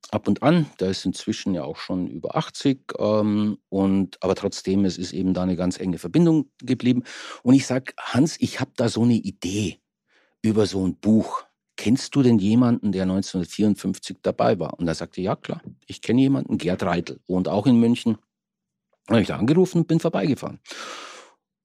ab 0.09 0.25
und 0.29 0.41
an. 0.41 0.67
Der 0.79 0.89
ist 0.89 1.03
inzwischen 1.03 1.53
ja 1.53 1.65
auch 1.65 1.75
schon 1.75 2.07
über 2.07 2.37
80 2.37 2.93
ähm, 2.97 3.57
und 3.67 4.23
aber 4.23 4.35
trotzdem 4.35 4.85
es 4.85 4.97
ist 4.97 5.11
eben 5.11 5.33
da 5.33 5.43
eine 5.43 5.57
ganz 5.57 5.81
enge 5.81 5.97
Verbindung 5.97 6.49
geblieben. 6.59 7.03
Und 7.43 7.55
ich 7.55 7.67
sage 7.67 7.91
Hans, 7.99 8.37
ich 8.39 8.61
habe 8.61 8.71
da 8.77 8.87
so 8.87 9.03
eine 9.03 9.15
Idee 9.15 9.81
über 10.41 10.65
so 10.65 10.87
ein 10.87 10.95
Buch. 10.95 11.43
Kennst 11.75 12.15
du 12.15 12.21
denn 12.21 12.39
jemanden, 12.39 12.93
der 12.93 13.03
1954 13.03 14.19
dabei 14.21 14.57
war? 14.59 14.79
Und 14.79 14.87
er 14.87 14.95
sagte, 14.95 15.19
ja 15.19 15.35
klar, 15.35 15.61
ich 15.87 16.01
kenne 16.01 16.21
jemanden, 16.21 16.57
Gerd 16.57 16.83
Reitel, 16.83 17.19
wohnt 17.27 17.49
auch 17.49 17.67
in 17.67 17.81
München. 17.81 18.17
Dann 19.07 19.15
habe 19.15 19.21
ich 19.23 19.27
da 19.27 19.35
angerufen 19.35 19.79
und 19.79 19.89
bin 19.89 19.99
vorbeigefahren. 19.99 20.61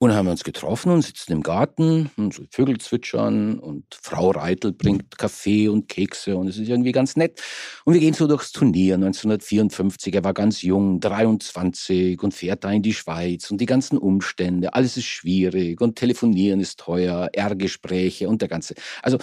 Und 0.02 0.08
dann 0.08 0.18
haben 0.18 0.26
wir 0.26 0.32
uns 0.32 0.42
getroffen 0.42 0.90
und 0.90 1.02
sitzen 1.02 1.30
im 1.30 1.44
Garten 1.44 2.10
und 2.16 2.34
so 2.34 2.42
Vögel 2.50 2.76
zwitschern 2.78 3.60
und 3.60 3.84
Frau 4.02 4.32
Reitel 4.32 4.72
bringt 4.72 5.16
Kaffee 5.16 5.68
und 5.68 5.88
Kekse 5.88 6.36
und 6.36 6.48
es 6.48 6.58
ist 6.58 6.68
irgendwie 6.68 6.90
ganz 6.90 7.14
nett. 7.14 7.40
Und 7.84 7.94
wir 7.94 8.00
gehen 8.00 8.12
so 8.12 8.26
durchs 8.26 8.50
Turnier 8.50 8.96
1954. 8.96 10.12
Er 10.12 10.24
war 10.24 10.34
ganz 10.34 10.62
jung, 10.62 10.98
23 10.98 12.20
und 12.20 12.34
fährt 12.34 12.64
da 12.64 12.72
in 12.72 12.82
die 12.82 12.94
Schweiz 12.94 13.48
und 13.52 13.60
die 13.60 13.66
ganzen 13.66 13.96
Umstände. 13.96 14.74
Alles 14.74 14.96
ist 14.96 15.04
schwierig 15.04 15.80
und 15.80 15.94
telefonieren 15.94 16.58
ist 16.58 16.80
teuer, 16.80 17.28
R-Gespräche 17.32 18.28
und 18.28 18.42
der 18.42 18.48
ganze. 18.48 18.74
Also 19.02 19.18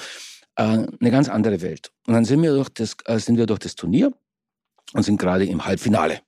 äh, 0.55 0.63
eine 0.63 1.11
ganz 1.11 1.27
andere 1.27 1.61
Welt. 1.61 1.91
Und 2.07 2.13
dann 2.13 2.23
sind 2.23 2.41
wir 2.41 2.53
durch 2.53 2.69
das, 2.69 2.95
äh, 3.03 3.19
sind 3.19 3.37
wir 3.37 3.47
durch 3.47 3.59
das 3.59 3.75
Turnier 3.75 4.13
und 4.93 5.03
sind 5.03 5.19
gerade 5.19 5.43
im 5.43 5.65
Halbfinale. 5.65 6.21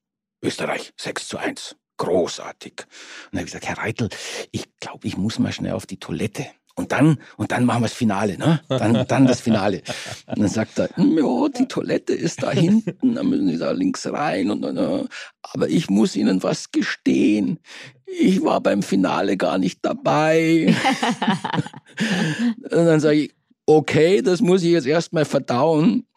Österreich 0.43 0.91
6 0.97 1.29
zu 1.29 1.37
1 1.37 1.77
großartig. 2.01 2.73
Und 2.79 2.87
dann 3.31 3.39
habe 3.39 3.47
ich 3.47 3.53
gesagt, 3.53 3.67
Herr 3.67 3.77
Reitel, 3.77 4.09
ich 4.51 4.65
glaube, 4.79 5.07
ich 5.07 5.17
muss 5.17 5.37
mal 5.37 5.51
schnell 5.51 5.73
auf 5.73 5.85
die 5.85 5.99
Toilette. 5.99 6.47
Und 6.73 6.93
dann, 6.93 7.19
und 7.37 7.51
dann 7.51 7.65
machen 7.65 7.81
wir 7.81 7.87
das 7.89 7.93
Finale, 7.93 8.37
ne? 8.37 8.61
Dann, 8.69 9.05
dann 9.07 9.27
das 9.27 9.41
Finale. 9.41 9.83
Und 10.25 10.39
dann 10.39 10.47
sagt 10.47 10.79
er, 10.79 10.89
hm, 10.95 11.17
ja, 11.17 11.49
die 11.49 11.67
Toilette 11.67 12.13
ist 12.13 12.41
da 12.41 12.51
hinten, 12.51 13.15
da 13.15 13.23
müssen 13.23 13.49
Sie 13.49 13.57
da 13.57 13.71
links 13.71 14.07
rein. 14.07 14.49
Und, 14.49 14.63
und, 14.63 15.09
aber 15.43 15.69
ich 15.69 15.89
muss 15.89 16.15
Ihnen 16.15 16.41
was 16.41 16.71
gestehen. 16.71 17.59
Ich 18.05 18.41
war 18.43 18.61
beim 18.61 18.81
Finale 18.81 19.37
gar 19.37 19.57
nicht 19.57 19.79
dabei. 19.83 20.73
und 22.63 22.71
dann 22.71 22.99
sage 22.99 23.23
ich, 23.23 23.35
okay, 23.65 24.21
das 24.21 24.41
muss 24.41 24.63
ich 24.63 24.71
jetzt 24.71 24.87
erstmal 24.87 25.25
verdauen 25.25 26.07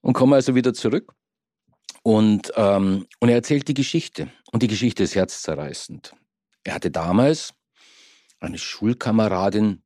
und 0.00 0.14
komme 0.14 0.36
also 0.36 0.54
wieder 0.54 0.74
zurück. 0.74 1.12
Und, 2.02 2.52
ähm, 2.56 3.06
und 3.20 3.28
er 3.28 3.36
erzählt 3.36 3.68
die 3.68 3.74
Geschichte. 3.74 4.28
Und 4.52 4.62
die 4.62 4.68
Geschichte 4.68 5.04
ist 5.04 5.14
herzzerreißend. 5.14 6.14
Er 6.64 6.74
hatte 6.74 6.90
damals 6.90 7.54
eine 8.40 8.58
Schulkameradin, 8.58 9.82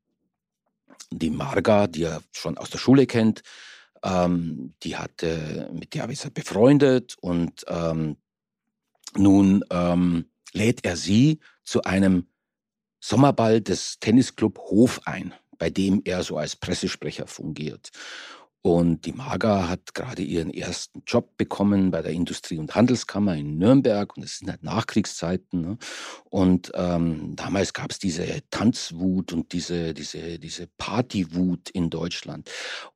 die 1.11 1.29
Marga, 1.29 1.87
die 1.87 2.03
er 2.03 2.21
schon 2.31 2.57
aus 2.57 2.69
der 2.69 2.79
Schule 2.79 3.05
kennt, 3.05 3.43
ähm, 4.03 4.73
die 4.83 4.95
hatte, 4.95 5.69
mit 5.73 5.93
der 5.93 6.09
ist 6.09 6.25
er 6.25 6.31
befreundet 6.31 7.15
und 7.21 7.65
ähm, 7.67 8.17
nun 9.15 9.63
ähm, 9.69 10.25
lädt 10.53 10.85
er 10.85 10.97
sie 10.97 11.39
zu 11.63 11.83
einem 11.83 12.27
Sommerball 12.99 13.61
des 13.61 13.99
Tennisclub 13.99 14.57
Hof 14.57 15.01
ein, 15.05 15.33
bei 15.57 15.69
dem 15.69 16.01
er 16.05 16.23
so 16.23 16.37
als 16.37 16.55
Pressesprecher 16.55 17.27
fungiert. 17.27 17.91
Und 18.65 19.05
die 19.05 19.13
Maga 19.13 19.69
hat 19.69 19.93
gerade 19.93 20.23
ihren 20.23 20.49
ersten 20.49 21.03
Job 21.05 21.37
bekommen 21.37 21.91
bei 21.91 22.01
der 22.01 22.13
Industrie- 22.13 22.57
und 22.57 22.73
Handelskammer 22.73 23.35
in 23.35 23.59
Nürnberg. 23.59 24.17
Und 24.17 24.23
es 24.23 24.39
sind 24.39 24.49
halt 24.49 24.63
Nachkriegszeiten. 24.63 25.61
Ne? 25.61 25.77
Und 26.31 26.71
ähm, 26.73 27.35
damals 27.35 27.73
gab 27.73 27.91
es 27.91 27.99
diese 27.99 28.25
Tanzwut 28.49 29.33
und 29.33 29.53
diese, 29.53 29.93
diese, 29.93 30.39
diese 30.39 30.65
Partywut 30.79 31.69
in 31.69 31.91
Deutschland. 31.91 32.49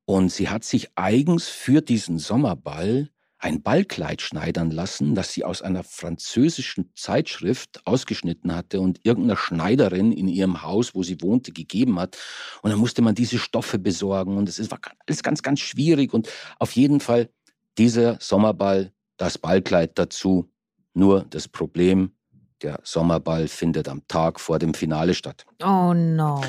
Und 0.06 0.32
sie 0.32 0.50
hat 0.50 0.64
sich 0.64 0.90
eigens 0.96 1.50
für 1.50 1.82
diesen 1.82 2.18
Sommerball 2.18 3.12
ein 3.40 3.62
Ballkleid 3.62 4.22
schneidern 4.22 4.70
lassen, 4.70 5.16
das 5.16 5.32
sie 5.32 5.46
aus 5.46 5.62
einer 5.62 5.84
französischen 5.84 6.92
Zeitschrift 6.96 7.82
ausgeschnitten 7.86 8.54
hatte 8.54 8.82
und 8.82 9.00
irgendeiner 9.04 9.38
Schneiderin 9.38 10.12
in 10.12 10.28
ihrem 10.28 10.62
Haus, 10.62 10.94
wo 10.94 11.04
sie 11.04 11.22
wohnte, 11.22 11.54
gegeben 11.54 12.00
hat. 12.00 12.18
Und 12.62 12.72
dann 12.72 12.80
musste 12.80 13.02
man 13.02 13.16
diese 13.16 13.40
Stoffe 13.40 13.80
besorgen 13.80 14.38
und 14.38 14.50
es 14.50 14.70
war 14.70 14.80
alles 15.08 15.24
ganz, 15.24 15.42
ganz 15.42 15.62
schwierig. 15.62 16.14
Und 16.14 16.30
auf 16.60 16.74
jeden 16.74 17.00
Fall 17.00 17.30
dieser 17.78 18.18
Sommerball, 18.20 18.92
das 19.16 19.38
Ballkleid 19.38 19.98
dazu. 19.98 20.52
Nur 20.94 21.26
das 21.30 21.48
Problem, 21.48 22.12
der 22.62 22.80
Sommerball 22.84 23.48
findet 23.48 23.88
am 23.88 24.08
Tag 24.08 24.40
vor 24.40 24.60
dem 24.60 24.74
Finale 24.74 25.14
statt. 25.14 25.46
Oh 25.64 25.94
no. 25.94 26.42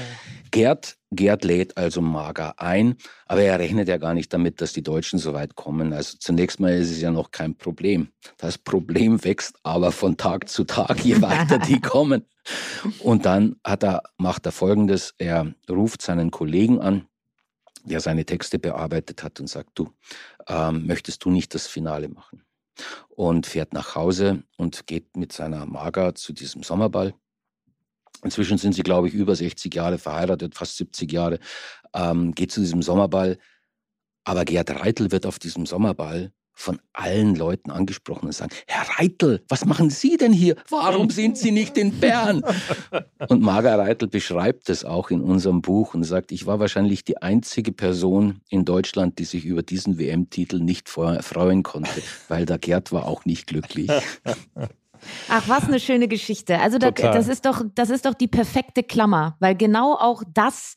Gerd, 0.50 0.96
Gerd 1.10 1.44
lädt 1.44 1.76
also 1.76 2.00
Mager 2.00 2.60
ein, 2.60 2.96
aber 3.26 3.42
er 3.42 3.58
rechnet 3.58 3.88
ja 3.88 3.96
gar 3.96 4.14
nicht 4.14 4.32
damit, 4.32 4.60
dass 4.60 4.72
die 4.72 4.82
Deutschen 4.82 5.18
so 5.18 5.32
weit 5.32 5.54
kommen. 5.54 5.92
Also 5.92 6.16
zunächst 6.18 6.60
mal 6.60 6.72
ist 6.72 6.90
es 6.90 7.00
ja 7.00 7.10
noch 7.10 7.30
kein 7.30 7.56
Problem. 7.56 8.08
Das 8.38 8.58
Problem 8.58 9.22
wächst 9.24 9.56
aber 9.62 9.92
von 9.92 10.16
Tag 10.16 10.48
zu 10.48 10.64
Tag, 10.64 11.04
je 11.04 11.20
weiter 11.22 11.58
die 11.58 11.80
kommen. 11.80 12.26
Und 13.00 13.26
dann 13.26 13.56
hat 13.64 13.84
er, 13.84 14.02
macht 14.16 14.46
er 14.46 14.52
Folgendes. 14.52 15.14
Er 15.18 15.54
ruft 15.68 16.02
seinen 16.02 16.30
Kollegen 16.30 16.80
an, 16.80 17.06
der 17.84 18.00
seine 18.00 18.24
Texte 18.24 18.58
bearbeitet 18.58 19.22
hat 19.22 19.40
und 19.40 19.48
sagt, 19.48 19.70
du, 19.74 19.90
ähm, 20.48 20.86
möchtest 20.86 21.24
du 21.24 21.30
nicht 21.30 21.54
das 21.54 21.66
Finale 21.66 22.08
machen? 22.08 22.42
Und 23.08 23.46
fährt 23.46 23.72
nach 23.72 23.94
Hause 23.94 24.42
und 24.56 24.86
geht 24.86 25.16
mit 25.16 25.32
seiner 25.32 25.66
Maga 25.66 26.14
zu 26.14 26.32
diesem 26.32 26.62
Sommerball. 26.62 27.14
Inzwischen 28.22 28.58
sind 28.58 28.74
sie, 28.74 28.82
glaube 28.82 29.08
ich, 29.08 29.14
über 29.14 29.34
60 29.34 29.74
Jahre 29.74 29.98
verheiratet, 29.98 30.54
fast 30.54 30.76
70 30.76 31.10
Jahre, 31.10 31.38
ähm, 31.94 32.32
geht 32.32 32.52
zu 32.52 32.60
diesem 32.60 32.82
Sommerball. 32.82 33.38
Aber 34.24 34.44
Gerd 34.44 34.70
Reitel 34.70 35.10
wird 35.10 35.26
auf 35.26 35.38
diesem 35.38 35.66
Sommerball 35.66 36.32
von 36.60 36.78
allen 36.92 37.34
Leuten 37.34 37.70
angesprochen 37.70 38.26
und 38.26 38.32
sagen, 38.32 38.52
Herr 38.66 38.86
Reitel, 38.98 39.42
was 39.48 39.64
machen 39.64 39.90
Sie 39.90 40.16
denn 40.16 40.32
hier? 40.32 40.56
Warum 40.68 41.08
sind 41.10 41.38
Sie 41.38 41.50
nicht 41.50 41.78
in 41.78 41.98
Bern? 41.98 42.44
Und 43.28 43.40
Marga 43.40 43.76
Reitel 43.76 44.08
beschreibt 44.08 44.68
es 44.68 44.84
auch 44.84 45.10
in 45.10 45.20
unserem 45.20 45.62
Buch 45.62 45.94
und 45.94 46.04
sagt, 46.04 46.32
ich 46.32 46.46
war 46.46 46.58
wahrscheinlich 46.58 47.04
die 47.04 47.20
einzige 47.22 47.72
Person 47.72 48.40
in 48.48 48.64
Deutschland, 48.64 49.18
die 49.18 49.24
sich 49.24 49.44
über 49.44 49.62
diesen 49.62 49.98
WM-Titel 49.98 50.58
nicht 50.58 50.88
freuen 50.88 51.62
konnte, 51.62 52.02
weil 52.28 52.46
der 52.46 52.58
Gerd 52.58 52.92
war 52.92 53.06
auch 53.06 53.24
nicht 53.24 53.46
glücklich. 53.46 53.90
Ach, 55.28 55.48
was 55.48 55.64
eine 55.64 55.80
schöne 55.80 56.08
Geschichte. 56.08 56.58
Also 56.58 56.78
da, 56.78 56.90
das, 56.90 57.28
ist 57.28 57.46
doch, 57.46 57.62
das 57.74 57.88
ist 57.88 58.04
doch 58.04 58.14
die 58.14 58.28
perfekte 58.28 58.82
Klammer, 58.82 59.36
weil 59.40 59.54
genau 59.54 59.94
auch 59.94 60.22
das 60.34 60.76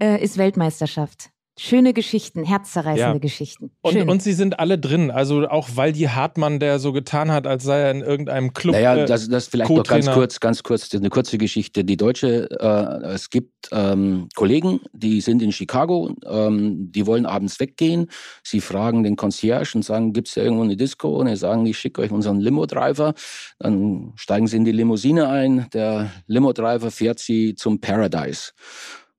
äh, 0.00 0.22
ist 0.22 0.38
Weltmeisterschaft. 0.38 1.30
Schöne 1.58 1.94
Geschichten, 1.94 2.44
herzzerreißende 2.44 3.14
ja. 3.14 3.18
Geschichten. 3.18 3.70
Und, 3.80 3.96
und, 4.10 4.22
sie 4.22 4.34
sind 4.34 4.60
alle 4.60 4.78
drin. 4.78 5.10
Also 5.10 5.48
auch 5.48 5.70
weil 5.74 5.92
die 5.92 6.10
Hartmann, 6.10 6.60
der 6.60 6.78
so 6.78 6.92
getan 6.92 7.32
hat, 7.32 7.46
als 7.46 7.64
sei 7.64 7.80
er 7.80 7.90
in 7.92 8.02
irgendeinem 8.02 8.52
Club. 8.52 8.74
Naja, 8.74 8.94
äh, 8.94 9.06
das, 9.06 9.26
das 9.30 9.46
vielleicht 9.48 9.70
noch 9.70 9.82
ganz 9.82 10.10
kurz, 10.10 10.38
ganz 10.38 10.62
kurz, 10.62 10.94
eine 10.94 11.08
kurze 11.08 11.38
Geschichte. 11.38 11.82
Die 11.82 11.96
Deutsche, 11.96 12.50
äh, 12.50 13.06
es 13.06 13.30
gibt 13.30 13.70
ähm, 13.72 14.28
Kollegen, 14.34 14.80
die 14.92 15.22
sind 15.22 15.40
in 15.40 15.50
Chicago, 15.50 16.14
ähm, 16.26 16.92
die 16.92 17.06
wollen 17.06 17.24
abends 17.24 17.58
weggehen. 17.58 18.10
Sie 18.42 18.60
fragen 18.60 19.02
den 19.02 19.16
Concierge 19.16 19.76
und 19.76 19.82
sagen, 19.82 20.12
gibt 20.12 20.28
es 20.28 20.34
ja 20.34 20.42
irgendwo 20.42 20.64
eine 20.64 20.76
Disco? 20.76 21.08
Und 21.08 21.28
sie 21.28 21.36
sagen, 21.36 21.64
ich 21.64 21.78
schicke 21.78 22.02
euch 22.02 22.10
unseren 22.10 22.38
Limo-Driver. 22.38 23.14
Dann 23.58 24.12
steigen 24.16 24.46
sie 24.46 24.58
in 24.58 24.66
die 24.66 24.72
Limousine 24.72 25.30
ein. 25.30 25.68
Der 25.72 26.10
Limo-Driver 26.26 26.90
fährt 26.90 27.18
sie 27.18 27.54
zum 27.54 27.80
Paradise. 27.80 28.52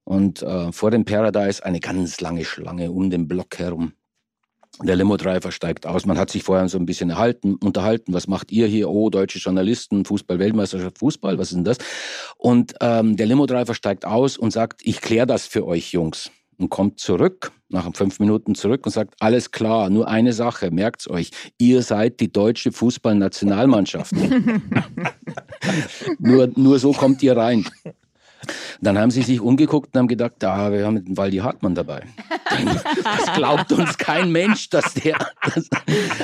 Und 0.07 0.41
äh, 0.41 0.71
vor 0.71 0.89
dem 0.89 1.03
Paradise 1.03 1.65
eine 1.65 1.81
ganz 1.81 2.21
lange 2.21 2.45
Schlange 2.45 2.91
um 2.91 3.09
den 3.09 3.27
Block 3.27 3.59
herum. 3.59 3.91
Der 4.81 4.95
Limo-Driver 4.95 5.51
steigt 5.51 5.85
aus. 5.85 6.05
Man 6.05 6.17
hat 6.17 6.29
sich 6.29 6.43
vorher 6.43 6.69
so 6.69 6.77
ein 6.77 6.85
bisschen 6.85 7.09
erhalten, 7.09 7.55
unterhalten. 7.55 8.13
Was 8.13 8.25
macht 8.25 8.53
ihr 8.53 8.67
hier? 8.67 8.89
Oh, 8.89 9.09
deutsche 9.09 9.39
Journalisten, 9.39 10.05
Fußball-Weltmeisterschaft, 10.05 10.99
Fußball, 10.99 11.37
was 11.37 11.49
ist 11.49 11.55
denn 11.55 11.65
das? 11.65 11.79
Und 12.37 12.73
ähm, 12.79 13.17
der 13.17 13.25
Limo-Driver 13.25 13.73
steigt 13.73 14.05
aus 14.05 14.37
und 14.37 14.51
sagt, 14.51 14.79
ich 14.85 15.01
kläre 15.01 15.27
das 15.27 15.45
für 15.45 15.67
euch, 15.67 15.91
Jungs. 15.91 16.31
Und 16.57 16.69
kommt 16.69 17.01
zurück, 17.01 17.51
nach 17.67 17.93
fünf 17.93 18.21
Minuten 18.21 18.55
zurück 18.55 18.85
und 18.85 18.93
sagt, 18.93 19.15
alles 19.19 19.51
klar, 19.51 19.89
nur 19.89 20.07
eine 20.07 20.31
Sache, 20.31 20.71
merkt's 20.71 21.09
euch, 21.09 21.31
ihr 21.57 21.81
seid 21.81 22.21
die 22.21 22.31
deutsche 22.31 22.71
Fußballnationalmannschaft. 22.71 24.13
nur, 26.19 26.49
nur 26.55 26.79
so 26.79 26.93
kommt 26.93 27.21
ihr 27.23 27.35
rein. 27.35 27.67
Dann 28.81 28.97
haben 28.97 29.11
sie 29.11 29.21
sich 29.21 29.39
umgeguckt 29.39 29.93
und 29.93 29.99
haben 29.99 30.07
gedacht, 30.07 30.43
ah, 30.43 30.71
wir 30.71 30.85
haben 30.85 31.03
den 31.03 31.17
Waldi 31.17 31.37
Hartmann 31.37 31.75
dabei. 31.75 32.03
Das 33.03 33.35
glaubt 33.35 33.71
uns 33.71 33.97
kein 33.97 34.31
Mensch, 34.31 34.69
dass 34.69 34.93
der. 34.93 35.17
Das, 35.53 35.69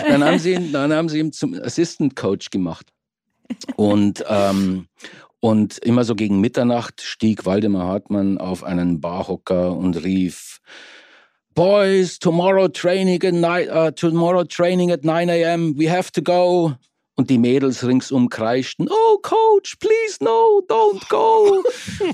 dann, 0.08 0.24
haben 0.24 0.40
sie 0.40 0.54
ihn, 0.54 0.72
dann 0.72 0.92
haben 0.92 1.10
sie 1.10 1.20
ihn 1.20 1.32
zum 1.32 1.54
Assistant 1.54 2.16
Coach 2.16 2.50
gemacht. 2.50 2.88
Und, 3.76 4.24
ähm, 4.28 4.88
und 5.40 5.78
immer 5.80 6.04
so 6.04 6.16
gegen 6.16 6.40
Mitternacht 6.40 7.02
stieg 7.02 7.46
Waldemar 7.46 7.88
Hartmann 7.88 8.38
auf 8.38 8.64
einen 8.64 9.02
Barhocker 9.02 9.76
und 9.76 10.04
rief, 10.04 10.60
Boys, 11.56 12.18
tomorrow 12.18 12.68
training 12.68 13.24
at 13.24 13.34
night, 13.34 13.70
uh, 13.70 13.92
tomorrow 13.92 14.44
training 14.44 14.92
at 14.92 15.04
9 15.04 15.30
a.m. 15.30 15.76
We 15.78 15.88
have 15.88 16.12
to 16.14 16.22
go. 16.22 16.74
Und 17.16 17.30
die 17.30 17.38
Mädels 17.38 17.86
ringsum 17.86 18.28
kreischten, 18.30 18.90
oh 18.90 19.20
Coach, 19.22 19.76
please 19.76 20.18
no, 20.20 20.64
don't 20.68 21.08
go. 21.10 21.64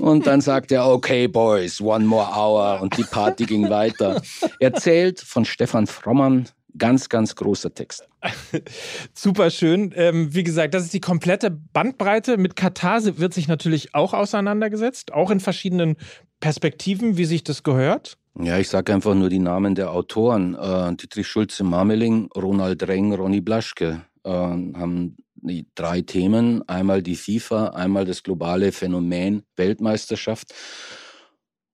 und 0.00 0.26
dann 0.26 0.42
sagte 0.42 0.74
er, 0.74 0.88
okay 0.88 1.26
Boys, 1.26 1.80
one 1.80 2.04
more 2.04 2.28
hour. 2.34 2.80
Und 2.82 2.98
die 2.98 3.04
Party 3.04 3.46
ging 3.46 3.70
weiter. 3.70 4.20
Erzählt 4.58 5.20
von 5.20 5.46
Stefan 5.46 5.86
Frommann, 5.86 6.48
ganz, 6.76 7.08
ganz 7.08 7.34
großer 7.34 7.72
Text. 7.72 8.06
Super 9.14 9.48
schön. 9.48 9.92
Ähm, 9.96 10.34
wie 10.34 10.42
gesagt, 10.42 10.74
das 10.74 10.84
ist 10.84 10.92
die 10.92 11.00
komplette 11.00 11.50
Bandbreite. 11.50 12.36
Mit 12.36 12.54
Katar 12.54 13.00
wird 13.18 13.32
sich 13.32 13.48
natürlich 13.48 13.94
auch 13.94 14.12
auseinandergesetzt, 14.12 15.14
auch 15.14 15.30
in 15.30 15.40
verschiedenen 15.40 15.96
Perspektiven, 16.40 17.16
wie 17.16 17.24
sich 17.24 17.42
das 17.42 17.62
gehört. 17.62 18.18
Ja, 18.38 18.58
ich 18.58 18.68
sage 18.68 18.92
einfach 18.92 19.14
nur 19.14 19.30
die 19.30 19.38
Namen 19.38 19.74
der 19.74 19.92
Autoren. 19.92 20.54
Äh, 20.54 20.94
Dietrich 20.96 21.26
Schulze-Marmeling, 21.26 22.28
Ronald 22.36 22.86
Reng, 22.86 23.14
Ronny 23.14 23.40
Blaschke 23.40 24.02
äh, 24.24 24.30
haben 24.30 25.16
die 25.34 25.66
drei 25.74 26.02
Themen. 26.02 26.66
Einmal 26.68 27.02
die 27.02 27.16
FIFA, 27.16 27.68
einmal 27.68 28.04
das 28.04 28.22
globale 28.22 28.72
Phänomen 28.72 29.42
Weltmeisterschaft. 29.56 30.54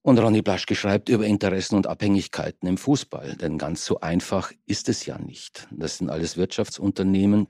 Und 0.03 0.19
Ronny 0.21 0.41
Blaschke 0.41 0.77
schreibt 0.77 1.09
über 1.09 1.27
Interessen 1.27 1.75
und 1.75 1.89
Abhängigkeiten 1.89 2.69
im 2.69 2.79
Fußball. 2.79 3.35
Denn 3.37 3.59
ganz 3.59 3.85
so 3.85 4.01
einfach 4.01 4.53
ist 4.65 4.89
es 4.89 5.05
ja 5.05 5.19
nicht. 5.19 5.67
Das 5.73 5.99
sind 5.99 6.11
alles 6.11 6.37
Wirtschaftsunternehmen, 6.37 7.49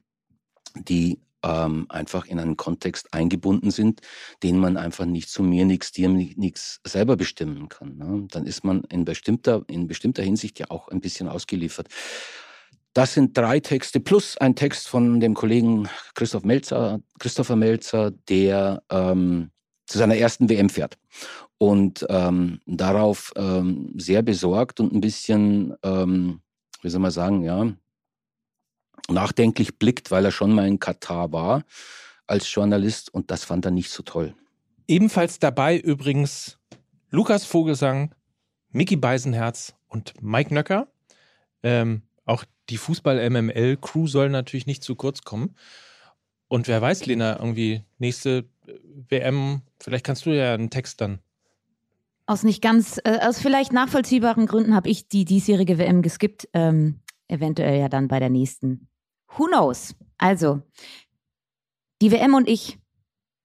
die 0.74 1.20
ähm, 1.42 1.86
einfach 1.90 2.26
in 2.26 2.40
einen 2.40 2.56
Kontext 2.56 3.12
eingebunden 3.12 3.70
sind, 3.70 4.00
den 4.42 4.58
man 4.58 4.76
einfach 4.76 5.04
nicht 5.04 5.28
zu 5.28 5.42
mir, 5.42 5.66
nichts 5.66 5.92
dir, 5.92 6.08
nichts 6.08 6.80
selber 6.84 7.16
bestimmen 7.16 7.68
kann. 7.68 7.98
Ne? 7.98 8.26
Dann 8.30 8.46
ist 8.46 8.64
man 8.64 8.84
in 8.84 9.04
bestimmter, 9.04 9.62
in 9.68 9.86
bestimmter 9.86 10.22
Hinsicht 10.22 10.58
ja 10.58 10.70
auch 10.70 10.88
ein 10.88 11.00
bisschen 11.00 11.28
ausgeliefert. 11.28 11.88
Das 12.96 13.12
sind 13.12 13.36
drei 13.36 13.60
Texte 13.60 14.00
plus 14.00 14.38
ein 14.38 14.56
Text 14.56 14.88
von 14.88 15.20
dem 15.20 15.34
Kollegen 15.34 15.86
Christoph 16.14 16.44
Melzer, 16.44 16.98
Christopher 17.18 17.54
Melzer, 17.54 18.10
der 18.10 18.82
ähm, 18.88 19.50
zu 19.84 19.98
seiner 19.98 20.16
ersten 20.16 20.48
WM 20.48 20.70
fährt 20.70 20.96
und 21.58 22.06
ähm, 22.08 22.62
darauf 22.64 23.34
ähm, 23.36 23.92
sehr 23.98 24.22
besorgt 24.22 24.80
und 24.80 24.94
ein 24.94 25.02
bisschen, 25.02 25.74
ähm, 25.82 26.40
wie 26.80 26.88
soll 26.88 27.02
man 27.02 27.10
sagen, 27.10 27.42
ja, 27.42 27.70
nachdenklich 29.10 29.78
blickt, 29.78 30.10
weil 30.10 30.24
er 30.24 30.32
schon 30.32 30.54
mal 30.54 30.66
in 30.66 30.80
Katar 30.80 31.32
war 31.32 31.64
als 32.26 32.50
Journalist 32.50 33.12
und 33.12 33.30
das 33.30 33.44
fand 33.44 33.66
er 33.66 33.72
nicht 33.72 33.90
so 33.90 34.04
toll. 34.04 34.34
Ebenfalls 34.88 35.38
dabei 35.38 35.76
übrigens 35.78 36.58
Lukas 37.10 37.44
Vogelsang, 37.44 38.14
Mickey 38.70 38.96
Beisenherz 38.96 39.74
und 39.86 40.14
Mike 40.22 40.54
Nöcker. 40.54 40.88
Ähm, 41.62 42.00
auch 42.26 42.44
die 42.68 42.76
Fußball-MML-Crew 42.76 44.06
soll 44.06 44.28
natürlich 44.28 44.66
nicht 44.66 44.82
zu 44.82 44.96
kurz 44.96 45.22
kommen. 45.22 45.56
Und 46.48 46.68
wer 46.68 46.82
weiß, 46.82 47.06
Lena, 47.06 47.38
irgendwie 47.38 47.82
nächste 47.98 48.48
äh, 48.66 48.72
WM, 49.08 49.62
vielleicht 49.80 50.04
kannst 50.04 50.26
du 50.26 50.30
ja 50.30 50.52
einen 50.52 50.70
Text 50.70 51.00
dann. 51.00 51.20
Aus 52.26 52.42
nicht 52.42 52.60
ganz, 52.60 53.00
äh, 53.04 53.20
aus 53.22 53.40
vielleicht 53.40 53.72
nachvollziehbaren 53.72 54.46
Gründen 54.46 54.74
habe 54.74 54.88
ich 54.88 55.08
die 55.08 55.24
diesjährige 55.24 55.78
WM 55.78 56.02
geskippt. 56.02 56.48
Ähm, 56.52 57.00
eventuell 57.28 57.78
ja 57.78 57.88
dann 57.88 58.08
bei 58.08 58.20
der 58.20 58.30
nächsten. 58.30 58.88
Who 59.36 59.46
knows? 59.46 59.94
Also, 60.18 60.62
die 62.02 62.10
WM 62.10 62.34
und 62.34 62.48
ich 62.48 62.78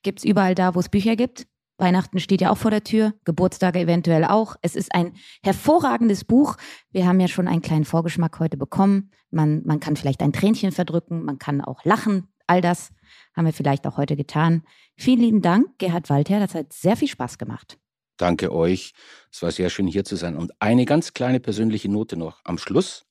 gibt 0.03 0.19
es 0.19 0.25
überall 0.25 0.55
da, 0.55 0.75
wo 0.75 0.79
es 0.79 0.89
Bücher 0.89 1.15
gibt 1.15 1.47
Weihnachten 1.81 2.19
steht 2.19 2.41
ja 2.41 2.51
auch 2.51 2.57
vor 2.57 2.71
der 2.71 2.83
Tür, 2.83 3.13
Geburtstage 3.25 3.79
eventuell 3.79 4.23
auch. 4.23 4.55
Es 4.61 4.75
ist 4.75 4.93
ein 4.93 5.13
hervorragendes 5.43 6.23
Buch. 6.23 6.55
Wir 6.91 7.07
haben 7.07 7.19
ja 7.19 7.27
schon 7.27 7.47
einen 7.47 7.61
kleinen 7.61 7.85
Vorgeschmack 7.85 8.39
heute 8.39 8.55
bekommen. 8.55 9.11
Man, 9.31 9.63
man 9.65 9.79
kann 9.79 9.95
vielleicht 9.95 10.21
ein 10.21 10.31
Tränchen 10.31 10.71
verdrücken, 10.71 11.25
man 11.25 11.39
kann 11.39 11.59
auch 11.59 11.83
lachen. 11.83 12.27
All 12.47 12.61
das 12.61 12.91
haben 13.35 13.45
wir 13.45 13.53
vielleicht 13.53 13.87
auch 13.87 13.97
heute 13.97 14.15
getan. 14.15 14.63
Vielen 14.95 15.19
lieben 15.19 15.41
Dank, 15.41 15.77
Gerhard 15.79 16.09
Walter. 16.09 16.39
Das 16.39 16.53
hat 16.53 16.71
sehr 16.71 16.95
viel 16.95 17.07
Spaß 17.07 17.37
gemacht. 17.37 17.77
Danke 18.17 18.53
euch. 18.53 18.93
Es 19.31 19.41
war 19.41 19.51
sehr 19.51 19.69
schön 19.69 19.87
hier 19.87 20.05
zu 20.05 20.15
sein. 20.15 20.37
Und 20.37 20.51
eine 20.59 20.85
ganz 20.85 21.13
kleine 21.13 21.39
persönliche 21.39 21.89
Note 21.89 22.17
noch 22.17 22.41
am 22.43 22.57
Schluss. 22.57 23.07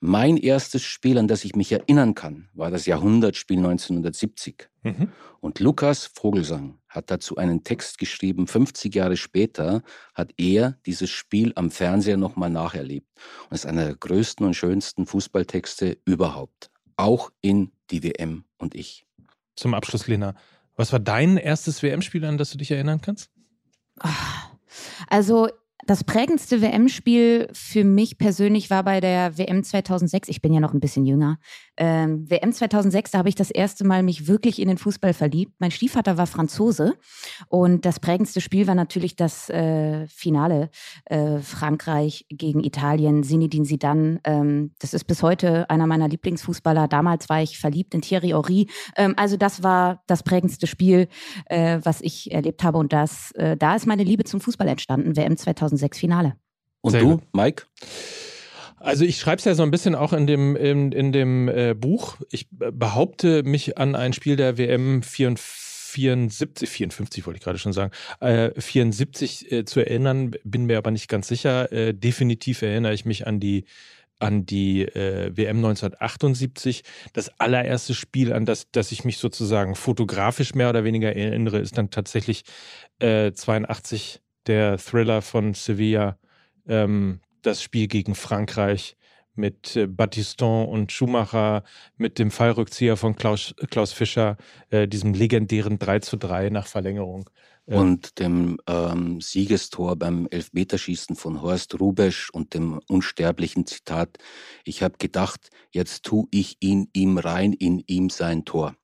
Mein 0.00 0.36
erstes 0.36 0.82
Spiel, 0.82 1.16
an 1.16 1.28
das 1.28 1.44
ich 1.44 1.56
mich 1.56 1.72
erinnern 1.72 2.14
kann, 2.14 2.50
war 2.52 2.70
das 2.70 2.84
Jahrhundertspiel 2.84 3.56
1970. 3.56 4.68
Mhm. 4.82 5.12
Und 5.40 5.60
Lukas 5.60 6.10
Vogelsang 6.12 6.78
hat 6.94 7.10
dazu 7.10 7.36
einen 7.36 7.64
Text 7.64 7.98
geschrieben. 7.98 8.46
50 8.46 8.94
Jahre 8.94 9.16
später 9.16 9.82
hat 10.14 10.32
er 10.36 10.78
dieses 10.86 11.10
Spiel 11.10 11.52
am 11.56 11.70
Fernseher 11.70 12.16
nochmal 12.16 12.50
nacherlebt. 12.50 13.08
Und 13.50 13.54
ist 13.54 13.66
einer 13.66 13.84
der 13.84 13.96
größten 13.96 14.46
und 14.46 14.54
schönsten 14.54 15.06
Fußballtexte 15.06 15.98
überhaupt. 16.04 16.70
Auch 16.96 17.30
in 17.40 17.72
die 17.90 18.04
WM 18.04 18.44
und 18.56 18.74
ich. 18.74 19.04
Zum 19.56 19.74
Abschluss, 19.74 20.06
Lena, 20.06 20.34
was 20.76 20.92
war 20.92 21.00
dein 21.00 21.36
erstes 21.36 21.82
WM-Spiel, 21.82 22.24
an 22.24 22.38
das 22.38 22.50
du 22.50 22.58
dich 22.58 22.70
erinnern 22.70 23.00
kannst? 23.00 23.30
Also 25.08 25.48
das 25.86 26.04
prägendste 26.04 26.62
WM-Spiel 26.62 27.48
für 27.52 27.84
mich 27.84 28.16
persönlich 28.16 28.70
war 28.70 28.82
bei 28.84 29.00
der 29.00 29.36
WM 29.36 29.62
2006. 29.62 30.28
Ich 30.28 30.40
bin 30.40 30.52
ja 30.52 30.60
noch 30.60 30.72
ein 30.72 30.80
bisschen 30.80 31.04
jünger. 31.04 31.38
Ähm, 31.76 32.28
WM 32.30 32.52
2006, 32.52 33.10
da 33.10 33.18
habe 33.18 33.28
ich 33.28 33.34
das 33.34 33.50
erste 33.50 33.84
Mal 33.84 34.02
mich 34.02 34.26
wirklich 34.26 34.60
in 34.60 34.68
den 34.68 34.78
Fußball 34.78 35.12
verliebt. 35.12 35.52
Mein 35.58 35.70
Stiefvater 35.70 36.16
war 36.16 36.26
Franzose 36.26 36.94
und 37.48 37.84
das 37.84 38.00
prägendste 38.00 38.40
Spiel 38.40 38.66
war 38.66 38.74
natürlich 38.74 39.16
das 39.16 39.50
äh, 39.50 40.06
Finale 40.06 40.70
äh, 41.06 41.38
Frankreich 41.38 42.26
gegen 42.30 42.64
Italien, 42.64 43.22
Zinedine 43.22 43.66
Zidane. 43.66 44.20
Ähm, 44.24 44.72
das 44.78 44.94
ist 44.94 45.04
bis 45.04 45.22
heute 45.22 45.68
einer 45.68 45.86
meiner 45.86 46.08
Lieblingsfußballer. 46.08 46.88
Damals 46.88 47.28
war 47.28 47.42
ich 47.42 47.58
verliebt 47.58 47.94
in 47.94 48.00
Thierry 48.00 48.28
Henry. 48.30 48.68
Ähm, 48.96 49.14
also 49.16 49.36
das 49.36 49.62
war 49.62 50.02
das 50.06 50.22
prägendste 50.22 50.66
Spiel, 50.66 51.08
äh, 51.46 51.80
was 51.82 52.00
ich 52.00 52.32
erlebt 52.32 52.62
habe 52.62 52.78
und 52.78 52.92
das, 52.92 53.32
äh, 53.32 53.56
da 53.56 53.74
ist 53.74 53.86
meine 53.86 54.04
Liebe 54.04 54.24
zum 54.24 54.40
Fußball 54.40 54.68
entstanden. 54.68 55.16
WM 55.16 55.36
2006 55.36 55.73
Finale. 55.98 56.36
Und 56.80 56.92
Sehr 56.92 57.00
du, 57.00 57.10
gut. 57.12 57.22
Mike? 57.32 57.64
Also 58.84 59.04
ich 59.04 59.18
schreibe 59.18 59.38
es 59.38 59.44
ja 59.46 59.54
so 59.54 59.62
ein 59.62 59.70
bisschen 59.70 59.94
auch 59.94 60.12
in 60.12 60.26
dem, 60.26 60.56
in, 60.56 60.92
in 60.92 61.12
dem 61.12 61.48
äh, 61.48 61.74
Buch. 61.74 62.18
Ich 62.30 62.48
behaupte 62.50 63.42
mich 63.42 63.78
an 63.78 63.94
ein 63.94 64.12
Spiel 64.12 64.36
der 64.36 64.58
WM 64.58 65.02
74, 65.02 66.68
54 66.68 67.26
wollte 67.26 67.38
ich 67.38 67.42
gerade 67.42 67.58
schon 67.58 67.72
sagen, 67.72 67.92
äh, 68.20 68.50
74 68.60 69.50
äh, 69.50 69.64
zu 69.64 69.80
erinnern, 69.80 70.32
bin 70.44 70.66
mir 70.66 70.76
aber 70.76 70.90
nicht 70.90 71.08
ganz 71.08 71.28
sicher. 71.28 71.72
Äh, 71.72 71.94
definitiv 71.94 72.60
erinnere 72.60 72.92
ich 72.92 73.06
mich 73.06 73.26
an 73.26 73.40
die 73.40 73.64
an 74.20 74.46
die 74.46 74.82
äh, 74.82 75.36
WM 75.36 75.56
1978. 75.56 76.84
Das 77.12 77.28
allererste 77.40 77.94
Spiel, 77.94 78.32
an 78.32 78.46
das, 78.46 78.70
das 78.70 78.92
ich 78.92 79.04
mich 79.04 79.18
sozusagen 79.18 79.74
fotografisch 79.74 80.54
mehr 80.54 80.70
oder 80.70 80.84
weniger 80.84 81.14
erinnere, 81.14 81.58
ist 81.58 81.76
dann 81.76 81.90
tatsächlich 81.90 82.44
äh, 83.00 83.32
82 83.32 84.20
der 84.46 84.78
Thriller 84.78 85.22
von 85.22 85.54
Sevilla. 85.54 86.18
Ähm, 86.66 87.20
das 87.42 87.62
Spiel 87.62 87.88
gegen 87.88 88.14
Frankreich 88.14 88.96
mit 89.34 89.76
äh, 89.76 89.86
Battiston 89.86 90.68
und 90.68 90.92
Schumacher, 90.92 91.64
mit 91.96 92.18
dem 92.18 92.30
Fallrückzieher 92.30 92.96
von 92.96 93.16
Klaus, 93.16 93.54
Klaus 93.70 93.92
Fischer, 93.92 94.36
äh, 94.70 94.88
diesem 94.88 95.14
legendären 95.14 95.78
3 95.78 96.00
zu 96.00 96.16
3 96.16 96.50
nach 96.50 96.66
Verlängerung. 96.66 97.28
Äh, 97.66 97.76
und 97.76 98.18
dem 98.18 98.58
ähm, 98.66 99.20
Siegestor 99.20 99.96
beim 99.96 100.28
Elfmeterschießen 100.30 101.16
von 101.16 101.42
Horst 101.42 101.78
Rubesch 101.80 102.30
und 102.30 102.54
dem 102.54 102.80
unsterblichen 102.88 103.66
Zitat, 103.66 104.18
ich 104.64 104.82
habe 104.82 104.98
gedacht, 104.98 105.50
jetzt 105.70 106.04
tu 106.04 106.28
ich 106.30 106.56
ihn 106.60 106.88
ihm 106.92 107.18
rein, 107.18 107.52
in 107.52 107.82
ihm 107.86 108.10
sein 108.10 108.44
Tor. 108.44 108.74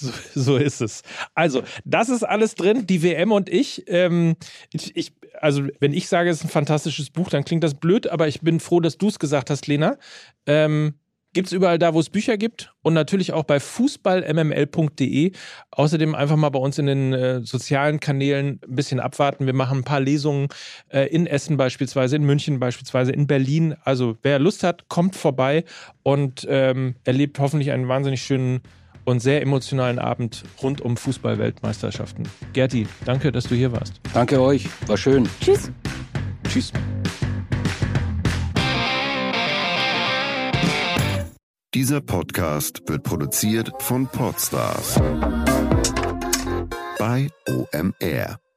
So, 0.00 0.12
so, 0.34 0.56
ist 0.56 0.80
es. 0.80 1.02
Also, 1.34 1.62
das 1.84 2.08
ist 2.08 2.22
alles 2.22 2.54
drin, 2.54 2.86
die 2.86 3.02
WM 3.02 3.32
und 3.32 3.48
ich. 3.48 3.84
Ähm, 3.86 4.36
ich, 4.72 4.96
ich. 4.96 5.12
Also, 5.40 5.64
wenn 5.78 5.92
ich 5.92 6.08
sage, 6.08 6.30
es 6.30 6.38
ist 6.38 6.44
ein 6.44 6.50
fantastisches 6.50 7.10
Buch, 7.10 7.28
dann 7.28 7.44
klingt 7.44 7.64
das 7.64 7.74
blöd, 7.74 8.08
aber 8.08 8.28
ich 8.28 8.40
bin 8.40 8.60
froh, 8.60 8.80
dass 8.80 8.98
du 8.98 9.08
es 9.08 9.18
gesagt 9.18 9.50
hast, 9.50 9.66
Lena. 9.66 9.98
Ähm, 10.46 10.94
Gibt 11.32 11.46
es 11.46 11.52
überall 11.52 11.78
da, 11.78 11.94
wo 11.94 12.00
es 12.00 12.10
Bücher 12.10 12.36
gibt 12.36 12.74
und 12.82 12.92
natürlich 12.92 13.32
auch 13.32 13.44
bei 13.44 13.60
fußballmml.de. 13.60 15.30
Außerdem 15.70 16.16
einfach 16.16 16.34
mal 16.34 16.48
bei 16.48 16.58
uns 16.58 16.76
in 16.76 16.86
den 16.86 17.12
äh, 17.12 17.40
sozialen 17.44 18.00
Kanälen 18.00 18.58
ein 18.66 18.74
bisschen 18.74 18.98
abwarten. 18.98 19.46
Wir 19.46 19.52
machen 19.52 19.78
ein 19.78 19.84
paar 19.84 20.00
Lesungen 20.00 20.48
äh, 20.88 21.06
in 21.06 21.28
Essen 21.28 21.56
beispielsweise, 21.56 22.16
in 22.16 22.24
München 22.24 22.58
beispielsweise, 22.58 23.12
in 23.12 23.28
Berlin. 23.28 23.76
Also 23.84 24.18
wer 24.22 24.40
Lust 24.40 24.64
hat, 24.64 24.88
kommt 24.88 25.14
vorbei 25.14 25.62
und 26.02 26.48
ähm, 26.50 26.96
erlebt 27.04 27.38
hoffentlich 27.38 27.70
einen 27.70 27.86
wahnsinnig 27.86 28.22
schönen 28.22 28.62
und 29.04 29.20
sehr 29.20 29.42
emotionalen 29.42 29.98
Abend 29.98 30.44
rund 30.62 30.80
um 30.80 30.96
Fußball-Weltmeisterschaften. 30.96 32.28
Gerti, 32.52 32.86
danke, 33.04 33.32
dass 33.32 33.44
du 33.44 33.54
hier 33.54 33.72
warst. 33.72 34.00
Danke 34.12 34.40
euch, 34.40 34.68
war 34.86 34.96
schön. 34.96 35.28
Tschüss. 35.40 35.70
Tschüss. 36.48 36.72
Dieser 41.72 42.00
Podcast 42.00 42.82
wird 42.88 43.04
produziert 43.04 43.70
von 43.78 44.08
Podstars 44.08 45.00
bei 46.98 47.28
OMR. 47.48 48.49